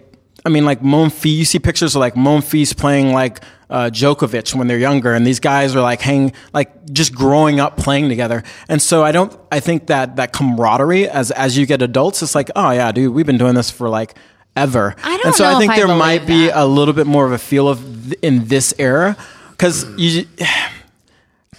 I 0.45 0.49
mean, 0.49 0.65
like 0.65 0.81
Monfils, 0.81 1.37
you 1.37 1.45
see 1.45 1.57
pictures 1.57 1.95
of 1.95 2.01
like 2.01 2.15
Monfils 2.15 2.75
playing 2.75 3.13
like 3.13 3.39
uh, 3.69 3.89
Djokovic 3.89 4.53
when 4.53 4.67
they're 4.67 4.77
younger, 4.77 5.13
and 5.13 5.25
these 5.25 5.39
guys 5.39 5.73
are 5.73 5.81
like 5.81 6.01
hang, 6.01 6.33
like 6.53 6.91
just 6.91 7.15
growing 7.15 7.61
up 7.61 7.77
playing 7.77 8.09
together. 8.09 8.43
And 8.67 8.81
so 8.81 9.05
I 9.05 9.13
don't, 9.13 9.33
I 9.53 9.61
think 9.61 9.87
that 9.87 10.17
that 10.17 10.33
camaraderie 10.33 11.07
as 11.07 11.31
as 11.31 11.57
you 11.57 11.65
get 11.65 11.81
adults, 11.81 12.21
it's 12.21 12.35
like, 12.35 12.51
oh 12.57 12.71
yeah, 12.71 12.91
dude, 12.91 13.13
we've 13.13 13.25
been 13.25 13.37
doing 13.37 13.55
this 13.55 13.71
for 13.71 13.87
like 13.87 14.17
ever. 14.55 14.95
I 15.03 15.17
don't 15.17 15.25
and 15.27 15.35
so 15.35 15.43
know 15.43 15.55
I 15.55 15.59
think 15.59 15.71
if 15.71 15.83
I 15.83 15.87
there 15.87 15.97
might 15.97 16.25
be 16.25 16.47
that. 16.47 16.57
a 16.61 16.65
little 16.65 16.93
bit 16.93 17.07
more 17.07 17.25
of 17.25 17.31
a 17.31 17.37
feel 17.37 17.67
of 17.67 17.79
th- 18.05 18.19
in 18.21 18.47
this 18.47 18.73
era 18.77 19.17
because 19.51 19.85
you. 19.97 20.25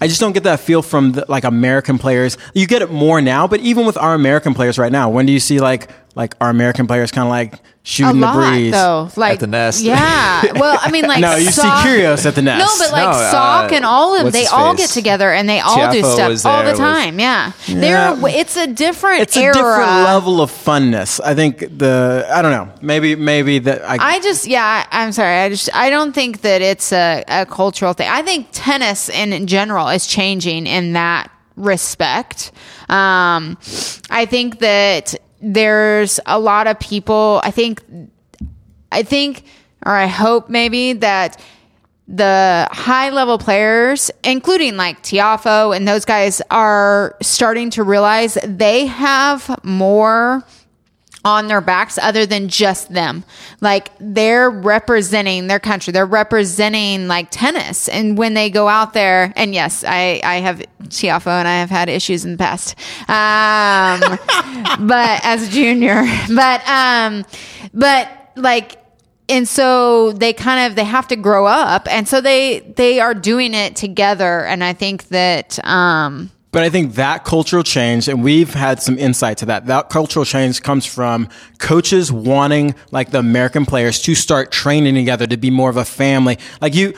I 0.00 0.09
just 0.09 0.20
don't 0.20 0.33
get 0.33 0.42
that 0.42 0.59
feel 0.59 0.83
from 0.83 1.12
the, 1.12 1.24
like 1.28 1.44
American 1.44 1.98
players. 1.98 2.37
You 2.52 2.66
get 2.66 2.83
it 2.83 2.90
more 2.90 3.20
now, 3.22 3.46
but 3.46 3.61
even 3.61 3.87
with 3.87 3.96
our 3.96 4.12
American 4.14 4.52
players 4.52 4.76
right 4.76 4.90
now, 4.90 5.09
when 5.09 5.24
do 5.24 5.33
you 5.33 5.38
see 5.38 5.61
like 5.61 5.88
like 6.16 6.35
our 6.40 6.50
American 6.50 6.87
players 6.87 7.11
kind 7.12 7.26
of 7.26 7.30
like 7.30 7.54
shooting 7.84 8.20
lot 8.20 8.34
the 8.34 8.40
breeze? 8.50 8.72
though, 8.72 9.10
like 9.14 9.38
the 9.38 9.46
nest. 9.46 9.82
Yeah, 9.82 10.42
well, 10.58 10.76
I 10.80 10.90
mean, 10.90 11.06
like 11.06 11.20
No, 11.20 11.36
you 11.36 11.44
see 11.46 11.60
Sock- 11.62 11.86
Kyrgios 11.86 12.26
at 12.26 12.34
the 12.34 12.42
nest. 12.42 12.58
No, 12.80 12.84
but 12.84 12.92
like 12.92 13.04
No, 13.04 13.10
uh, 13.10 13.30
Sock 13.30 13.72
and 13.72 13.84
all 13.84 14.16
of 14.16 14.24
them, 14.24 14.32
they 14.32 14.46
all 14.46 14.72
face? 14.74 14.86
get 14.88 14.90
together 14.94 15.30
and 15.30 15.48
they 15.48 15.60
all 15.60 15.92
do 15.92 16.00
Tiafoe 16.02 16.28
was 16.28 16.40
stuff 16.40 16.52
all 16.52 16.58
the 16.60 16.64
there, 16.64 16.72
was- 16.72 16.78
time. 16.80 17.20
Yeah, 17.20 17.52
Yeah. 17.66 17.80
they're 17.80 18.28
it's 18.40 18.56
a 18.56 18.66
different 18.66 19.20
It's 19.20 19.36
a 19.36 19.42
era. 19.42 19.52
different 19.54 19.90
level 20.04 20.40
of 20.40 20.50
funness. 20.50 21.20
I 21.22 21.34
think 21.34 21.58
the 21.78 22.26
I 22.32 22.42
don't 22.42 22.50
know. 22.50 22.72
Maybe 22.82 23.14
maybe 23.14 23.58
that 23.60 23.82
I, 23.88 23.98
I 24.16 24.20
just, 24.20 24.46
yeah, 24.46 24.86
I'm 24.90 25.12
sorry. 25.12 25.36
I 25.38 25.48
just, 25.50 25.68
I 25.74 25.90
don't 25.90 26.12
think 26.14 26.40
that 26.40 26.62
it's 26.62 26.92
a, 26.92 27.22
a 27.28 27.46
cultural 27.46 27.92
thing. 27.92 28.08
I 28.08 28.22
think 28.22 28.48
tennis 28.52 29.08
in, 29.08 29.32
in 29.32 29.46
general 29.46 29.88
is 29.88 30.06
changing 30.06 30.66
in 30.66 30.94
that 30.94 31.30
respect. 31.56 32.50
Um, 32.88 33.56
I 34.10 34.26
think 34.28 34.58
that 34.58 35.14
there's 35.44 36.18
a 36.26 36.38
lot 36.38 36.66
of 36.66 36.80
people, 36.80 37.40
I 37.44 37.50
think, 37.50 37.83
I 38.90 39.02
think, 39.02 39.44
or 39.85 39.92
I 39.92 40.07
hope 40.07 40.48
maybe 40.48 40.94
that 40.94 41.40
the 42.09 42.66
high 42.70 43.11
level 43.11 43.38
players, 43.38 44.11
including 44.22 44.76
like 44.76 45.02
Tiafoe 45.02 45.76
and 45.76 45.87
those 45.87 46.04
guys, 46.04 46.40
are 46.50 47.16
starting 47.20 47.70
to 47.70 47.83
realize 47.83 48.38
they 48.44 48.87
have 48.87 49.59
more 49.62 50.42
on 51.24 51.48
their 51.48 51.60
backs 51.60 51.98
other 51.98 52.26
than 52.26 52.48
just 52.48 52.92
them. 52.92 53.24
Like 53.60 53.90
they're 53.98 54.50
representing 54.50 55.46
their 55.46 55.58
country. 55.58 55.92
They're 55.92 56.04
representing 56.04 57.08
like 57.08 57.28
tennis. 57.30 57.88
And 57.88 58.18
when 58.18 58.34
they 58.34 58.50
go 58.50 58.68
out 58.68 58.92
there, 58.92 59.32
and 59.37 59.54
yes, 59.54 59.84
I, 59.87 60.20
I 60.22 60.37
have 60.37 60.62
Tiafoe 60.84 61.38
and 61.38 61.48
I 61.48 61.60
have 61.60 61.70
had 61.70 61.88
issues 61.88 62.24
in 62.24 62.32
the 62.32 62.38
past. 62.38 62.76
Um, 63.08 64.18
but 64.87 65.24
as 65.24 65.48
a 65.48 65.50
junior, 65.50 66.04
but, 66.34 66.68
um, 66.68 67.24
but 67.72 68.08
like, 68.37 68.78
and 69.26 69.48
so 69.48 70.12
they 70.12 70.34
kind 70.34 70.70
of 70.70 70.76
they 70.76 70.84
have 70.84 71.08
to 71.08 71.16
grow 71.16 71.46
up 71.46 71.88
and 71.88 72.06
so 72.06 72.20
they 72.20 72.60
they 72.60 73.00
are 73.00 73.14
doing 73.14 73.54
it 73.54 73.74
together 73.74 74.44
and 74.44 74.62
i 74.62 74.74
think 74.74 75.08
that 75.08 75.58
um 75.64 76.30
But 76.54 76.62
I 76.62 76.70
think 76.70 76.94
that 76.94 77.24
cultural 77.24 77.64
change, 77.64 78.06
and 78.06 78.22
we've 78.22 78.54
had 78.54 78.80
some 78.80 78.96
insight 78.96 79.38
to 79.38 79.46
that. 79.46 79.66
That 79.66 79.90
cultural 79.90 80.24
change 80.24 80.62
comes 80.62 80.87
from 80.87 81.29
coaches 81.58 82.12
wanting 82.12 82.76
like 82.92 83.10
the 83.10 83.18
American 83.18 83.66
players 83.66 84.00
to 84.02 84.14
start 84.14 84.52
training 84.52 84.94
together 84.94 85.26
to 85.26 85.37
be 85.37 85.50
more 85.50 85.68
of 85.68 85.76
a 85.76 85.85
family. 85.85 86.38
Like 86.60 86.76
you, 86.76 86.94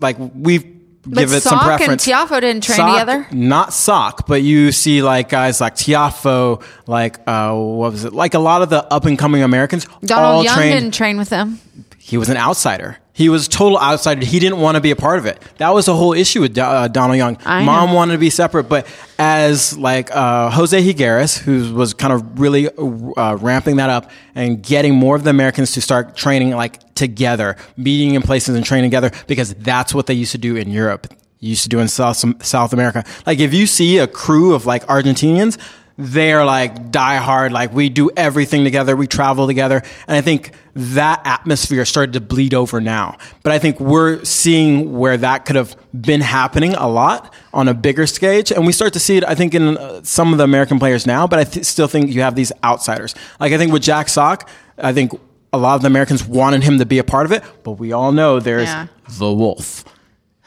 like 0.00 0.16
we've 0.18 0.64
But 1.04 1.20
give 1.20 1.32
it 1.34 1.42
some 1.42 1.60
Sock 1.60 1.68
and 1.68 1.76
preference. 1.78 2.04
Tiafoe 2.04 2.40
didn't 2.40 2.64
train 2.64 2.78
Sock- 2.78 2.98
together? 2.98 3.28
Not 3.30 3.72
Sock, 3.72 4.26
but 4.26 4.42
you 4.42 4.72
see 4.72 5.04
like 5.04 5.28
guys 5.28 5.60
like 5.60 5.76
Tiafoe, 5.76 6.64
like 6.88 7.20
uh, 7.28 7.54
what 7.54 7.92
was 7.92 8.04
it? 8.06 8.12
Like 8.12 8.34
a 8.34 8.40
lot 8.40 8.62
of 8.62 8.70
the 8.70 8.92
up 8.92 9.04
and 9.04 9.16
coming 9.16 9.44
Americans 9.44 9.86
donald 10.04 10.24
all 10.38 10.42
young 10.42 10.56
trained 10.56 10.80
didn't 10.80 10.94
train 10.94 11.16
with 11.16 11.28
them 11.28 11.60
he 12.06 12.16
was 12.16 12.28
an 12.28 12.36
outsider. 12.36 12.98
He 13.12 13.28
was 13.28 13.48
total 13.48 13.80
outsider. 13.80 14.24
He 14.24 14.38
didn't 14.38 14.60
want 14.60 14.76
to 14.76 14.80
be 14.80 14.92
a 14.92 14.96
part 14.96 15.18
of 15.18 15.26
it. 15.26 15.42
That 15.56 15.70
was 15.70 15.86
the 15.86 15.96
whole 15.96 16.12
issue 16.12 16.40
with 16.40 16.56
uh, 16.56 16.86
Donald 16.86 17.16
Young. 17.18 17.36
I 17.44 17.64
Mom 17.64 17.88
know. 17.88 17.96
wanted 17.96 18.12
to 18.12 18.18
be 18.18 18.30
separate, 18.30 18.68
but 18.68 18.86
as 19.18 19.76
like 19.76 20.14
uh, 20.14 20.50
Jose 20.50 20.80
Higueras, 20.80 21.36
who 21.36 21.74
was 21.74 21.94
kind 21.94 22.12
of 22.12 22.38
really 22.38 22.68
uh, 22.68 23.36
ramping 23.40 23.78
that 23.78 23.90
up 23.90 24.12
and 24.36 24.62
getting 24.62 24.94
more 24.94 25.16
of 25.16 25.24
the 25.24 25.30
Americans 25.30 25.72
to 25.72 25.80
start 25.80 26.14
training 26.14 26.50
like 26.50 26.94
together, 26.94 27.56
meeting 27.76 28.14
in 28.14 28.22
places 28.22 28.54
and 28.54 28.64
training 28.64 28.88
together, 28.88 29.10
because 29.26 29.54
that's 29.54 29.92
what 29.92 30.06
they 30.06 30.14
used 30.14 30.30
to 30.30 30.38
do 30.38 30.54
in 30.54 30.70
Europe. 30.70 31.12
Used 31.40 31.64
to 31.64 31.68
do 31.68 31.80
in 31.80 31.88
South 31.88 32.22
South 32.46 32.72
America. 32.72 33.04
Like 33.26 33.40
if 33.40 33.52
you 33.52 33.66
see 33.66 33.98
a 33.98 34.06
crew 34.06 34.54
of 34.54 34.64
like 34.64 34.86
Argentinians, 34.86 35.58
they're 35.98 36.44
like 36.44 36.90
die 36.90 37.16
hard. 37.16 37.52
Like 37.52 37.72
we 37.72 37.88
do 37.88 38.10
everything 38.16 38.64
together. 38.64 38.94
We 38.96 39.06
travel 39.06 39.46
together. 39.46 39.82
And 40.06 40.16
I 40.16 40.20
think 40.20 40.52
that 40.74 41.22
atmosphere 41.24 41.84
started 41.86 42.12
to 42.12 42.20
bleed 42.20 42.52
over 42.52 42.80
now. 42.82 43.16
But 43.42 43.52
I 43.52 43.58
think 43.58 43.80
we're 43.80 44.22
seeing 44.24 44.98
where 44.98 45.16
that 45.16 45.46
could 45.46 45.56
have 45.56 45.74
been 45.98 46.20
happening 46.20 46.74
a 46.74 46.86
lot 46.86 47.32
on 47.54 47.66
a 47.68 47.72
bigger 47.74 48.06
stage. 48.06 48.52
And 48.52 48.66
we 48.66 48.72
start 48.72 48.92
to 48.92 49.00
see 49.00 49.16
it, 49.16 49.24
I 49.24 49.34
think, 49.34 49.54
in 49.54 49.78
uh, 49.78 50.02
some 50.02 50.32
of 50.32 50.38
the 50.38 50.44
American 50.44 50.78
players 50.78 51.06
now. 51.06 51.26
But 51.26 51.38
I 51.38 51.44
th- 51.44 51.64
still 51.64 51.88
think 51.88 52.10
you 52.10 52.20
have 52.20 52.34
these 52.34 52.52
outsiders. 52.62 53.14
Like 53.40 53.52
I 53.52 53.58
think 53.58 53.72
with 53.72 53.82
Jack 53.82 54.10
Sock, 54.10 54.50
I 54.76 54.92
think 54.92 55.12
a 55.52 55.56
lot 55.58 55.76
of 55.76 55.80
the 55.80 55.86
Americans 55.86 56.26
wanted 56.26 56.62
him 56.62 56.78
to 56.78 56.84
be 56.84 56.98
a 56.98 57.04
part 57.04 57.24
of 57.24 57.32
it. 57.32 57.42
But 57.62 57.72
we 57.72 57.92
all 57.92 58.12
know 58.12 58.38
there's 58.38 58.68
Yeah. 58.68 58.88
the 59.18 59.32
wolf. 59.32 59.84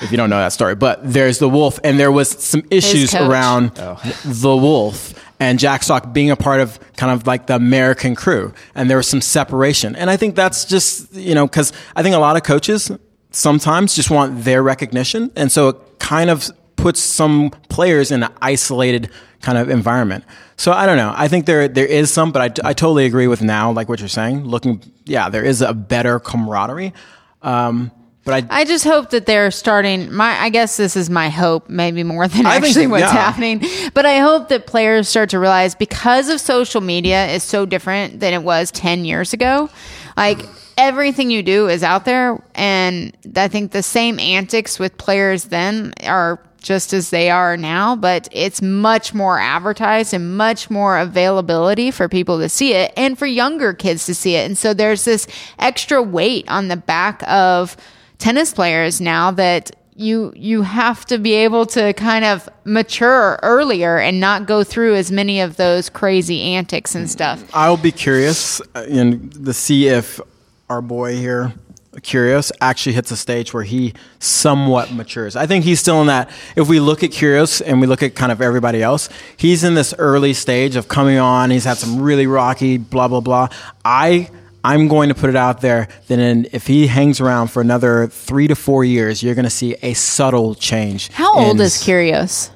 If 0.02 0.12
you 0.12 0.18
don't 0.18 0.30
know 0.30 0.38
that 0.38 0.54
story, 0.54 0.76
but 0.76 1.00
there's 1.12 1.40
the 1.40 1.50
wolf, 1.50 1.78
and 1.84 2.00
there 2.00 2.12
was 2.12 2.30
some 2.30 2.64
issues 2.72 3.12
coach. 3.12 3.22
around 3.30 3.72
the 3.74 4.56
wolf 4.56 5.14
and 5.40 5.58
Jack 5.58 5.84
Sock 5.84 6.14
being 6.14 6.32
a 6.32 6.36
part 6.36 6.60
of 6.60 6.80
kind 6.98 7.12
of 7.12 7.26
like 7.26 7.48
the 7.48 7.56
American 7.56 8.16
crew, 8.16 8.54
and 8.76 8.90
there 8.90 8.98
was 8.98 9.08
some 9.08 9.22
separation. 9.22 9.96
And 9.96 10.10
I 10.10 10.18
think 10.18 10.36
that's 10.36 10.66
just 10.66 11.14
you 11.14 11.36
know 11.36 11.48
because 11.48 11.74
I 11.96 12.04
think 12.04 12.16
a 12.16 12.20
lot 12.20 12.36
of 12.36 12.44
coaches 12.44 12.92
sometimes 13.32 13.96
just 13.96 14.10
want 14.10 14.44
their 14.44 14.62
recognition, 14.62 15.32
and 15.36 15.52
so 15.52 15.70
it 15.70 16.00
kind 16.00 16.30
of 16.30 16.50
puts 16.76 17.00
some 17.00 17.52
players 17.70 18.12
in 18.12 18.24
an 18.24 18.32
isolated 18.42 19.10
kind 19.42 19.58
of 19.58 19.70
environment. 19.70 20.24
So 20.58 20.72
I 20.72 20.86
don't 20.86 20.98
know. 20.98 21.14
I 21.16 21.28
think 21.28 21.46
there 21.46 21.68
there 21.68 21.86
is 21.86 22.12
some, 22.12 22.32
but 22.32 22.60
I, 22.60 22.70
I 22.70 22.74
totally 22.74 23.06
agree 23.06 23.28
with 23.28 23.42
now, 23.42 23.72
like 23.72 23.88
what 23.88 24.00
you're 24.00 24.10
saying. 24.10 24.46
Looking, 24.46 24.82
yeah, 25.06 25.30
there 25.30 25.44
is 25.44 25.62
a 25.62 25.74
better 25.74 26.20
camaraderie. 26.20 26.94
Um, 27.42 27.92
but 28.30 28.52
I, 28.52 28.62
I 28.62 28.66
just 28.66 28.86
hope 28.86 29.10
that 29.10 29.26
they're 29.26 29.52
starting. 29.52 30.14
My, 30.14 30.40
I 30.40 30.50
guess 30.50 30.78
this 30.78 30.96
is 30.96 31.10
my 31.10 31.30
hope, 31.30 31.70
maybe 31.70 32.04
more 32.04 32.28
than 32.28 32.46
I 32.46 32.54
think 32.54 32.66
actually 32.66 32.86
that- 32.86 32.92
what's 32.92 33.02
yeah. 33.02 33.12
happening. 33.12 33.64
But 33.94 34.06
I 34.06 34.20
hope 34.20 34.50
that 34.50 34.68
players 34.68 35.10
start 35.10 35.32
to 35.32 35.40
realize 35.40 35.76
because 35.76 36.30
of 36.30 36.40
social 36.40 36.82
media 36.82 37.28
is 37.28 37.44
so 37.44 37.66
different 37.66 38.20
than 38.20 38.34
it 38.34 38.44
was 38.44 38.72
ten 38.72 39.06
years 39.06 39.34
ago. 39.34 39.70
Like 40.16 40.46
everything 40.78 41.32
you 41.32 41.42
do 41.42 41.68
is 41.70 41.84
out 41.84 42.06
there, 42.06 42.42
and 42.54 43.16
I 43.36 43.48
think 43.48 43.72
the 43.72 43.84
same 43.84 44.20
antics 44.20 44.78
with 44.78 44.98
players 44.98 45.46
then 45.46 45.94
are 46.04 46.40
just 46.62 46.94
as 46.94 47.10
they 47.10 47.30
are 47.30 47.56
now, 47.58 47.96
but 47.96 48.28
it's 48.32 48.62
much 48.62 49.14
more 49.14 49.40
advertised 49.40 50.14
and 50.14 50.38
much 50.38 50.70
more 50.70 50.98
availability 51.00 51.90
for 51.90 52.10
people 52.10 52.38
to 52.40 52.50
see 52.50 52.74
it 52.74 52.92
and 52.98 53.18
for 53.18 53.26
younger 53.26 53.74
kids 53.74 54.06
to 54.06 54.14
see 54.14 54.36
it. 54.36 54.46
And 54.46 54.58
so 54.58 54.74
there's 54.74 55.06
this 55.06 55.26
extra 55.58 56.02
weight 56.04 56.46
on 56.50 56.68
the 56.68 56.76
back 56.78 57.24
of 57.28 57.78
tennis 58.20 58.54
players 58.54 59.02
now 59.02 59.32
that 59.32 59.72
you 59.96 60.32
you 60.34 60.62
have 60.62 61.06
to 61.06 61.18
be 61.18 61.34
able 61.34 61.66
to 61.66 61.92
kind 61.94 62.24
of 62.24 62.48
mature 62.64 63.38
earlier 63.44 63.98
and 63.98 64.20
not 64.20 64.46
go 64.46 64.64
through 64.64 64.96
as 64.96 65.12
many 65.12 65.42
of 65.42 65.58
those 65.58 65.90
crazy 65.90 66.42
antics 66.42 66.96
and 66.96 67.10
stuff. 67.10 67.44
I'll 67.54 67.76
be 67.76 67.92
curious 67.92 68.62
uh, 68.76 68.86
in 68.88 69.30
to 69.30 69.54
see 69.54 69.88
if 69.88 70.22
our 70.70 70.82
boy 70.82 71.18
here, 71.18 71.52
Kyrgios, 71.96 72.54
actually 72.62 72.94
hits 72.94 73.12
a 73.12 73.18
stage 73.18 73.54
where 73.54 73.64
he 73.64 73.94
somewhat 74.20 74.94
matures. 74.94 75.36
I 75.36 75.48
think 75.48 75.66
he's 75.66 75.82
still 75.82 76.00
in 76.00 76.08
that. 76.08 76.30
If 76.56 76.70
we 76.70 76.80
look 76.80 77.04
at 77.04 77.10
Kyrgios 77.10 77.62
and 77.66 77.82
we 77.82 77.88
look 77.88 78.02
at 78.02 78.16
kind 78.16 78.32
of 78.32 78.42
everybody 78.42 78.82
else, 78.82 79.10
he's 79.36 79.66
in 79.66 79.74
this 79.74 79.94
early 79.98 80.34
stage 80.34 80.78
of 80.78 80.88
coming 80.88 81.18
on. 81.18 81.52
He's 81.52 81.66
had 81.66 81.78
some 81.78 82.02
really 82.02 82.28
rocky 82.28 82.78
blah 82.78 83.10
blah 83.10 83.22
blah. 83.22 83.50
I. 83.84 84.30
I'm 84.64 84.88
going 84.88 85.10
to 85.10 85.16
put 85.16 85.30
it 85.30 85.36
out 85.36 85.62
there 85.62 85.88
that 86.08 86.20
in, 86.20 86.48
if 86.52 86.68
he 86.68 86.88
hangs 86.88 87.22
around 87.22 87.48
for 87.50 87.62
another 87.62 88.08
three 88.08 88.48
to 88.48 88.56
four 88.56 88.84
years, 88.84 89.24
you're 89.24 89.36
going 89.36 89.46
to 89.46 89.50
see 89.50 89.76
a 89.82 89.94
subtle 89.94 90.56
change. 90.56 91.10
How 91.12 91.34
old 91.38 91.60
is 91.62 91.76
Kyrgios? 91.76 92.50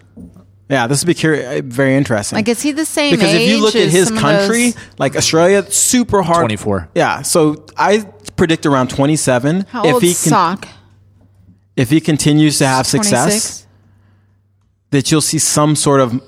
Yeah, 0.70 0.88
this 0.88 1.02
would 1.04 1.08
be 1.08 1.14
curi- 1.14 1.60
uh, 1.60 1.62
very 1.66 1.96
interesting. 1.96 2.38
Like, 2.38 2.48
is 2.48 2.62
he 2.62 2.72
the 2.72 2.86
same 2.86 3.14
because 3.16 3.34
if 3.34 3.48
you 3.48 3.62
look 3.62 3.76
at 3.76 3.90
his 3.90 4.10
country, 4.10 4.72
those- 4.72 4.84
like 4.98 5.16
Australia, 5.16 5.70
super 5.72 6.22
hard. 6.24 6.40
24. 6.42 6.90
Yeah, 6.96 7.22
so 7.22 7.66
I 7.78 8.06
predict 8.36 8.66
around 8.66 8.90
27. 8.90 9.66
How 9.70 9.86
if 9.86 9.94
old 9.96 10.04
he 10.04 10.10
is 10.12 10.18
Sock? 10.18 10.68
if 11.76 11.90
he 11.90 12.00
continues 12.02 12.58
to 12.60 12.66
have 12.68 12.88
success, 12.88 13.68
that 14.92 15.12
you'll 15.12 15.22
see 15.22 15.40
some 15.40 15.76
sort 15.76 16.00
of 16.02 16.22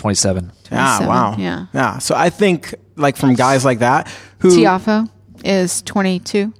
27. 0.00 0.50
ah 0.72 1.04
wow 1.06 1.36
yeah. 1.38 1.66
yeah. 1.74 1.98
So 1.98 2.14
I 2.16 2.30
think 2.30 2.74
like 2.96 3.16
from 3.16 3.34
guys 3.34 3.64
like 3.66 3.80
that 3.80 4.08
who 4.38 4.48
Tiafoe 4.48 5.08
is 5.44 5.82
22, 5.82 6.52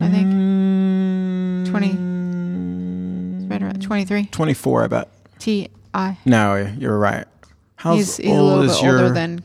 I 0.00 0.08
think. 0.08 0.26
Mm. 0.28 1.68
20. 1.70 3.46
Right 3.48 3.62
around 3.62 3.82
23. 3.82 4.26
24, 4.26 4.84
I 4.84 4.86
bet. 4.86 5.08
T 5.38 5.68
I. 5.92 6.16
No, 6.24 6.56
you're 6.78 6.98
right. 6.98 7.26
How's 7.76 7.98
He's, 7.98 8.16
he's 8.16 8.26
a 8.30 8.42
little 8.42 8.62
is 8.62 8.76
bit 8.76 8.84
your? 8.84 8.98
older 8.98 9.10
than 9.12 9.42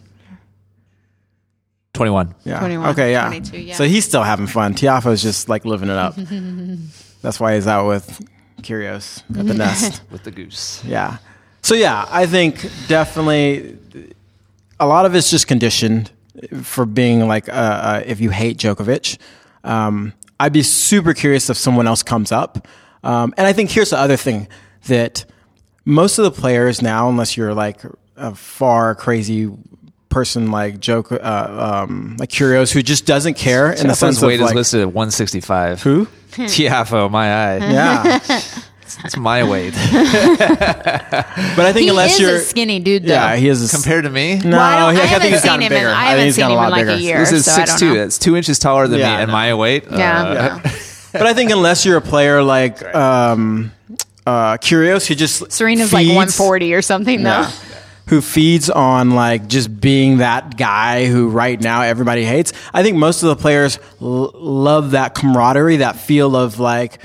21. 1.94 2.34
yeah. 2.46 2.60
21, 2.60 2.90
Okay, 2.92 3.12
yeah. 3.12 3.28
22, 3.28 3.58
yeah. 3.60 3.76
So 3.76 3.84
he's 3.84 4.06
still 4.06 4.24
having 4.24 4.48
fun. 4.48 4.74
Tiafoe's 4.74 5.22
just 5.22 5.50
like 5.50 5.66
living 5.66 5.90
it 5.90 5.98
up. 5.98 6.16
That's 7.22 7.40
why 7.40 7.56
he's 7.56 7.68
out 7.68 7.88
with 7.88 8.26
Kyrgios 8.62 9.22
at 9.38 9.46
the 9.48 9.54
nest. 9.66 10.02
With 10.10 10.24
the 10.24 10.32
goose. 10.32 10.82
Yeah. 10.86 11.18
So 11.62 11.76
yeah, 11.76 12.06
I 12.10 12.26
think 12.26 12.70
definitely 12.88 13.78
a 14.80 14.88
lot 14.88 15.06
of 15.06 15.16
it's 15.16 15.30
just 15.30 15.48
conditioned 15.48 16.12
for 16.64 16.86
being 16.86 17.28
like 17.28 17.50
uh, 17.50 17.52
uh, 17.52 18.04
if 18.06 18.20
you 18.20 18.30
hate 18.30 18.58
Djokovic. 18.58 19.18
Um, 19.64 20.14
I'd 20.40 20.54
be 20.54 20.64
super 20.64 21.14
curious 21.14 21.50
if 21.50 21.58
someone 21.58 21.88
else 21.88 22.02
comes 22.02 22.32
up. 22.32 22.68
Um, 23.04 23.34
and 23.38 23.46
I 23.46 23.54
think 23.54 23.70
here's 23.70 23.92
the 23.92 23.98
other 23.98 24.18
thing 24.18 24.48
that 24.88 25.26
most 25.86 26.18
of 26.18 26.24
the 26.24 26.32
players 26.32 26.82
now, 26.82 27.10
unless 27.10 27.38
you're 27.38 27.54
like 27.54 27.82
a 28.16 28.34
far 28.34 28.96
crazy 28.96 29.52
person 30.10 30.52
like 30.52 30.80
Joko, 30.80 31.16
uh, 31.18 31.84
um, 31.84 32.18
like 32.20 32.30
Kyrgios, 32.30 32.72
who 32.72 32.82
just 32.82 33.06
doesn't 33.06 33.36
care 33.36 33.72
in 33.72 33.88
the 33.88 33.94
Tiafoe's 33.94 34.00
sense 34.00 34.22
weight 34.22 34.36
of 34.36 34.42
is 34.42 34.46
like 34.48 34.56
listed 34.56 34.82
at 34.82 34.88
165. 34.88 35.84
who? 35.84 36.08
Tiafoe, 36.32 37.10
my 37.12 37.28
eye. 37.28 37.58
Yeah, 37.58 38.20
It's 39.04 39.18
my 39.18 39.44
weight. 39.44 39.74
but 40.52 41.60
I 41.60 41.72
think 41.74 41.84
He 41.84 41.88
unless 41.90 42.14
is 42.16 42.20
you're 42.20 42.36
a 42.36 42.40
skinny 42.40 42.80
dude, 42.80 43.04
though. 43.04 43.14
yeah, 43.14 43.36
he 43.36 43.48
is 43.48 43.74
a, 43.74 43.76
Compared 43.76 44.04
to 44.06 44.10
me, 44.10 44.38
No, 44.40 44.58
Well, 44.58 44.60
I 44.60 44.80
don't- 44.80 44.96
he- 44.96 45.02
I 45.02 45.04
I, 45.04 45.08
think 45.08 45.10
haven't 45.10 45.32
he's 45.32 45.42
seen 45.42 45.50
gotten 45.50 45.62
him 45.62 45.72
in- 45.74 45.78
bigger. 45.80 45.90
I 45.90 46.04
haven't 46.06 46.26
he's 46.26 46.36
seen 46.36 46.46
him 46.46 46.52
in 46.52 46.58
lot 46.58 46.72
like 46.72 46.84
a 46.84 46.86
bigger. 46.88 47.00
year. 47.00 47.20
this 47.20 47.32
is 47.32 47.46
so 47.46 47.52
I 47.62 47.66
don't 47.66 47.78
6'2. 47.78 47.82
know. 47.82 47.94
That's 47.96 48.18
two 48.20 48.36
inches 48.36 48.60
taller 48.60 48.88
than 48.88 49.00
Yeah, 49.00 49.18
me, 49.18 49.24
and 49.24 49.32
my 49.32 49.54
weight. 49.54 49.86
Yeah. 49.92 50.22
uh, 50.24 50.34
Yeah. 50.34 50.72
but 51.14 51.24
I 51.28 51.34
think 51.34 51.52
unless 51.52 51.86
you're 51.86 51.98
a 51.98 52.02
player 52.02 52.42
like 52.44 52.84
um, 52.96 53.72
uh, 54.26 54.58
Kyrgios, 54.58 55.08
who 55.08 55.16
just 55.16 55.52
Serena's 55.52 55.94
like 55.94 56.08
140 56.08 56.74
or 56.74 56.82
something, 56.82 57.24
though. 57.24 57.30
Yeah. 57.30 57.52
Who 58.08 58.20
feeds 58.20 58.70
on 58.70 59.12
like 59.12 59.48
just 59.48 59.80
being 59.80 60.18
that 60.18 60.58
guy 60.58 61.06
who 61.06 61.30
right 61.30 61.60
now 61.62 61.84
everybody 61.84 62.26
hates. 62.26 62.52
I 62.74 62.84
think 62.84 62.98
most 62.98 63.24
of 63.24 63.30
the 63.30 63.38
players 63.38 63.80
l- 64.02 64.32
love 64.36 64.92
that 64.92 65.16
camaraderie, 65.16 65.78
that 65.78 65.96
feel 65.96 66.36
of 66.36 66.60
like 66.60 67.00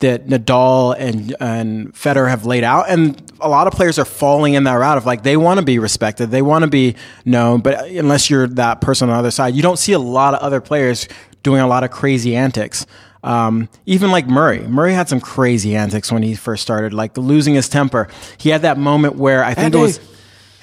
that 0.00 0.26
Nadal 0.28 0.94
and 0.98 1.34
and 1.40 1.92
Federer 1.94 2.28
have 2.28 2.46
laid 2.46 2.62
out, 2.64 2.88
and 2.88 3.20
a 3.40 3.48
lot 3.48 3.66
of 3.66 3.72
players 3.72 3.98
are 3.98 4.04
falling 4.04 4.54
in 4.54 4.64
that 4.64 4.74
route 4.74 4.96
of 4.96 5.06
like 5.06 5.22
they 5.24 5.36
want 5.36 5.58
to 5.58 5.64
be 5.66 5.78
respected, 5.78 6.30
they 6.30 6.42
want 6.42 6.62
to 6.62 6.70
be 6.70 6.94
known, 7.24 7.60
but 7.60 7.86
unless 7.88 8.30
you're 8.30 8.46
that 8.46 8.80
person 8.80 9.08
on 9.08 9.14
the 9.14 9.18
other 9.18 9.30
side, 9.32 9.54
you 9.54 9.62
don't 9.62 9.78
see 9.78 9.92
a 9.92 9.98
lot 9.98 10.34
of 10.34 10.40
other 10.40 10.60
players 10.60 11.08
doing 11.42 11.60
a 11.60 11.66
lot 11.66 11.82
of 11.84 11.90
crazy 11.90 12.36
antics. 12.36 12.86
Um, 13.24 13.68
even 13.86 14.12
like 14.12 14.28
Murray, 14.28 14.60
Murray 14.60 14.92
had 14.94 15.08
some 15.08 15.20
crazy 15.20 15.74
antics 15.74 16.12
when 16.12 16.22
he 16.22 16.36
first 16.36 16.62
started, 16.62 16.94
like 16.94 17.16
losing 17.18 17.54
his 17.54 17.68
temper. 17.68 18.06
He 18.38 18.50
had 18.50 18.62
that 18.62 18.78
moment 18.78 19.16
where 19.16 19.42
I 19.42 19.54
think 19.54 19.74
it 19.74 19.78
was 19.78 19.98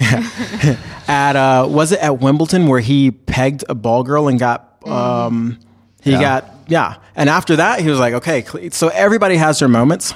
at 1.08 1.36
uh, 1.36 1.66
was 1.68 1.92
it 1.92 2.00
at 2.00 2.20
Wimbledon 2.20 2.66
where 2.66 2.80
he 2.80 3.10
pegged 3.10 3.64
a 3.68 3.74
ball 3.74 4.02
girl 4.02 4.28
and 4.28 4.38
got 4.38 4.78
um, 4.86 5.58
he 6.02 6.12
Yeah. 6.12 6.20
got 6.20 6.50
yeah, 6.66 6.96
and 7.14 7.28
after 7.28 7.56
that 7.56 7.80
he 7.80 7.88
was 7.88 7.98
like 7.98 8.14
okay, 8.14 8.44
so 8.70 8.88
everybody 8.88 9.36
has 9.36 9.58
their 9.58 9.68
moments. 9.68 10.14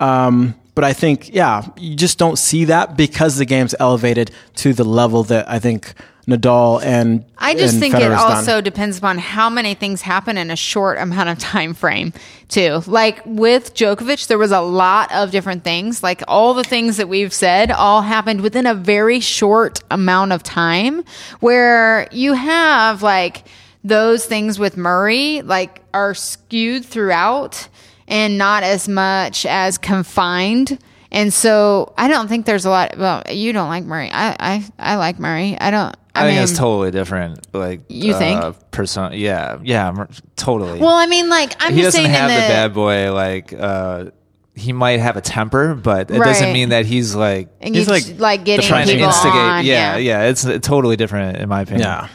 Um, 0.00 0.54
but 0.74 0.84
I 0.84 0.92
think 0.92 1.32
yeah, 1.34 1.66
you 1.76 1.96
just 1.96 2.18
don't 2.18 2.36
see 2.36 2.64
that 2.66 2.96
because 2.96 3.36
the 3.36 3.44
game's 3.44 3.74
elevated 3.78 4.30
to 4.56 4.72
the 4.72 4.84
level 4.84 5.22
that 5.24 5.48
I 5.48 5.58
think 5.58 5.94
Nadal 6.26 6.82
and 6.82 7.24
I 7.36 7.54
just 7.54 7.74
and 7.74 7.82
think 7.82 7.94
it 7.94 7.98
Federer's 7.98 8.22
done. 8.22 8.36
also 8.36 8.60
depends 8.60 8.98
upon 8.98 9.18
how 9.18 9.50
many 9.50 9.74
things 9.74 10.00
happen 10.02 10.38
in 10.38 10.50
a 10.50 10.56
short 10.56 10.98
amount 10.98 11.28
of 11.28 11.38
time 11.38 11.74
frame, 11.74 12.12
too. 12.48 12.82
Like 12.86 13.20
with 13.26 13.74
Djokovic, 13.74 14.26
there 14.26 14.38
was 14.38 14.50
a 14.50 14.60
lot 14.60 15.12
of 15.12 15.30
different 15.30 15.64
things. 15.64 16.02
Like 16.02 16.22
all 16.26 16.54
the 16.54 16.64
things 16.64 16.96
that 16.96 17.08
we've 17.08 17.32
said 17.32 17.70
all 17.70 18.02
happened 18.02 18.40
within 18.40 18.66
a 18.66 18.74
very 18.74 19.20
short 19.20 19.80
amount 19.90 20.32
of 20.32 20.42
time 20.42 21.04
where 21.40 22.08
you 22.10 22.32
have 22.32 23.02
like 23.02 23.44
those 23.84 24.24
things 24.24 24.58
with 24.58 24.76
Murray 24.76 25.42
like 25.42 25.82
are 25.92 26.14
skewed 26.14 26.84
throughout 26.84 27.68
and 28.08 28.38
not 28.38 28.62
as 28.62 28.88
much 28.88 29.46
as 29.46 29.78
confined. 29.78 30.78
And 31.12 31.32
so 31.32 31.92
I 31.96 32.08
don't 32.08 32.26
think 32.28 32.46
there's 32.46 32.64
a 32.64 32.70
lot. 32.70 32.96
Well, 32.98 33.22
you 33.30 33.52
don't 33.52 33.68
like 33.68 33.84
Murray. 33.84 34.10
I 34.12 34.36
I, 34.40 34.64
I 34.78 34.96
like 34.96 35.18
Murray. 35.18 35.56
I 35.60 35.70
don't. 35.70 35.94
I, 36.16 36.22
I, 36.22 36.26
mean, 36.28 36.36
think 36.36 36.48
it's 36.48 36.58
totally 36.58 36.90
different. 36.92 37.46
Like 37.52 37.82
You 37.88 38.14
think? 38.16 38.40
uh, 38.40 38.52
person? 38.70 39.12
Yeah, 39.14 39.58
yeah, 39.62 40.06
totally. 40.36 40.78
well, 40.78 40.94
I 40.94 41.06
mean, 41.06 41.28
like 41.28 41.54
I'm 41.60 41.74
he 41.74 41.82
just 41.82 41.96
doesn't 41.96 42.10
have 42.10 42.30
in 42.30 42.36
the, 42.36 42.42
the, 42.42 42.48
bad 42.48 42.74
boy 42.74 43.12
like. 43.12 43.52
uh 43.52 44.10
he 44.56 44.72
might 44.72 45.00
have 45.00 45.16
a 45.16 45.20
temper, 45.20 45.74
but 45.74 46.12
it 46.12 46.18
Right. 46.20 46.26
doesn't 46.26 46.52
mean 46.52 46.68
that 46.68 46.86
he's 46.86 47.12
like 47.12 47.48
and 47.60 47.74
He's 47.74 47.88
like 47.88 48.06
like, 48.06 48.20
like 48.20 48.44
getting 48.44 48.64
trying 48.64 48.86
to 48.86 48.92
people 48.92 49.08
instigate. 49.08 49.34
on. 49.34 49.64
yeah, 49.66 49.96
yeah, 49.96 50.22
it's 50.28 50.46
uh, 50.46 50.60
totally 50.60 50.94
different 50.94 51.38
in 51.38 51.48
my 51.48 51.62
opinion. 51.62 51.80
Yeah. 51.88 52.06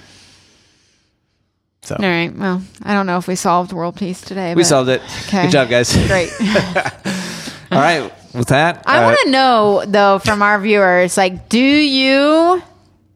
So 1.90 1.96
All 1.96 2.06
right. 2.06 2.32
Well, 2.32 2.62
I 2.84 2.94
don't 2.94 3.08
know 3.08 3.18
if 3.18 3.28
we 3.28 3.34
solved 3.34 3.74
world 3.74 3.96
peace 3.96 4.22
today. 4.22 4.54
we 4.54 4.64
solved 4.64 4.90
it. 4.92 5.02
Okay. 5.26 5.46
Good 5.46 5.52
job, 5.52 5.70
guys. 5.70 5.92
Great. 6.06 6.32
All 7.72 7.80
right, 7.80 8.14
with 8.36 8.50
that, 8.50 8.84
I 8.86 9.00
uh, 9.00 9.06
want 9.06 9.20
to 9.24 9.32
know 9.32 9.84
though 9.88 10.20
from 10.20 10.44
our 10.44 10.60
viewers, 10.60 11.18
like, 11.18 11.50
do 11.50 11.58
you 11.60 12.62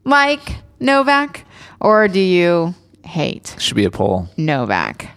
like 0.05 0.55
Novak 0.79 1.45
or 1.79 2.07
do 2.07 2.19
you 2.19 2.73
hate 3.03 3.55
should 3.59 3.75
be 3.75 3.85
a 3.85 3.91
poll. 3.91 4.27
Novak? 4.37 5.07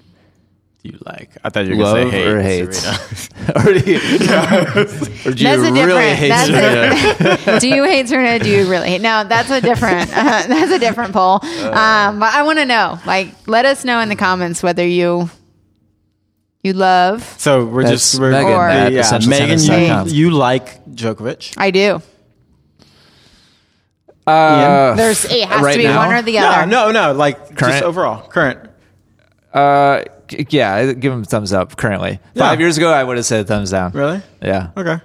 You 0.87 0.99
like? 1.05 1.31
I 1.45 1.51
thought 1.51 1.67
you 1.67 1.77
were 1.77 1.83
gonna 1.85 2.03
Love 2.05 2.11
say 2.13 2.19
hate. 2.19 2.27
or 2.29 2.41
hate? 2.43 2.75
Serena. 2.75 3.53
or 3.57 3.63
do 3.65 3.91
you, 3.91 3.97
or 3.99 5.35
do 5.35 5.45
you 5.45 5.45
That's 5.45 5.63
a 5.63 5.73
different. 5.73 5.75
really 5.77 6.15
hate 6.15 6.29
that's 6.29 6.47
Serena? 6.47 7.57
a, 7.57 7.61
do 7.61 7.69
you 7.69 7.85
hate 7.85 8.09
Serena? 8.09 8.39
Do 8.43 8.51
you 8.51 8.69
really 8.71 8.89
hate? 8.89 9.01
No, 9.01 9.25
that's 9.25 9.51
a 9.51 9.61
different. 9.61 10.11
Uh, 10.17 10.47
that's 10.47 10.73
a 10.73 10.79
different 10.79 11.13
poll. 11.13 11.41
Um, 11.45 12.19
but 12.21 12.33
I 12.35 12.43
want 12.45 12.59
to 12.59 12.65
know. 12.65 12.99
Like, 13.07 13.29
let 13.47 13.65
us 13.65 13.85
know 13.85 14.01
in 14.01 14.09
the 14.09 14.17
comments 14.17 14.63
whether 14.63 14.87
you 14.87 15.29
you 16.63 16.73
love. 16.73 17.23
So 17.39 17.65
we're 17.65 17.83
That's 17.85 17.93
just 18.13 18.21
we're, 18.21 18.31
Megan 18.33 18.53
Or- 18.53 18.69
at 18.69 18.93
yeah, 18.93 19.19
Megan, 19.27 19.59
you, 20.09 20.13
you 20.13 20.31
like 20.31 20.85
Djokovic? 20.87 21.55
I 21.59 21.71
do. 21.71 22.03
Uh, 24.27 24.95
There's 24.97 25.25
it 25.27 25.47
has 25.49 25.63
Right 25.63 25.73
to 25.75 25.79
be 25.79 25.85
now? 25.85 25.99
one 25.99 26.13
or 26.13 26.23
the 26.23 26.33
No, 26.35 26.47
other. 26.49 26.67
no, 26.67 26.91
no. 26.91 27.13
Like 27.13 27.57
Current? 27.57 27.59
just 27.75 27.83
overall, 27.85 28.27
current. 28.29 28.59
Uh, 29.57 30.05
yeah, 30.51 30.93
give 30.93 31.13
him 31.13 31.23
a 31.23 31.25
thumbs 31.25 31.53
up. 31.53 31.77
Currently, 31.77 32.19
five 32.35 32.61
years 32.61 32.77
ago, 32.77 32.93
I 32.93 33.03
would 33.03 33.17
have 33.17 33.27
said 33.27 33.47
thumbs 33.47 33.71
down. 33.71 33.93
Really? 33.93 34.21
Yeah. 34.43 34.71
Okay. 34.77 34.99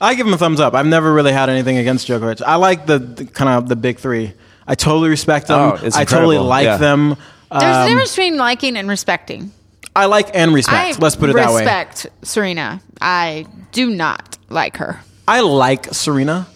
I 0.00 0.14
give 0.14 0.26
him 0.26 0.34
a 0.34 0.38
thumbs 0.38 0.60
up. 0.60 0.74
I've 0.74 0.86
never 0.86 1.12
really 1.12 1.32
had 1.32 1.48
anything 1.48 1.78
against 1.78 2.06
Djokovic. 2.08 2.42
I 2.42 2.56
like 2.56 2.84
the, 2.86 2.98
the 2.98 3.24
kind 3.24 3.48
of 3.50 3.68
the 3.68 3.76
big 3.76 3.98
three. 3.98 4.34
I 4.66 4.74
totally 4.74 5.08
respect 5.08 5.46
them. 5.48 5.58
Oh, 5.60 5.78
it's 5.82 5.96
I 5.96 6.04
totally 6.04 6.38
like 6.38 6.64
Yeah. 6.64 6.76
them. 6.76 7.16
There's 7.50 7.62
a 7.62 7.80
Um, 7.82 7.88
difference 7.88 8.10
between 8.10 8.36
liking 8.36 8.76
and 8.76 8.88
respecting. 8.88 9.52
I 9.96 10.06
like 10.06 10.30
and 10.34 10.52
respect. 10.52 10.98
I 10.98 11.00
Let's 11.00 11.16
put 11.16 11.30
it 11.30 11.36
that 11.36 11.52
way. 11.52 11.60
Respect 11.62 12.06
Serena. 12.22 12.80
I 13.00 13.46
do 13.72 13.90
not 13.90 14.36
like 14.50 14.78
her. 14.78 15.00
I 15.28 15.40
like 15.40 15.94
Serena. 15.94 16.46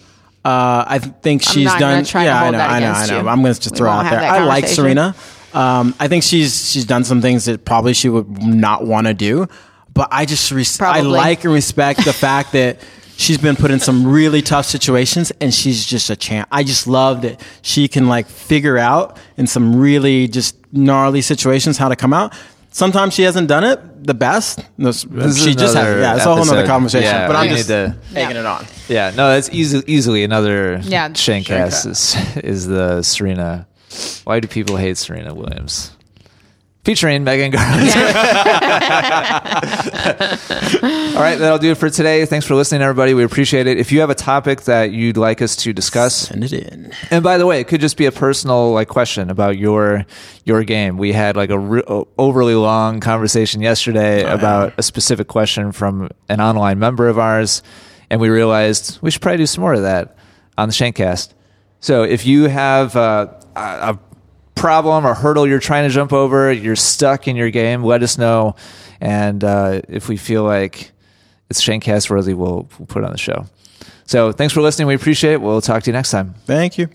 Uh, 0.43 0.83
I 0.87 0.99
think 0.99 1.41
she's 1.43 1.65
not 1.65 1.79
done. 1.79 1.93
gonna 1.95 2.05
try 2.05 2.23
to 2.23 2.29
yeah, 2.29 2.41
I 2.43 2.49
know, 2.51 2.57
that 2.57 2.69
I 2.69 2.79
know, 2.79 2.91
I 2.91 3.05
know. 3.07 3.21
You. 3.21 3.27
I'm 3.29 3.41
going 3.41 3.53
to 3.53 3.59
just 3.59 3.73
We 3.75 3.77
throw 3.77 3.89
out 3.89 4.09
there. 4.09 4.19
I 4.19 4.43
like. 4.43 4.67
Serena. 4.67 5.15
Um, 5.53 5.95
I 5.99 6.07
think 6.07 6.23
she's 6.23 6.69
she's 6.71 6.85
done 6.85 7.03
some 7.03 7.21
things 7.21 7.45
that 7.45 7.65
probably 7.65 7.93
she 7.93 8.09
would 8.09 8.41
not 8.43 8.85
want 8.85 9.07
to 9.07 9.13
do, 9.13 9.47
but 9.93 10.09
I 10.11 10.25
just 10.25 10.51
res- 10.51 10.79
I 10.81 11.01
like 11.01 11.43
and 11.43 11.53
respect 11.53 12.05
the 12.05 12.13
fact 12.13 12.51
that 12.53 12.79
she's 13.17 13.37
been 13.37 13.55
put 13.55 13.71
in 13.71 13.79
some 13.79 14.05
really 14.07 14.41
tough 14.41 14.65
situations 14.65 15.31
and 15.41 15.53
she's 15.53 15.83
just 15.85 16.09
a 16.09 16.15
champ. 16.15 16.47
I 16.51 16.63
just 16.63 16.87
love 16.87 17.23
that 17.23 17.41
she 17.61 17.87
can 17.87 18.07
like 18.07 18.27
figure 18.27 18.77
out 18.77 19.17
in 19.37 19.47
some 19.47 19.75
really 19.79 20.27
just 20.27 20.55
gnarly 20.71 21.21
situations 21.21 21.77
how 21.77 21.89
to 21.89 21.95
come 21.95 22.13
out. 22.13 22.33
Sometimes 22.71 23.15
she 23.15 23.23
hasn't 23.23 23.47
done 23.47 23.63
it 23.63 23.79
the 24.05 24.13
best. 24.13 24.59
No, 24.77 24.91
This 24.91 25.43
she 25.43 25.55
just 25.55 25.73
another 25.75 25.95
has. 25.95 26.01
Yeah, 26.01 26.15
it's 26.17 26.25
a 26.25 26.29
whole 26.29 26.37
episode. 26.37 26.53
other 26.59 26.67
conversation. 26.67 27.09
Yeah, 27.09 27.27
but 27.27 27.35
I'm 27.35 27.49
just 27.49 27.67
need 27.67 27.73
to- 27.75 27.95
taking 28.13 28.37
it 28.37 28.45
on. 28.45 28.65
Yeah, 28.87 29.09
no, 29.15 29.31
that's 29.31 29.49
easy, 29.51 29.81
easily 29.87 30.23
another 30.23 30.79
Yeah, 30.83 31.09
Shankcast 31.09 31.87
is, 31.87 32.37
is 32.43 32.67
the 32.67 33.01
Serena. 33.01 33.67
Why 34.23 34.39
do 34.39 34.47
people 34.47 34.77
hate 34.77 34.97
Serena 34.97 35.33
Williams? 35.33 35.91
Featuring 36.85 37.23
Megan 37.25 37.51
Garland. 37.51 37.89
All 39.89 41.21
right, 41.21 41.35
that'll 41.37 41.57
do 41.57 41.71
it 41.71 41.77
for 41.77 41.89
today. 41.89 42.25
Thanks 42.25 42.45
for 42.45 42.55
listening, 42.55 42.81
everybody. 42.81 43.13
We 43.13 43.23
appreciate 43.23 43.67
it. 43.67 43.77
If 43.77 43.91
you 43.91 43.99
have 43.99 44.09
a 44.09 44.15
topic 44.15 44.61
that 44.61 44.91
you'd 44.91 45.17
like 45.17 45.41
us 45.41 45.55
to 45.57 45.73
discuss, 45.73 46.29
Send 46.29 46.43
it 46.43 46.53
in. 46.53 46.93
and 47.11 47.23
by 47.23 47.37
the 47.37 47.45
way, 47.45 47.59
it 47.59 47.67
could 47.67 47.81
just 47.81 47.97
be 47.97 48.05
a 48.05 48.11
personal 48.11 48.71
like 48.71 48.87
question 48.87 49.29
about 49.29 49.57
your 49.57 50.05
your 50.45 50.63
game. 50.63 50.97
We 50.97 51.11
had 51.11 51.35
like 51.35 51.49
a 51.49 51.59
re- 51.59 51.83
overly 52.17 52.55
long 52.55 53.01
conversation 53.01 53.61
yesterday 53.61 54.23
about 54.23 54.73
a 54.77 54.83
specific 54.83 55.27
question 55.27 55.71
from 55.71 56.09
an 56.29 56.39
online 56.39 56.79
member 56.79 57.07
of 57.09 57.19
ours, 57.19 57.61
and 58.09 58.21
we 58.21 58.29
realized 58.29 58.99
we 59.01 59.11
should 59.11 59.21
probably 59.21 59.37
do 59.39 59.45
some 59.47 59.61
more 59.61 59.73
of 59.73 59.81
that 59.81 60.15
on 60.57 60.69
the 60.69 60.73
Shankcast. 60.73 61.33
So 61.81 62.03
if 62.03 62.25
you 62.25 62.43
have 62.49 62.95
uh, 62.95 63.27
a, 63.31 63.38
a 63.55 63.99
problem 64.55 65.05
or 65.05 65.13
hurdle 65.13 65.47
you're 65.47 65.59
trying 65.59 65.87
to 65.87 65.93
jump 65.93 66.13
over, 66.13 66.51
you're 66.51 66.75
stuck 66.75 67.27
in 67.27 67.35
your 67.35 67.49
game, 67.49 67.83
let 67.83 68.03
us 68.03 68.17
know, 68.17 68.55
and 68.99 69.43
uh, 69.43 69.81
if 69.87 70.09
we 70.09 70.17
feel 70.17 70.43
like 70.43 70.91
it's 71.49 71.61
Shankcast 71.61 72.09
worthy, 72.09 72.33
we'll, 72.33 72.67
we'll 72.77 72.87
put 72.87 73.03
it 73.03 73.05
on 73.05 73.11
the 73.11 73.17
show. 73.17 73.45
So 74.05 74.31
thanks 74.31 74.53
for 74.53 74.61
listening. 74.61 74.87
We 74.87 74.95
appreciate 74.95 75.33
it. 75.33 75.41
We'll 75.41 75.61
talk 75.61 75.83
to 75.83 75.89
you 75.89 75.93
next 75.93 76.11
time. 76.11 76.33
Thank 76.45 76.77
you. 76.77 76.89